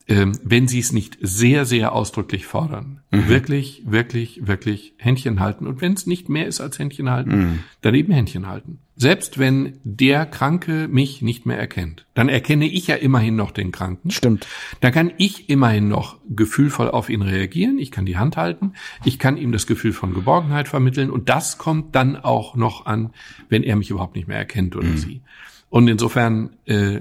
ähm, 0.08 0.38
wenn 0.44 0.68
sie 0.68 0.78
es 0.78 0.92
nicht 0.92 1.18
sehr, 1.20 1.64
sehr 1.64 1.92
ausdrücklich 1.92 2.46
fordern. 2.46 3.00
Mhm. 3.10 3.28
Wirklich, 3.28 3.82
wirklich, 3.86 4.46
wirklich 4.46 4.94
Händchen 4.98 5.40
halten. 5.40 5.66
Und 5.66 5.80
wenn 5.80 5.94
es 5.94 6.06
nicht 6.06 6.28
mehr 6.28 6.46
ist 6.46 6.60
als 6.60 6.78
Händchen 6.78 7.10
halten, 7.10 7.30
mhm. 7.30 7.58
dann 7.80 7.94
eben 7.94 8.12
Händchen 8.12 8.46
halten. 8.46 8.78
Selbst 8.94 9.38
wenn 9.38 9.78
der 9.82 10.24
Kranke 10.24 10.88
mich 10.88 11.22
nicht 11.22 11.44
mehr 11.44 11.58
erkennt, 11.58 12.06
dann 12.14 12.28
erkenne 12.28 12.66
ich 12.66 12.86
ja 12.86 12.94
immerhin 12.94 13.34
noch 13.34 13.50
den 13.50 13.72
Kranken. 13.72 14.10
Stimmt. 14.10 14.46
Dann 14.80 14.92
kann 14.92 15.12
ich 15.18 15.50
immerhin 15.50 15.88
noch 15.88 16.18
gefühlvoll 16.30 16.88
auf 16.88 17.10
ihn 17.10 17.22
reagieren. 17.22 17.78
Ich 17.78 17.90
kann 17.90 18.06
die 18.06 18.16
Hand 18.16 18.36
halten. 18.36 18.74
Ich 19.04 19.18
kann 19.18 19.36
ihm 19.36 19.50
das 19.50 19.66
Gefühl 19.66 19.92
von 19.92 20.14
Geborgenheit 20.14 20.68
vermitteln. 20.68 21.10
Und 21.10 21.28
das 21.28 21.58
kommt 21.58 21.96
dann 21.96 22.16
auch 22.16 22.54
noch 22.54 22.86
an, 22.86 23.10
wenn 23.48 23.64
er 23.64 23.74
mich 23.76 23.90
überhaupt 23.90 24.14
nicht 24.14 24.28
mehr 24.28 24.38
erkennt 24.38 24.76
oder 24.76 24.88
mhm. 24.88 24.98
sie. 24.98 25.20
Und 25.68 25.88
insofern, 25.88 26.50
äh, 26.64 27.00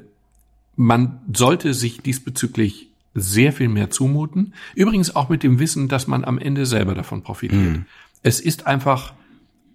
man 0.76 1.22
sollte 1.32 1.74
sich 1.74 2.02
diesbezüglich 2.02 2.90
sehr 3.16 3.54
viel 3.54 3.70
mehr 3.70 3.90
zumuten. 3.90 4.54
Übrigens 4.76 5.16
auch 5.16 5.30
mit 5.30 5.42
dem 5.42 5.58
Wissen, 5.58 5.88
dass 5.88 6.06
man 6.06 6.26
am 6.26 6.38
Ende 6.38 6.66
selber 6.66 6.94
davon 6.94 7.24
profitiert. 7.24 7.78
Mhm. 7.78 7.86
Es 8.22 8.42
ist 8.42 8.68
einfach, 8.68 9.14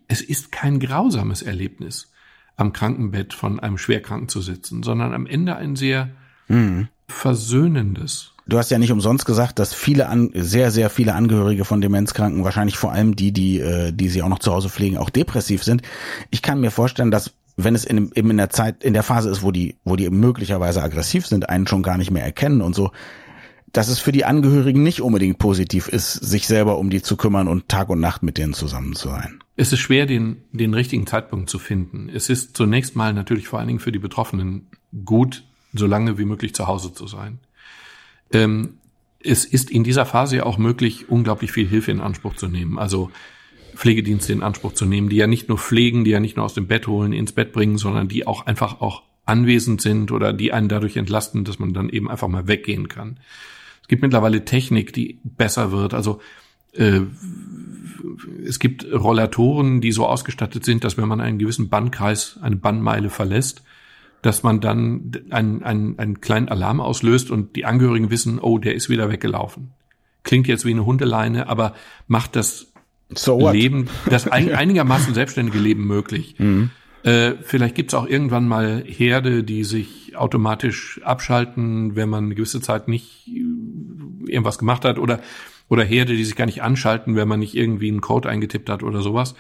es 0.07 0.20
ist 0.20 0.53
kein 0.53 0.78
grausames 0.78 1.41
Erlebnis, 1.41 2.12
am 2.57 2.72
Krankenbett 2.72 3.32
von 3.32 3.59
einem 3.59 3.78
Schwerkranken 3.78 4.28
zu 4.28 4.43
sitzen, 4.43 4.82
sondern 4.82 5.14
am 5.14 5.26
Ende 5.26 5.57
ein 5.57 5.74
sehr 5.74 6.11
mhm. 6.49 6.88
versöhnendes. 7.09 8.32
Du 8.47 8.59
hast 8.59 8.70
ja 8.70 8.78
nicht 8.78 8.93
umsonst 8.93 9.24
gesagt, 9.24 9.59
dass 9.59 9.72
viele 9.72 10.09
an, 10.09 10.30
sehr 10.34 10.70
sehr 10.70 10.91
viele 10.91 11.14
Angehörige 11.14 11.64
von 11.64 11.80
Demenzkranken, 11.80 12.45
wahrscheinlich 12.45 12.76
vor 12.76 12.93
allem 12.93 13.14
die, 13.16 13.32
die 13.32 13.61
äh, 13.61 13.93
die 13.93 14.09
sie 14.09 14.22
auch 14.22 14.28
noch 14.28 14.41
zu 14.41 14.53
Hause 14.53 14.68
pflegen, 14.68 14.99
auch 14.99 15.09
depressiv 15.09 15.62
sind. 15.62 15.82
Ich 16.30 16.43
kann 16.43 16.61
mir 16.61 16.72
vorstellen, 16.72 17.12
dass 17.12 17.32
wenn 17.57 17.74
es 17.74 17.84
in, 17.84 18.11
eben 18.14 18.30
in 18.30 18.36
der 18.36 18.51
Zeit, 18.51 18.82
in 18.82 18.93
der 18.93 19.03
Phase 19.03 19.30
ist, 19.30 19.43
wo 19.43 19.51
die, 19.51 19.76
wo 19.84 19.97
die 19.97 20.09
möglicherweise 20.11 20.82
aggressiv 20.82 21.26
sind, 21.26 21.49
einen 21.49 21.66
schon 21.66 21.82
gar 21.82 21.99
nicht 21.99 22.11
mehr 22.11 22.24
erkennen 22.24 22.61
und 22.61 22.74
so, 22.74 22.91
dass 23.73 23.89
es 23.89 24.01
für 24.01 24.12
die 24.12 24.25
Angehörigen 24.25 24.83
nicht 24.83 25.01
unbedingt 25.01 25.39
positiv 25.39 25.89
ist, 25.89 26.12
sich 26.14 26.47
selber 26.47 26.79
um 26.79 26.91
die 26.91 27.03
zu 27.03 27.16
kümmern 27.16 27.49
und 27.49 27.68
Tag 27.68 27.89
und 27.89 28.01
Nacht 28.01 28.23
mit 28.23 28.39
denen 28.39 28.53
zusammen 28.53 28.95
zu 28.95 29.09
sein. 29.09 29.43
Es 29.57 29.73
ist 29.73 29.81
schwer, 29.81 30.07
den, 30.07 30.43
den 30.53 30.75
richtigen 30.75 31.07
Zeitpunkt 31.07 31.51
zu 31.51 31.59
finden. 31.59 32.09
Es 32.12 32.29
ist 32.29 32.57
zunächst 32.57 32.97
mal 32.97 33.12
natürlich 33.12 33.47
vor 33.47 33.59
allen 33.59 33.68
Dingen 33.68 33.81
für 33.81 33.93
die 33.93 33.99
Betroffenen 33.99 34.66
gut, 35.05 35.45
so 35.73 35.87
lange 35.87 36.18
wie 36.18 36.25
möglich 36.25 36.55
zu 36.55 36.66
Hause 36.66 36.93
zu 36.93 37.07
sein. 37.07 37.39
Ähm, 38.33 38.79
es 39.23 39.45
ist 39.45 39.71
in 39.71 39.85
dieser 39.85 40.07
Phase 40.07 40.39
ja 40.39 40.43
auch 40.45 40.59
möglich, 40.59 41.09
unglaublich 41.09 41.53
viel 41.53 41.68
Hilfe 41.68 41.91
in 41.91 42.01
Anspruch 42.01 42.35
zu 42.37 42.49
nehmen. 42.49 42.79
Also 42.79 43.11
Pflegedienste 43.77 44.33
in 44.33 44.43
Anspruch 44.43 44.73
zu 44.73 44.87
nehmen, 44.87 45.11
die 45.11 45.16
ja 45.16 45.27
nicht 45.27 45.49
nur 45.49 45.59
pflegen, 45.59 46.05
die 46.05 46.11
ja 46.11 46.21
nicht 46.21 46.37
nur 46.37 46.45
aus 46.45 46.55
dem 46.55 46.66
Bett 46.66 46.87
holen, 46.87 47.12
ins 47.12 47.33
Bett 47.33 47.53
bringen, 47.53 47.79
sondern 47.79 48.09
die 48.09 48.27
auch 48.27 48.47
einfach 48.47 48.81
auch 48.81 49.03
anwesend 49.27 49.81
sind 49.81 50.11
oder 50.11 50.33
die 50.33 50.53
einen 50.53 50.68
dadurch 50.68 50.97
entlasten, 50.97 51.45
dass 51.45 51.61
man 51.61 51.73
dann 51.73 51.89
eben 51.89 52.11
einfach 52.11 52.27
mal 52.27 52.49
weggehen 52.49 52.89
kann 52.89 53.21
gibt 53.91 54.03
mittlerweile 54.03 54.45
Technik, 54.45 54.95
die 54.95 55.18
besser 55.24 55.72
wird. 55.72 55.93
Also 55.93 56.20
äh, 56.72 57.01
es 58.47 58.59
gibt 58.59 58.86
Rollatoren, 58.91 59.80
die 59.80 59.93
so 59.93 60.07
ausgestattet 60.07 60.64
sind, 60.64 60.84
dass 60.84 60.97
wenn 60.97 61.09
man 61.09 61.20
einen 61.20 61.38
gewissen 61.38 61.68
Bandkreis, 61.68 62.38
eine 62.41 62.57
Bandmeile 62.57 63.11
verlässt, 63.11 63.62
dass 64.22 64.43
man 64.43 64.61
dann 64.61 65.12
einen, 65.30 65.62
einen, 65.62 65.99
einen 65.99 66.20
kleinen 66.20 66.49
Alarm 66.49 66.80
auslöst 66.80 67.30
und 67.30 67.57
die 67.57 67.64
Angehörigen 67.64 68.11
wissen, 68.11 68.38
oh, 68.38 68.59
der 68.59 68.74
ist 68.74 68.88
wieder 68.88 69.11
weggelaufen. 69.11 69.72
Klingt 70.22 70.47
jetzt 70.47 70.64
wie 70.64 70.70
eine 70.70 70.86
Hundeleine, 70.86 71.49
aber 71.49 71.74
macht 72.07 72.36
das 72.36 72.72
so 73.12 73.51
Leben, 73.51 73.88
das 74.09 74.28
ein, 74.28 74.55
einigermaßen 74.55 75.14
selbstständige 75.14 75.59
Leben 75.59 75.84
möglich. 75.86 76.36
Mhm. 76.38 76.70
Äh, 77.03 77.34
vielleicht 77.42 77.74
gibt's 77.74 77.94
auch 77.94 78.07
irgendwann 78.07 78.46
mal 78.46 78.84
Herde, 78.86 79.42
die 79.42 79.64
sich 79.64 80.16
automatisch 80.16 81.01
abschalten, 81.03 81.96
wenn 81.96 82.09
man 82.09 82.24
eine 82.24 82.34
gewisse 82.34 82.61
Zeit 82.61 82.88
nicht 82.88 83.26
irgendwas 83.26 84.59
gemacht 84.59 84.84
hat 84.84 84.98
oder, 84.98 85.20
oder 85.68 85.84
Herde, 85.84 86.14
die 86.14 86.24
sich 86.24 86.36
gar 86.36 86.46
nicht 86.46 86.62
anschalten, 86.62 87.16
wenn 87.16 87.28
man 87.28 87.40
nicht 87.40 87.57
irgendwie 87.57 87.88
einen 87.88 88.01
Code 88.01 88.28
eingetippt 88.28 88.68
hat 88.68 88.82
oder 88.82 89.01
sowas. 89.01 89.34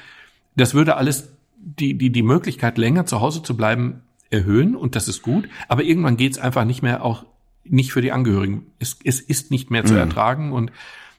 Das 0.56 0.74
würde 0.74 0.96
alles 0.96 1.32
die, 1.58 1.98
die, 1.98 2.10
die 2.10 2.22
Möglichkeit, 2.22 2.78
länger 2.78 3.04
zu 3.04 3.20
Hause 3.20 3.42
zu 3.42 3.56
bleiben, 3.56 4.00
erhöhen 4.30 4.74
und 4.74 4.96
das 4.96 5.08
ist 5.08 5.22
gut. 5.22 5.48
Aber 5.68 5.82
irgendwann 5.82 6.16
geht's 6.16 6.38
einfach 6.38 6.64
nicht 6.64 6.82
mehr 6.82 7.04
auch 7.04 7.26
nicht 7.64 7.92
für 7.92 8.00
die 8.00 8.12
Angehörigen. 8.12 8.66
Es, 8.78 8.98
es 9.04 9.20
ist 9.20 9.50
nicht 9.50 9.70
mehr 9.70 9.84
zu 9.84 9.92
mhm. 9.92 10.00
ertragen 10.00 10.52
und 10.52 10.72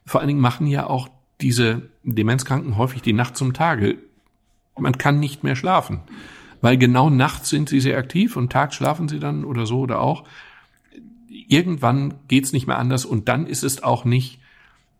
vor 0.06 0.22
allen 0.22 0.28
Dingen 0.28 0.42
machen 0.42 0.66
ja 0.66 0.88
auch 0.88 1.10
diese 1.40 1.84
Demenzkranken 2.04 2.78
häufig 2.78 3.02
die 3.02 3.14
Nacht 3.14 3.38
zum 3.38 3.54
Tage. 3.54 3.98
Man 4.78 4.98
kann 4.98 5.20
nicht 5.20 5.44
mehr 5.44 5.56
schlafen, 5.56 6.02
weil 6.62 6.78
genau 6.78 7.10
nachts 7.10 7.50
sind 7.50 7.70
sie 7.70 7.80
sehr 7.80 7.98
aktiv 7.98 8.36
und 8.36 8.52
tags 8.52 8.76
schlafen 8.76 9.08
sie 9.08 9.20
dann 9.20 9.44
oder 9.44 9.66
so 9.66 9.80
oder 9.80 10.00
auch 10.02 10.24
irgendwann 11.28 12.14
geht's 12.28 12.54
nicht 12.54 12.68
mehr 12.68 12.78
anders 12.78 13.06
und 13.06 13.28
dann 13.28 13.48
ist 13.48 13.64
es 13.64 13.84
auch 13.84 14.06
nicht 14.06 14.40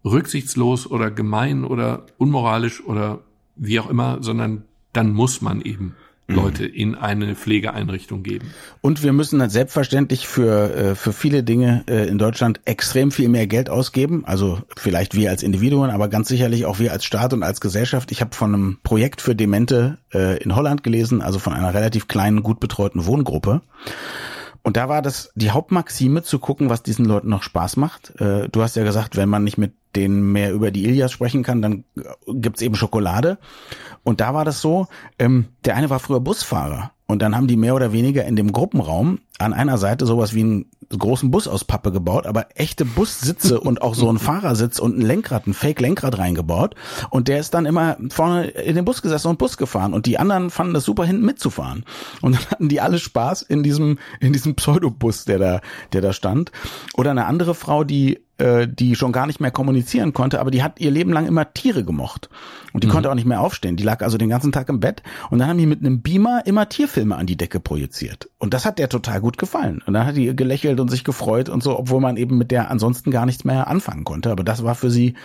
rücksichtslos 0.04 0.90
oder 0.90 1.12
gemein 1.12 1.64
oder 1.64 2.06
unmoralisch 2.18 2.84
oder 2.84 3.22
wie 3.56 3.80
auch 3.80 3.90
immer, 3.90 4.22
sondern 4.22 4.66
dann 4.94 5.14
muss 5.14 5.42
man 5.42 5.62
eben. 5.62 5.96
Leute 6.36 6.66
in 6.66 6.96
eine 6.96 7.36
Pflegeeinrichtung 7.36 8.24
geben. 8.24 8.52
Und 8.82 9.04
wir 9.04 9.14
müssen 9.14 9.40
dann 9.40 9.50
selbstverständlich 9.50 10.28
für, 10.28 10.74
äh, 10.76 10.96
für 10.96 11.14
viele 11.14 11.44
Dinge 11.44 11.84
äh, 11.88 12.08
in 12.08 12.18
Deutschland 12.18 12.62
extrem 12.66 13.12
viel 13.12 13.30
mehr 13.30 13.48
Geld 13.48 13.70
ausgeben. 13.70 14.24
Also 14.26 14.60
vielleicht 14.78 15.16
wir 15.16 15.30
als 15.30 15.44
Individuen, 15.44 15.90
aber 15.90 16.08
ganz 16.08 16.28
sicherlich 16.28 16.66
auch 16.66 16.80
wir 16.80 16.92
als 16.92 17.06
Staat 17.06 17.34
und 17.34 17.44
als 17.44 17.62
Gesellschaft. 17.62 18.12
Ich 18.12 18.22
habe 18.22 18.36
von 18.36 18.54
einem 18.54 18.78
Projekt 18.84 19.22
für 19.22 19.36
Demente 19.36 19.98
äh, 20.14 20.42
in 20.42 20.56
Holland 20.56 20.84
gelesen, 20.84 21.22
also 21.22 21.40
von 21.40 21.54
einer 21.54 21.74
relativ 21.74 22.08
kleinen, 22.08 22.44
gut 22.44 22.60
betreuten 22.60 23.06
Wohngruppe. 23.06 23.62
Und 24.64 24.78
da 24.78 24.90
war 24.90 25.02
das 25.02 25.32
die 25.36 25.50
Hauptmaxime 25.50 26.22
zu 26.22 26.38
gucken, 26.38 26.70
was 26.70 26.84
diesen 26.84 27.06
Leuten 27.06 27.30
noch 27.30 27.42
Spaß 27.42 27.78
macht. 27.78 28.14
Du 28.20 28.62
hast 28.62 28.76
ja 28.76 28.84
gesagt, 28.84 29.18
wenn 29.18 29.28
man 29.28 29.44
nicht 29.44 29.58
mit 29.58 29.74
denen 29.96 30.32
mehr 30.32 30.54
über 30.54 30.72
die 30.72 30.84
Ilias 30.86 31.12
sprechen 31.12 31.44
kann, 31.44 31.62
dann 31.62 31.84
gibt's 32.28 32.62
eben 32.62 32.76
Schokolade. 32.76 33.38
Und 34.04 34.22
da 34.22 34.34
war 34.34 34.46
das 34.46 34.62
so, 34.62 34.88
ähm, 35.20 35.46
der 35.66 35.76
eine 35.76 35.90
war 35.90 36.00
früher 36.00 36.20
Busfahrer 36.20 36.92
und 37.08 37.22
dann 37.22 37.36
haben 37.36 37.48
die 37.48 37.58
mehr 37.58 37.76
oder 37.76 37.92
weniger 37.92 38.26
in 38.26 38.36
dem 38.36 38.52
Gruppenraum 38.52 39.20
an 39.40 39.54
einer 39.54 39.78
Seite 39.78 40.06
sowas 40.06 40.34
wie 40.34 40.42
einen 40.42 40.66
großen 40.90 41.32
Bus 41.32 41.48
aus 41.48 41.64
Pappe 41.64 41.92
gebaut, 41.92 42.26
aber 42.26 42.48
echte 42.56 42.86
Bussitze 42.86 43.60
und 43.60 43.82
auch 43.82 43.96
so 43.96 44.12
ein 44.12 44.20
Fahrersitz 44.20 44.80
und 44.80 44.98
ein 44.98 45.02
Lenkrad, 45.02 45.48
ein 45.48 45.54
Fake-Lenkrad 45.54 46.18
reingebaut. 46.18 46.76
Und 47.10 47.28
der 47.28 47.40
ist 47.40 47.54
dann 47.54 47.66
immer 47.66 47.98
vorne 48.10 48.48
in 48.48 48.76
den 48.76 48.86
Bus 48.86 49.02
gesessen 49.02 49.30
und 49.30 49.40
Bus 49.40 49.58
gefahren. 49.58 49.94
Und 49.94 50.06
die 50.06 50.20
anderen 50.20 50.50
fanden 50.50 50.74
das 50.74 50.84
super, 50.84 51.06
hinten 51.06 51.26
mitzufahren. 51.26 51.86
Und 52.22 52.36
dann 52.36 52.46
hatten 52.52 52.70
die 52.70 52.82
alle 52.82 53.00
Spaß 53.00 53.42
in 53.42 53.64
diesem, 53.64 54.00
in 54.20 54.34
diesem 54.34 54.56
Pseudobus, 54.56 55.26
der 55.26 55.40
da, 55.40 55.62
der 55.94 56.02
da 56.02 56.14
stand. 56.14 56.52
Oder 56.96 57.12
eine 57.12 57.26
andere 57.26 57.56
Frau, 57.56 57.84
die 57.84 58.20
äh, 58.42 58.68
die 58.68 58.96
schon 58.96 59.12
gar 59.12 59.28
nicht 59.28 59.40
mehr 59.40 59.52
kommunizieren 59.52 60.14
konnte, 60.14 60.40
aber 60.40 60.50
die 60.50 60.64
hat 60.64 60.80
ihr 60.80 60.90
Leben 60.90 61.14
lang 61.14 61.28
immer 61.28 61.54
Tiere 61.54 61.84
gemocht. 61.84 62.30
Und 62.74 62.84
die 62.84 62.88
mhm. 62.88 62.92
konnte 62.92 63.12
auch 63.12 63.16
nicht 63.16 63.28
mehr 63.28 63.42
aufstehen. 63.42 63.76
Die 63.76 63.84
lag 63.84 64.02
also 64.02 64.18
den 64.18 64.30
ganzen 64.30 64.52
Tag 64.52 64.68
im 64.70 64.80
Bett 64.80 65.04
und 65.30 65.40
dann 65.40 65.48
haben 65.48 65.60
die 65.60 65.68
mit 65.68 65.82
einem 65.82 66.02
Beamer 66.02 66.42
immer 66.46 66.68
Tierfilme 66.68 67.16
an 67.16 67.28
die 67.28 67.38
Decke 67.38 67.60
projiziert. 67.60 68.30
Und 68.40 68.54
das 68.54 68.66
hat 68.66 68.80
der 68.80 68.90
total 68.90 69.21
gut 69.22 69.38
gefallen. 69.38 69.82
Und 69.86 69.94
dann 69.94 70.06
hat 70.06 70.18
die 70.18 70.36
gelächelt 70.36 70.80
und 70.80 70.90
sich 70.90 71.04
gefreut 71.04 71.50
und 71.50 71.64
so, 71.64 71.78
obwohl 71.78 72.02
man 72.02 72.18
eben 72.18 72.38
mit 72.38 72.52
der 72.52 72.70
ansonsten 72.70 73.12
gar 73.12 73.26
nichts 73.26 73.44
mehr 73.44 73.68
anfangen 73.68 74.04
konnte. 74.04 74.32
Aber 74.32 74.44
das 74.44 74.64
war 74.64 74.76
für 74.76 74.92
sie 74.92 75.16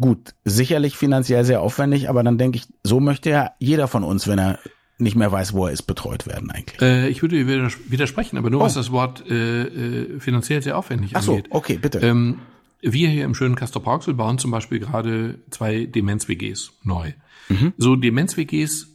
gut. 0.00 0.34
Sicherlich 0.44 0.96
finanziell 0.96 1.44
sehr 1.44 1.60
aufwendig, 1.60 2.08
aber 2.08 2.22
dann 2.22 2.38
denke 2.38 2.58
ich, 2.58 2.64
so 2.82 3.00
möchte 3.00 3.30
ja 3.30 3.50
jeder 3.58 3.88
von 3.88 4.04
uns, 4.04 4.26
wenn 4.26 4.38
er 4.38 4.58
nicht 4.98 5.16
mehr 5.16 5.32
weiß, 5.32 5.54
wo 5.54 5.66
er 5.66 5.72
ist, 5.72 5.82
betreut 5.82 6.26
werden 6.26 6.50
eigentlich. 6.50 6.80
Äh, 6.80 7.08
ich 7.08 7.22
würde 7.22 7.46
widersprechen, 7.46 8.36
aber 8.36 8.50
nur 8.50 8.60
oh. 8.60 8.64
was 8.64 8.74
das 8.74 8.92
Wort 8.92 9.24
äh, 9.28 9.62
äh, 9.62 10.20
finanziell 10.20 10.62
sehr 10.62 10.76
aufwendig 10.76 11.12
Ach 11.14 11.26
angeht. 11.26 11.48
so, 11.50 11.56
okay, 11.56 11.78
bitte. 11.80 11.98
Ähm, 12.00 12.40
wir 12.82 13.08
hier 13.08 13.24
im 13.24 13.34
schönen 13.34 13.56
Castor 13.56 13.82
Brauxel 13.82 14.14
bauen 14.14 14.38
zum 14.38 14.50
Beispiel 14.50 14.78
gerade 14.78 15.38
zwei 15.50 15.86
Demenz-WGs 15.86 16.72
neu. 16.82 17.12
Mhm. 17.48 17.72
So 17.76 17.96
Demenz-WGs 17.96 18.89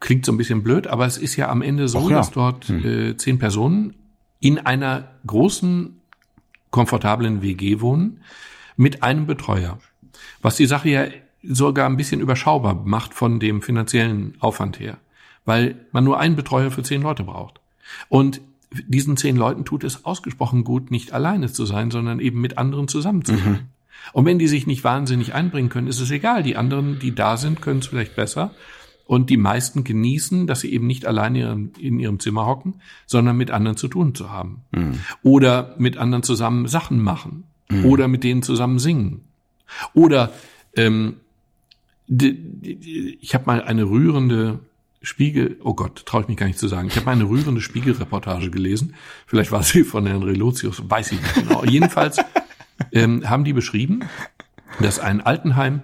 klingt 0.00 0.24
so 0.24 0.32
ein 0.32 0.38
bisschen 0.38 0.62
blöd, 0.62 0.86
aber 0.86 1.06
es 1.06 1.18
ist 1.18 1.36
ja 1.36 1.48
am 1.48 1.62
Ende 1.62 1.88
so, 1.88 2.08
ja. 2.08 2.16
dass 2.16 2.30
dort 2.30 2.68
mhm. 2.68 2.84
äh, 2.84 3.16
zehn 3.16 3.38
Personen 3.38 3.94
in 4.40 4.58
einer 4.58 5.08
großen, 5.26 6.00
komfortablen 6.70 7.42
WG 7.42 7.80
wohnen 7.80 8.20
mit 8.76 9.02
einem 9.02 9.26
Betreuer. 9.26 9.78
Was 10.42 10.56
die 10.56 10.66
Sache 10.66 10.88
ja 10.88 11.06
sogar 11.42 11.88
ein 11.88 11.96
bisschen 11.96 12.20
überschaubar 12.20 12.74
macht 12.74 13.14
von 13.14 13.40
dem 13.40 13.62
finanziellen 13.62 14.34
Aufwand 14.40 14.78
her. 14.80 14.98
weil 15.44 15.76
man 15.92 16.04
nur 16.04 16.20
einen 16.20 16.36
Betreuer 16.36 16.70
für 16.70 16.82
zehn 16.82 17.00
Leute 17.00 17.24
braucht. 17.24 17.58
Und 18.10 18.42
diesen 18.70 19.16
zehn 19.16 19.34
Leuten 19.34 19.64
tut 19.64 19.82
es 19.82 20.04
ausgesprochen 20.04 20.62
gut, 20.62 20.90
nicht 20.90 21.12
alleine 21.12 21.50
zu 21.50 21.64
sein, 21.64 21.90
sondern 21.90 22.20
eben 22.20 22.38
mit 22.40 22.58
anderen 22.58 22.86
zusammen 22.86 23.24
zu 23.24 23.34
sein. 23.34 23.52
Mhm. 23.52 23.58
Und 24.12 24.26
wenn 24.26 24.38
die 24.38 24.46
sich 24.46 24.66
nicht 24.66 24.84
wahnsinnig 24.84 25.34
einbringen 25.34 25.70
können, 25.70 25.86
ist 25.86 26.00
es 26.00 26.10
egal. 26.10 26.42
Die 26.42 26.56
anderen, 26.56 26.98
die 26.98 27.14
da 27.14 27.38
sind, 27.38 27.62
können 27.62 27.80
es 27.80 27.86
vielleicht 27.86 28.14
besser. 28.14 28.52
Und 29.08 29.30
die 29.30 29.38
meisten 29.38 29.84
genießen, 29.84 30.46
dass 30.46 30.60
sie 30.60 30.70
eben 30.70 30.86
nicht 30.86 31.06
alleine 31.06 31.70
in 31.78 31.98
ihrem 31.98 32.20
Zimmer 32.20 32.44
hocken, 32.44 32.74
sondern 33.06 33.38
mit 33.38 33.50
anderen 33.50 33.78
zu 33.78 33.88
tun 33.88 34.14
zu 34.14 34.30
haben. 34.30 34.64
Mhm. 34.70 34.98
Oder 35.22 35.74
mit 35.78 35.96
anderen 35.96 36.22
zusammen 36.22 36.68
Sachen 36.68 37.02
machen. 37.02 37.44
Mhm. 37.70 37.86
Oder 37.86 38.06
mit 38.06 38.22
denen 38.22 38.42
zusammen 38.42 38.78
singen. 38.78 39.22
Oder 39.94 40.30
ähm, 40.76 41.16
ich 42.06 43.34
habe 43.34 43.46
mal 43.46 43.62
eine 43.62 43.84
rührende 43.84 44.60
Spiegel, 45.00 45.56
oh 45.64 45.72
Gott, 45.72 46.04
traue 46.04 46.20
ich 46.20 46.28
mich 46.28 46.36
gar 46.36 46.46
nicht 46.46 46.58
zu 46.58 46.68
sagen. 46.68 46.88
Ich 46.88 46.96
habe 46.96 47.06
mal 47.06 47.12
eine 47.12 47.30
rührende 47.30 47.62
Spiegelreportage 47.62 48.50
gelesen. 48.50 48.94
Vielleicht 49.26 49.52
war 49.52 49.62
sie 49.62 49.84
von 49.84 50.06
Herrn 50.06 50.22
Relotius, 50.22 50.82
weiß 50.86 51.12
ich 51.12 51.22
nicht 51.22 51.34
genau. 51.34 51.64
Jedenfalls 51.64 52.18
ähm, 52.92 53.26
haben 53.26 53.44
die 53.44 53.54
beschrieben, 53.54 54.00
dass 54.80 55.00
ein 55.00 55.22
Altenheim 55.22 55.80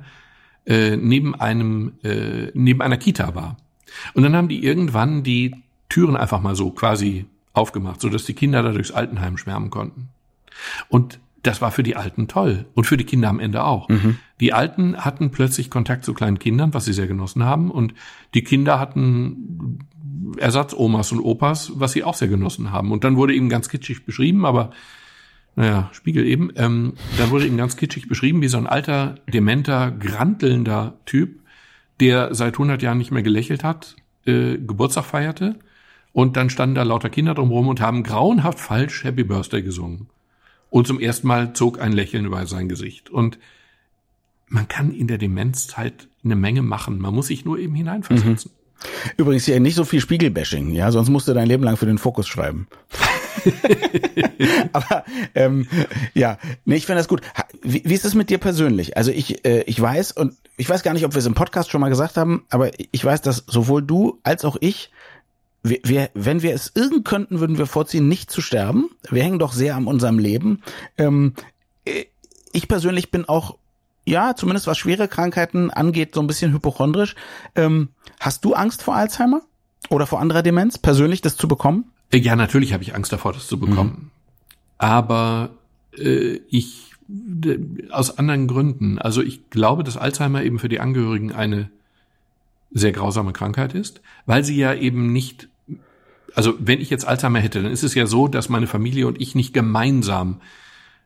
äh, 0.66 0.96
neben 0.96 1.34
einem 1.34 1.92
äh, 2.02 2.50
neben 2.54 2.82
einer 2.82 2.96
Kita 2.96 3.34
war. 3.34 3.56
Und 4.14 4.22
dann 4.22 4.34
haben 4.34 4.48
die 4.48 4.64
irgendwann 4.64 5.22
die 5.22 5.54
Türen 5.88 6.16
einfach 6.16 6.40
mal 6.40 6.56
so 6.56 6.70
quasi 6.70 7.26
aufgemacht, 7.52 8.00
so 8.00 8.08
dass 8.08 8.24
die 8.24 8.34
Kinder 8.34 8.62
da 8.62 8.72
durchs 8.72 8.90
Altenheim 8.90 9.36
schwärmen 9.36 9.70
konnten. 9.70 10.08
Und 10.88 11.20
das 11.42 11.60
war 11.60 11.70
für 11.70 11.82
die 11.82 11.96
Alten 11.96 12.26
toll 12.26 12.66
und 12.74 12.86
für 12.86 12.96
die 12.96 13.04
Kinder 13.04 13.28
am 13.28 13.38
Ende 13.38 13.64
auch. 13.64 13.88
Mhm. 13.88 14.18
Die 14.40 14.52
Alten 14.52 14.96
hatten 15.04 15.30
plötzlich 15.30 15.70
Kontakt 15.70 16.04
zu 16.04 16.14
kleinen 16.14 16.38
Kindern, 16.38 16.74
was 16.74 16.86
sie 16.86 16.92
sehr 16.92 17.06
genossen 17.06 17.44
haben, 17.44 17.70
und 17.70 17.94
die 18.32 18.42
Kinder 18.42 18.80
hatten 18.80 19.78
Ersatzomas 20.38 21.12
und 21.12 21.20
Opas, 21.20 21.72
was 21.74 21.92
sie 21.92 22.02
auch 22.02 22.14
sehr 22.14 22.28
genossen 22.28 22.72
haben. 22.72 22.92
Und 22.92 23.04
dann 23.04 23.16
wurde 23.16 23.34
eben 23.34 23.48
ganz 23.48 23.68
kitschig 23.68 24.06
beschrieben, 24.06 24.46
aber 24.46 24.70
naja, 25.56 25.90
Spiegel 25.92 26.26
eben, 26.26 26.50
ähm, 26.56 26.94
da 27.16 27.30
wurde 27.30 27.46
ihm 27.46 27.56
ganz 27.56 27.76
kitschig 27.76 28.08
beschrieben, 28.08 28.42
wie 28.42 28.48
so 28.48 28.58
ein 28.58 28.66
alter, 28.66 29.16
dementer, 29.32 29.92
grantelnder 29.92 30.98
Typ, 31.06 31.40
der 32.00 32.34
seit 32.34 32.54
100 32.54 32.82
Jahren 32.82 32.98
nicht 32.98 33.12
mehr 33.12 33.22
gelächelt 33.22 33.62
hat, 33.62 33.96
äh, 34.26 34.56
Geburtstag 34.56 35.04
feierte 35.04 35.58
und 36.12 36.36
dann 36.36 36.50
standen 36.50 36.74
da 36.74 36.82
lauter 36.82 37.10
Kinder 37.10 37.34
drumherum 37.34 37.68
und 37.68 37.80
haben 37.80 38.02
grauenhaft 38.02 38.58
falsch 38.58 39.04
Happy 39.04 39.24
Birthday 39.24 39.62
gesungen. 39.62 40.08
Und 40.70 40.86
zum 40.86 40.98
ersten 40.98 41.28
Mal 41.28 41.52
zog 41.52 41.80
ein 41.80 41.92
Lächeln 41.92 42.24
über 42.24 42.44
sein 42.46 42.68
Gesicht. 42.68 43.10
Und 43.10 43.38
man 44.48 44.66
kann 44.66 44.92
in 44.92 45.06
der 45.06 45.18
Demenzzeit 45.18 46.08
eine 46.24 46.36
Menge 46.36 46.62
machen. 46.62 46.98
Man 46.98 47.14
muss 47.14 47.28
sich 47.28 47.44
nur 47.44 47.58
eben 47.58 47.74
hineinversetzen. 47.74 48.50
Mhm. 48.52 48.64
Übrigens 49.16 49.44
hier 49.44 49.60
nicht 49.60 49.76
so 49.76 49.84
viel 49.84 50.00
Spiegelbashing, 50.00 50.70
ja, 50.70 50.90
sonst 50.90 51.08
musst 51.08 51.28
du 51.28 51.32
dein 51.32 51.48
Leben 51.48 51.62
lang 51.62 51.76
für 51.76 51.86
den 51.86 51.98
Fokus 51.98 52.26
schreiben. 52.26 52.66
aber 54.72 55.04
ähm, 55.34 55.66
ja, 56.14 56.38
nee, 56.64 56.76
ich 56.76 56.86
finde 56.86 57.00
das 57.00 57.08
gut. 57.08 57.22
Wie, 57.62 57.82
wie 57.84 57.94
ist 57.94 58.04
es 58.04 58.14
mit 58.14 58.30
dir 58.30 58.38
persönlich? 58.38 58.96
Also 58.96 59.10
ich, 59.10 59.44
äh, 59.44 59.62
ich 59.62 59.80
weiß 59.80 60.12
und 60.12 60.34
ich 60.56 60.68
weiß 60.68 60.82
gar 60.82 60.94
nicht, 60.94 61.04
ob 61.04 61.14
wir 61.14 61.18
es 61.18 61.26
im 61.26 61.34
Podcast 61.34 61.70
schon 61.70 61.80
mal 61.80 61.88
gesagt 61.88 62.16
haben, 62.16 62.44
aber 62.50 62.70
ich 62.78 63.04
weiß, 63.04 63.22
dass 63.22 63.44
sowohl 63.46 63.82
du 63.82 64.18
als 64.22 64.44
auch 64.44 64.56
ich 64.60 64.90
wir, 65.64 65.80
wir, 65.82 66.10
wenn 66.14 66.42
wir 66.42 66.54
es 66.54 66.70
irgend 66.74 67.06
könnten, 67.06 67.40
würden 67.40 67.58
wir 67.58 67.66
vorziehen, 67.66 68.06
nicht 68.06 68.30
zu 68.30 68.42
sterben. 68.42 68.90
Wir 69.10 69.22
hängen 69.22 69.38
doch 69.38 69.52
sehr 69.52 69.74
an 69.74 69.86
unserem 69.86 70.18
Leben. 70.18 70.62
Ähm, 70.98 71.32
äh, 71.86 72.04
ich 72.52 72.68
persönlich 72.68 73.10
bin 73.10 73.24
auch, 73.24 73.56
ja, 74.04 74.36
zumindest 74.36 74.66
was 74.66 74.76
schwere 74.76 75.08
Krankheiten 75.08 75.70
angeht, 75.70 76.14
so 76.14 76.20
ein 76.20 76.26
bisschen 76.26 76.52
hypochondrisch. 76.52 77.16
Ähm, 77.56 77.88
hast 78.20 78.44
du 78.44 78.52
Angst 78.52 78.82
vor 78.82 78.94
Alzheimer 78.94 79.40
oder 79.88 80.06
vor 80.06 80.20
anderer 80.20 80.42
Demenz, 80.42 80.76
persönlich 80.76 81.22
das 81.22 81.36
zu 81.36 81.48
bekommen? 81.48 81.90
Ja, 82.12 82.36
natürlich 82.36 82.72
habe 82.72 82.82
ich 82.82 82.94
Angst 82.94 83.12
davor, 83.12 83.32
das 83.32 83.46
zu 83.46 83.58
bekommen. 83.58 83.90
Mhm. 83.90 84.10
Aber 84.78 85.50
äh, 85.96 86.40
ich 86.48 86.94
aus 87.90 88.18
anderen 88.18 88.46
Gründen. 88.46 88.98
Also 88.98 89.22
ich 89.22 89.50
glaube, 89.50 89.84
dass 89.84 89.96
Alzheimer 89.96 90.42
eben 90.42 90.58
für 90.58 90.68
die 90.68 90.80
Angehörigen 90.80 91.32
eine 91.32 91.70
sehr 92.70 92.92
grausame 92.92 93.32
Krankheit 93.32 93.74
ist, 93.74 94.00
weil 94.26 94.42
sie 94.42 94.56
ja 94.56 94.74
eben 94.74 95.12
nicht, 95.12 95.48
also 96.34 96.54
wenn 96.58 96.80
ich 96.80 96.90
jetzt 96.90 97.06
Alzheimer 97.06 97.40
hätte, 97.40 97.62
dann 97.62 97.70
ist 97.70 97.84
es 97.84 97.94
ja 97.94 98.06
so, 98.06 98.26
dass 98.26 98.48
meine 98.48 98.66
Familie 98.66 99.06
und 99.06 99.20
ich 99.20 99.34
nicht 99.34 99.54
gemeinsam 99.54 100.40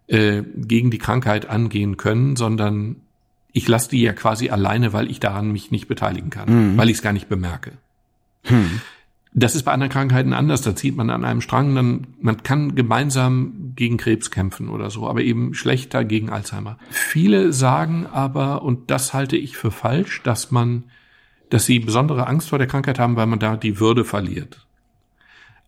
äh, 0.07 0.43
gegen 0.57 0.91
die 0.91 0.99
Krankheit 0.99 1.51
angehen 1.51 1.97
können, 1.97 2.37
sondern 2.37 2.97
ich 3.53 3.67
lasse 3.69 3.91
die 3.91 4.01
ja 4.01 4.13
quasi 4.13 4.51
alleine, 4.51 4.93
weil 4.93 5.11
ich 5.11 5.21
daran 5.21 5.53
mich 5.53 5.71
nicht 5.71 5.89
beteiligen 5.89 6.31
kann, 6.31 6.73
mhm. 6.73 6.77
weil 6.79 6.89
ich 6.89 6.97
es 6.97 7.03
gar 7.03 7.13
nicht 7.13 7.29
bemerke. 7.29 7.73
Mhm. 8.49 8.81
Das 9.39 9.55
ist 9.55 9.63
bei 9.63 9.73
anderen 9.73 9.93
Krankheiten 9.93 10.33
anders. 10.33 10.63
Da 10.63 10.75
zieht 10.75 10.97
man 10.97 11.11
an 11.11 11.25
einem 11.25 11.41
Strang, 11.41 11.75
dann 11.75 12.09
man 12.21 12.43
kann 12.43 12.75
gemeinsam 12.75 13.73
gegen 13.77 13.97
Krebs 13.97 14.33
kämpfen 14.33 14.69
oder 14.69 14.91
so, 14.91 15.09
aber 15.09 15.21
eben 15.21 15.55
schlechter 15.55 16.05
gegen 16.05 16.29
Alzheimer. 16.29 16.79
Viele 16.91 17.53
sagen 17.53 18.07
aber, 18.07 18.63
und 18.63 18.91
das 18.91 19.15
halte 19.15 19.37
ich 19.37 19.57
für 19.57 19.71
falsch, 19.71 20.23
dass 20.25 20.51
man, 20.51 20.85
dass 21.51 21.67
sie 21.67 21.79
besondere 21.79 22.27
Angst 22.27 22.49
vor 22.49 22.59
der 22.59 22.67
Krankheit 22.67 22.99
haben, 22.99 23.15
weil 23.15 23.27
man 23.27 23.39
da 23.39 23.57
die 23.57 23.79
Würde 23.79 24.05
verliert. 24.05 24.67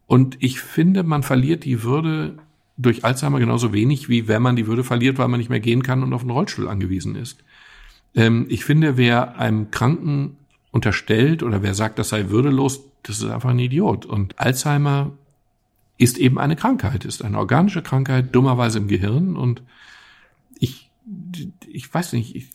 Und 0.06 0.36
ich 0.40 0.60
finde, 0.60 1.04
man 1.04 1.22
verliert 1.22 1.64
die 1.64 1.84
Würde 1.84 2.38
durch 2.76 3.04
Alzheimer 3.04 3.38
genauso 3.38 3.72
wenig, 3.72 4.08
wie 4.08 4.26
wenn 4.26 4.42
man 4.42 4.56
die 4.56 4.66
Würde 4.66 4.82
verliert, 4.82 5.18
weil 5.18 5.28
man 5.28 5.38
nicht 5.38 5.50
mehr 5.50 5.60
gehen 5.60 5.84
kann 5.84 6.02
und 6.02 6.12
auf 6.12 6.22
einen 6.22 6.30
Rollstuhl 6.30 6.66
angewiesen 6.66 7.14
ist. 7.14 7.44
Ähm, 8.16 8.46
ich 8.48 8.64
finde, 8.64 8.96
wer 8.96 9.38
einem 9.38 9.70
Kranken 9.70 10.38
unterstellt 10.72 11.44
oder 11.44 11.62
wer 11.62 11.74
sagt, 11.74 12.00
das 12.00 12.08
sei 12.08 12.30
würdelos, 12.30 12.89
das 13.02 13.18
ist 13.18 13.24
einfach 13.24 13.50
ein 13.50 13.58
Idiot. 13.58 14.06
Und 14.06 14.38
Alzheimer 14.38 15.12
ist 15.98 16.18
eben 16.18 16.38
eine 16.38 16.56
Krankheit, 16.56 17.04
ist 17.04 17.22
eine 17.22 17.38
organische 17.38 17.82
Krankheit, 17.82 18.34
dummerweise 18.34 18.78
im 18.78 18.88
Gehirn. 18.88 19.36
Und 19.36 19.62
ich, 20.58 20.90
ich 21.66 21.92
weiß 21.92 22.14
nicht, 22.14 22.34
ich, 22.34 22.50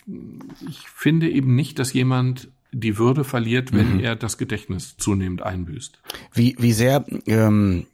ich 0.67 0.79
finde 0.89 1.29
eben 1.29 1.55
nicht, 1.55 1.79
dass 1.79 1.93
jemand 1.93 2.49
die 2.71 2.97
Würde 2.97 3.23
verliert, 3.23 3.71
wenn 3.71 3.95
mhm. 3.95 3.99
er 4.01 4.15
das 4.15 4.37
Gedächtnis 4.37 4.97
zunehmend 4.97 5.41
einbüßt. 5.41 5.99
Wie, 6.35 6.55
wie 6.59 6.73
sehr 6.73 7.05
ähm, 7.27 7.87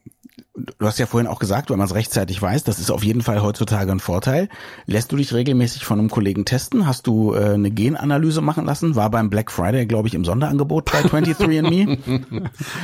du 0.53 0.85
hast 0.85 0.99
ja 0.99 1.05
vorhin 1.05 1.27
auch 1.27 1.39
gesagt, 1.39 1.69
wenn 1.69 1.77
man 1.77 1.87
es 1.87 1.95
rechtzeitig 1.95 2.41
weiß, 2.41 2.63
das 2.63 2.79
ist 2.79 2.91
auf 2.91 3.03
jeden 3.03 3.21
Fall 3.21 3.41
heutzutage 3.41 3.91
ein 3.91 3.99
Vorteil. 3.99 4.49
Lässt 4.85 5.11
du 5.11 5.15
dich 5.15 5.33
regelmäßig 5.33 5.85
von 5.85 5.99
einem 5.99 6.09
Kollegen 6.09 6.45
testen? 6.45 6.85
Hast 6.85 7.07
du 7.07 7.33
äh, 7.33 7.53
eine 7.53 7.71
Genanalyse 7.71 8.41
machen 8.41 8.65
lassen? 8.65 8.95
War 8.95 9.09
beim 9.09 9.29
Black 9.29 9.51
Friday, 9.51 9.85
glaube 9.85 10.07
ich, 10.07 10.13
im 10.13 10.25
Sonderangebot 10.25 10.91
bei 10.91 11.01
23andMe? 11.01 12.41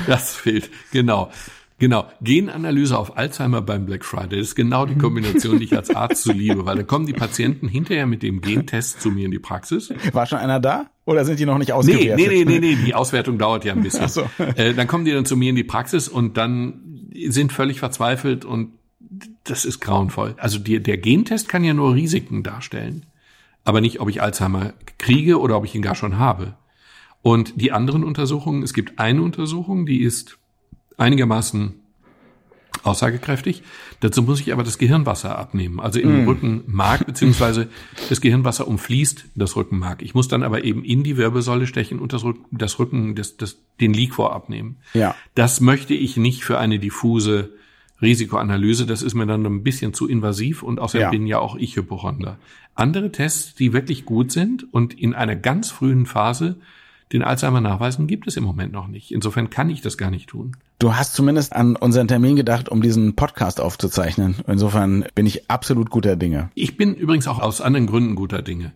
das 0.08 0.36
fehlt, 0.36 0.70
genau. 0.91 1.30
Genau, 1.80 2.07
Genanalyse 2.21 2.97
auf 2.97 3.17
Alzheimer 3.17 3.61
beim 3.61 3.86
Black 3.86 4.03
Friday. 4.03 4.39
Ist 4.39 4.55
genau 4.55 4.88
die 4.88 4.95
Kombination, 4.95 5.59
die 5.59 5.65
ich 5.65 5.75
als 5.75 5.95
Arzt 5.95 6.23
so 6.23 6.32
liebe, 6.32 6.65
weil 6.65 6.75
da 6.75 6.84
kommen 6.84 7.05
die 7.05 7.13
Patienten 7.13 7.67
hinterher 7.67 8.07
mit 8.07 8.23
dem 8.23 8.41
Gentest 8.41 8.99
zu 8.99 9.11
mir 9.11 9.25
in 9.25 9.32
die 9.32 9.39
Praxis. 9.39 9.93
War 10.11 10.25
schon 10.25 10.39
einer 10.39 10.59
da? 10.59 10.88
Oder 11.05 11.23
sind 11.23 11.39
die 11.39 11.45
noch 11.45 11.59
nicht 11.59 11.73
ausgewertet? 11.73 12.17
Nee, 12.17 12.28
nee, 12.28 12.45
nee, 12.45 12.59
nee, 12.59 12.75
nee. 12.75 12.84
die 12.84 12.95
Auswertung 12.95 13.38
dauert 13.38 13.63
ja 13.63 13.73
ein 13.73 13.84
bisschen. 13.84 14.05
Ach 14.05 14.09
so. 14.09 14.30
Äh, 14.55 14.73
dann 14.73 14.88
kommen 14.88 15.05
die 15.05 15.11
dann 15.11 15.25
zu 15.25 15.38
mir 15.38 15.51
in 15.51 15.55
die 15.55 15.63
Praxis 15.63 16.07
und 16.07 16.36
dann 16.36 17.11
sind 17.28 17.53
völlig 17.53 17.80
verzweifelt 17.80 18.43
und 18.43 18.71
das 19.43 19.63
ist 19.63 19.80
grauenvoll. 19.80 20.34
Also 20.38 20.57
die, 20.57 20.82
der 20.82 20.97
Gentest 20.97 21.47
kann 21.47 21.63
ja 21.63 21.73
nur 21.73 21.93
Risiken 21.93 22.41
darstellen, 22.41 23.05
aber 23.63 23.82
nicht, 23.82 23.99
ob 23.99 24.09
ich 24.09 24.21
Alzheimer 24.21 24.73
kriege 24.97 25.39
oder 25.39 25.57
ob 25.57 25.65
ich 25.65 25.75
ihn 25.75 25.82
gar 25.84 25.95
schon 25.95 26.17
habe. 26.17 26.55
Und 27.21 27.61
die 27.61 27.71
anderen 27.71 28.03
Untersuchungen, 28.03 28.63
es 28.63 28.73
gibt 28.73 28.99
eine 28.99 29.21
Untersuchung, 29.21 29.86
die 29.86 30.01
ist 30.01 30.38
einigermaßen 30.98 31.76
aussagekräftig. 32.84 33.64
Dazu 34.00 34.22
muss 34.22 34.39
ich 34.39 34.54
aber 34.54 34.64
das 34.64 34.78
Gehirnwasser 34.78 35.38
abnehmen, 35.38 35.80
also 35.80 36.00
im 36.00 36.24
mm. 36.24 36.28
Rückenmark, 36.28 37.06
beziehungsweise 37.08 37.68
das 38.10 38.22
Gehirnwasser 38.22 38.68
umfließt 38.68 39.26
das 39.36 39.56
Rückenmark. 39.56 40.02
Ich 40.02 40.14
muss 40.14 40.28
dann 40.28 40.43
aber 40.43 40.64
eben 40.64 40.84
in 40.84 41.04
die 41.04 41.18
Wirbelsäule 41.18 41.68
stechen 41.68 42.00
und 42.00 42.14
das, 42.14 42.24
Rücken, 42.24 42.45
das 42.58 42.80
Rücken, 42.80 43.16
das, 43.16 43.38
das, 43.38 43.58
den 43.80 43.93
Liquor 43.93 44.34
abnehmen. 44.34 44.78
Ja. 44.93 45.16
Das 45.36 45.62
möchte 45.62 45.93
ich 45.93 46.18
nicht 46.18 46.43
für 46.43 46.60
eine 46.60 46.80
diffuse 46.80 47.52
Risikoanalyse. 48.02 48.86
Das 48.86 49.02
ist 49.02 49.16
mir 49.16 49.26
dann 49.26 49.45
ein 49.45 49.64
bisschen 49.64 49.93
zu 49.93 50.08
invasiv 50.08 50.64
und 50.64 50.80
außerdem 50.80 51.06
ja. 51.06 51.10
bin 51.10 51.28
ja 51.28 51.39
auch 51.39 51.56
ich 51.56 51.76
Hypochonder. 51.76 52.38
Andere 52.76 53.12
Tests, 53.12 53.56
die 53.56 53.74
wirklich 53.74 54.06
gut 54.06 54.32
sind 54.32 54.72
und 54.72 54.93
in 54.93 55.16
einer 55.16 55.36
ganz 55.36 55.72
frühen 55.72 56.06
Phase 56.06 56.58
den 57.14 57.24
Alzheimer 57.24 57.62
nachweisen, 57.62 58.08
gibt 58.08 58.28
es 58.28 58.36
im 58.36 58.43
Moment 58.43 58.74
noch 58.74 58.88
nicht. 58.88 59.12
Insofern 59.12 59.49
kann 59.49 59.70
ich 59.70 59.82
das 59.82 59.97
gar 59.97 60.12
nicht 60.12 60.30
tun. 60.30 60.58
Du 60.80 60.95
hast 60.95 61.14
zumindest 61.14 61.53
an 61.53 61.76
unseren 61.76 62.08
Termin 62.08 62.36
gedacht, 62.36 62.70
um 62.70 62.82
diesen 62.82 63.16
Podcast 63.16 63.62
aufzuzeichnen. 63.62 64.38
Insofern 64.47 65.05
bin 65.16 65.26
ich 65.26 65.49
absolut 65.49 65.89
guter 65.89 66.16
Dinge. 66.16 66.49
Ich 66.53 66.78
bin 66.78 66.93
übrigens 66.93 67.28
auch 67.28 67.39
aus 67.39 67.62
anderen 67.62 67.88
Gründen 67.88 68.16
guter 68.16 68.41
Dinge. 68.41 68.74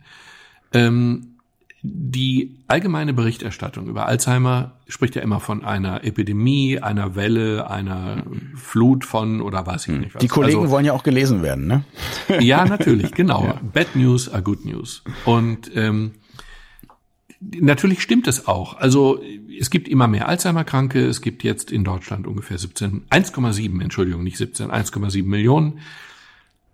Ähm, 0.73 1.31
die 1.83 2.59
allgemeine 2.67 3.11
Berichterstattung 3.11 3.87
über 3.87 4.05
Alzheimer 4.05 4.73
spricht 4.87 5.15
ja 5.15 5.23
immer 5.23 5.39
von 5.39 5.65
einer 5.65 6.03
Epidemie, 6.03 6.79
einer 6.79 7.15
Welle, 7.15 7.71
einer 7.71 8.23
Flut 8.55 9.03
von 9.03 9.41
oder 9.41 9.65
weiß 9.65 9.87
ich 9.87 9.97
nicht 9.97 10.15
was. 10.15 10.21
Die 10.21 10.27
Kollegen 10.27 10.59
also, 10.59 10.71
wollen 10.71 10.85
ja 10.85 10.93
auch 10.93 11.01
gelesen 11.01 11.41
werden, 11.41 11.65
ne? 11.65 11.83
Ja, 12.39 12.65
natürlich, 12.65 13.11
genau. 13.15 13.45
Ja. 13.45 13.59
Bad 13.73 13.95
News 13.95 14.29
are 14.29 14.43
good 14.43 14.63
news. 14.63 15.03
Und 15.25 15.71
ähm, 15.75 16.11
natürlich 17.41 18.01
stimmt 18.01 18.27
es 18.27 18.47
auch. 18.47 18.77
Also 18.77 19.21
es 19.59 19.69
gibt 19.69 19.87
immer 19.87 20.07
mehr 20.07 20.27
Alzheimer-Kranke. 20.27 21.05
Es 21.05 21.21
gibt 21.21 21.43
jetzt 21.43 21.71
in 21.71 21.83
Deutschland 21.83 22.27
ungefähr 22.27 22.57
17, 22.57 23.03
1,7, 23.09 23.81
Entschuldigung, 23.81 24.23
nicht 24.23 24.37
17, 24.37 24.71
1,7 24.71 25.23
Millionen. 25.25 25.79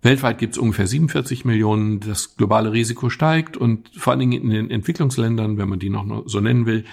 Weltweit 0.02 0.38
gibt 0.38 0.54
es 0.54 0.58
ungefähr 0.58 0.88
47 0.88 1.46
Millionen. 1.46 2.00
Das 2.02 2.36
globale 2.36 2.72
Risiko 2.72 3.10
steigt 3.10 3.58
und 3.58 3.90
vor 3.96 4.12
allen 4.12 4.20
Dingen 4.20 4.44
in 4.44 4.50
den 4.50 4.70
Entwicklungsländern, 4.70 5.58
wenn 5.58 5.70
man 5.70 5.80
die 5.80 5.90
noch 5.90 6.24
so 6.28 6.40
nennen 6.40 6.66
will, 6.66 6.86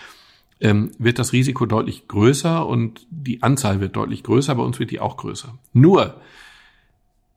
ähm, 0.61 0.93
wird 0.99 1.19
das 1.19 1.33
Risiko 1.33 1.67
deutlich 1.67 2.09
größer 2.09 2.67
und 2.67 3.07
die 3.11 3.43
Anzahl 3.43 3.81
wird 3.81 3.97
deutlich 3.97 4.23
größer. 4.23 4.55
Bei 4.55 4.63
uns 4.63 4.79
wird 4.79 4.91
die 4.91 5.01
auch 5.01 5.17
größer. 5.17 5.59
Nur, 5.73 6.21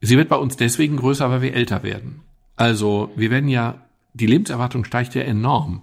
sie 0.00 0.16
wird 0.16 0.28
bei 0.28 0.36
uns 0.36 0.56
deswegen 0.56 0.96
größer, 0.96 1.28
weil 1.30 1.42
wir 1.42 1.54
älter 1.54 1.82
werden. 1.82 2.22
Also 2.56 3.12
wir 3.16 3.30
werden 3.30 3.48
ja, 3.48 3.82
die 4.14 4.26
Lebenserwartung 4.26 4.84
steigt 4.84 5.14
ja 5.14 5.22
enorm. 5.22 5.82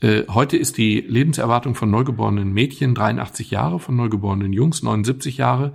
Äh, 0.00 0.24
heute 0.28 0.56
ist 0.56 0.76
die 0.76 1.00
Lebenserwartung 1.00 1.74
von 1.74 1.90
neugeborenen 1.90 2.52
Mädchen 2.52 2.94
83 2.94 3.50
Jahre, 3.50 3.80
von 3.80 3.96
neugeborenen 3.96 4.52
Jungs 4.52 4.82
79 4.82 5.38
Jahre. 5.38 5.74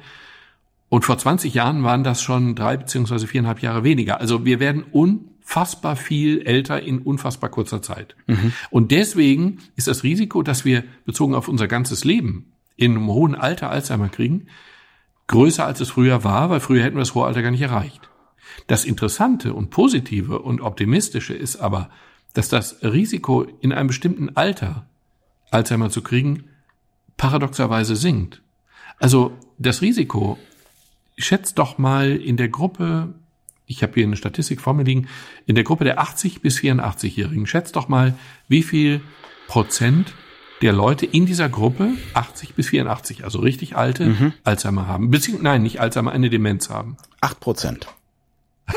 Und 0.89 1.05
vor 1.05 1.17
20 1.17 1.53
Jahren 1.53 1.83
waren 1.83 2.03
das 2.03 2.21
schon 2.21 2.53
drei 2.55 2.77
beziehungsweise 2.77 3.25
viereinhalb 3.25 3.61
Jahre 3.61 3.83
weniger. 3.83 4.19
Also 4.19 4.45
wir 4.45 4.59
werden 4.59 4.83
unfassbar 4.91 5.95
viel 5.95 6.41
älter 6.41 6.81
in 6.81 6.99
unfassbar 6.99 7.49
kurzer 7.49 7.81
Zeit. 7.81 8.15
Mhm. 8.27 8.53
Und 8.69 8.91
deswegen 8.91 9.59
ist 9.75 9.87
das 9.87 10.03
Risiko, 10.03 10.43
dass 10.43 10.65
wir 10.65 10.83
bezogen 11.05 11.33
auf 11.33 11.47
unser 11.47 11.67
ganzes 11.67 12.03
Leben 12.03 12.51
in 12.75 12.91
einem 12.91 13.07
hohen 13.07 13.35
Alter 13.35 13.69
Alzheimer 13.69 14.09
kriegen, 14.09 14.47
größer 15.27 15.65
als 15.65 15.79
es 15.79 15.91
früher 15.91 16.23
war, 16.23 16.49
weil 16.49 16.59
früher 16.59 16.83
hätten 16.83 16.97
wir 16.97 17.01
das 17.01 17.15
hohe 17.15 17.25
Alter 17.25 17.41
gar 17.41 17.51
nicht 17.51 17.61
erreicht. 17.61 18.09
Das 18.67 18.85
Interessante 18.85 19.53
und 19.53 19.69
Positive 19.69 20.39
und 20.39 20.61
Optimistische 20.61 21.33
ist 21.33 21.55
aber, 21.55 21.89
dass 22.33 22.49
das 22.49 22.83
Risiko 22.83 23.43
in 23.61 23.71
einem 23.73 23.87
bestimmten 23.87 24.35
Alter 24.35 24.85
Alzheimer 25.51 25.89
zu 25.89 26.01
kriegen 26.01 26.45
paradoxerweise 27.17 27.95
sinkt. 27.95 28.41
Also 28.99 29.37
das 29.59 29.81
Risiko 29.81 30.39
schätzt 31.17 31.59
doch 31.59 31.77
mal 31.77 32.15
in 32.15 32.37
der 32.37 32.49
Gruppe, 32.49 33.13
ich 33.67 33.83
habe 33.83 33.93
hier 33.93 34.05
eine 34.05 34.15
Statistik 34.15 34.61
vor 34.61 34.73
mir 34.73 34.83
liegen, 34.83 35.07
in 35.45 35.55
der 35.55 35.63
Gruppe 35.63 35.83
der 35.83 35.99
80 35.99 36.41
bis 36.41 36.57
84-Jährigen, 36.59 37.45
schätzt 37.45 37.75
doch 37.75 37.87
mal, 37.87 38.15
wie 38.47 38.63
viel 38.63 39.01
Prozent 39.47 40.13
der 40.61 40.73
Leute 40.73 41.05
in 41.05 41.25
dieser 41.25 41.49
Gruppe 41.49 41.91
80 42.13 42.53
bis 42.53 42.69
84, 42.69 43.23
also 43.23 43.39
richtig 43.39 43.75
alte, 43.75 44.05
mhm. 44.05 44.33
Alzheimer 44.43 44.87
haben. 44.87 45.11
Beziehungsweise, 45.11 45.43
nein, 45.43 45.63
nicht 45.63 45.79
Alzheimer, 45.79 46.11
eine 46.11 46.29
Demenz 46.29 46.69
haben. 46.69 46.97
Acht 47.19 47.39
Prozent. 47.39 47.87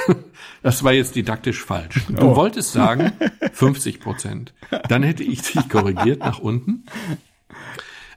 Das 0.62 0.82
war 0.82 0.94
jetzt 0.94 1.14
didaktisch 1.14 1.62
falsch. 1.62 2.06
Du 2.08 2.22
oh. 2.22 2.36
wolltest 2.36 2.72
sagen 2.72 3.12
50 3.52 4.00
Prozent. 4.00 4.54
Dann 4.88 5.02
hätte 5.02 5.22
ich 5.22 5.42
dich 5.42 5.68
korrigiert 5.68 6.20
nach 6.20 6.38
unten. 6.38 6.86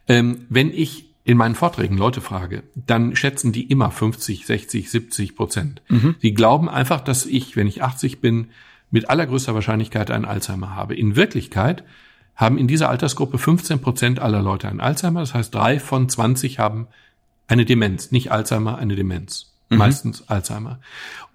Ähm, 0.08 0.46
wenn 0.48 0.72
ich 0.72 1.08
in 1.26 1.36
meinen 1.36 1.56
Vorträgen 1.56 1.98
Leute 1.98 2.22
frage, 2.22 2.64
dann 2.74 3.18
schätzen 3.18 3.52
die 3.52 3.64
immer 3.64 3.92
50, 3.92 4.46
60, 4.46 4.90
70 4.90 5.36
Prozent. 5.36 5.82
Mhm. 5.90 6.16
Die 6.22 6.34
glauben 6.34 6.70
einfach, 6.70 7.02
dass 7.02 7.26
ich, 7.26 7.58
wenn 7.58 7.68
ich 7.68 7.84
80 7.84 8.22
bin, 8.22 8.48
mit 8.92 9.10
allergrößter 9.10 9.54
Wahrscheinlichkeit 9.54 10.10
einen 10.10 10.24
Alzheimer 10.24 10.74
habe. 10.74 10.96
In 10.96 11.18
Wirklichkeit 11.18 11.84
haben 12.38 12.58
in 12.58 12.70
dieser 12.70 12.90
Altersgruppe 12.90 13.38
15 13.38 13.82
Prozent 13.82 14.20
aller 14.20 14.42
Leute 14.42 14.70
einen 14.70 14.80
Alzheimer. 14.80 15.20
Das 15.20 15.34
heißt, 15.34 15.54
drei 15.54 15.82
von 15.82 16.08
20 16.08 16.60
haben 16.60 16.88
eine 17.48 17.66
Demenz. 17.66 18.12
Nicht 18.12 18.32
Alzheimer, 18.32 18.78
eine 18.78 18.96
Demenz. 18.96 19.52
Mhm. 19.70 19.80
Meistens 19.80 20.30
Alzheimer. 20.30 20.80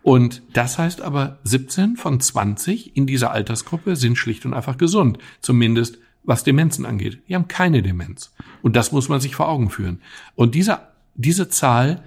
Und 0.02 0.42
das 0.52 0.78
heißt 0.78 1.00
aber, 1.00 1.38
17 1.44 1.96
von 1.96 2.20
20 2.20 2.96
in 2.96 3.06
dieser 3.06 3.30
Altersgruppe 3.30 3.96
sind 3.96 4.16
schlicht 4.16 4.44
und 4.44 4.54
einfach 4.54 4.78
gesund. 4.78 5.18
Zumindest 5.40 5.98
was 6.24 6.44
Demenzen 6.44 6.86
angeht. 6.86 7.22
Die 7.28 7.34
haben 7.34 7.48
keine 7.48 7.82
Demenz. 7.82 8.32
Und 8.62 8.76
das 8.76 8.92
muss 8.92 9.08
man 9.08 9.20
sich 9.20 9.34
vor 9.34 9.48
Augen 9.48 9.70
führen. 9.70 10.00
Und 10.34 10.54
diese, 10.54 10.80
diese 11.14 11.48
Zahl 11.48 12.02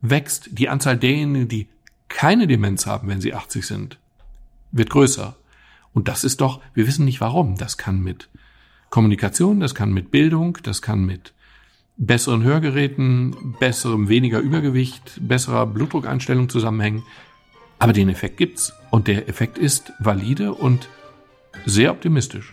wächst. 0.00 0.50
Die 0.52 0.68
Anzahl 0.68 0.98
derjenigen, 0.98 1.48
die 1.48 1.68
keine 2.08 2.46
Demenz 2.46 2.86
haben, 2.86 3.08
wenn 3.08 3.20
sie 3.20 3.34
80 3.34 3.66
sind, 3.66 3.98
wird 4.70 4.90
größer. 4.90 5.36
Und 5.94 6.08
das 6.08 6.24
ist 6.24 6.40
doch, 6.40 6.60
wir 6.74 6.86
wissen 6.86 7.04
nicht 7.04 7.20
warum. 7.20 7.56
Das 7.56 7.78
kann 7.78 8.00
mit 8.00 8.28
Kommunikation, 8.90 9.60
das 9.60 9.74
kann 9.74 9.92
mit 9.92 10.10
Bildung, 10.10 10.58
das 10.62 10.82
kann 10.82 11.04
mit 11.04 11.32
besseren 11.96 12.42
Hörgeräten, 12.42 13.54
besserem 13.58 14.08
weniger 14.08 14.40
Übergewicht, 14.40 15.20
besserer 15.20 15.66
Blutdruckeinstellung 15.66 16.48
zusammenhängen. 16.48 17.02
Aber 17.82 17.92
den 17.92 18.08
Effekt 18.08 18.36
gibt's. 18.36 18.72
Und 18.90 19.08
der 19.08 19.28
Effekt 19.28 19.58
ist 19.58 19.92
valide 19.98 20.54
und 20.54 20.88
sehr 21.66 21.90
optimistisch. 21.90 22.52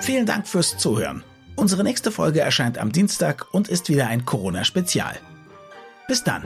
Vielen 0.00 0.26
Dank 0.26 0.46
fürs 0.46 0.78
Zuhören. 0.78 1.24
Unsere 1.56 1.82
nächste 1.82 2.12
Folge 2.12 2.40
erscheint 2.40 2.78
am 2.78 2.92
Dienstag 2.92 3.46
und 3.52 3.66
ist 3.66 3.88
wieder 3.88 4.06
ein 4.06 4.24
Corona-Spezial. 4.24 5.16
Bis 6.06 6.22
dann. 6.22 6.44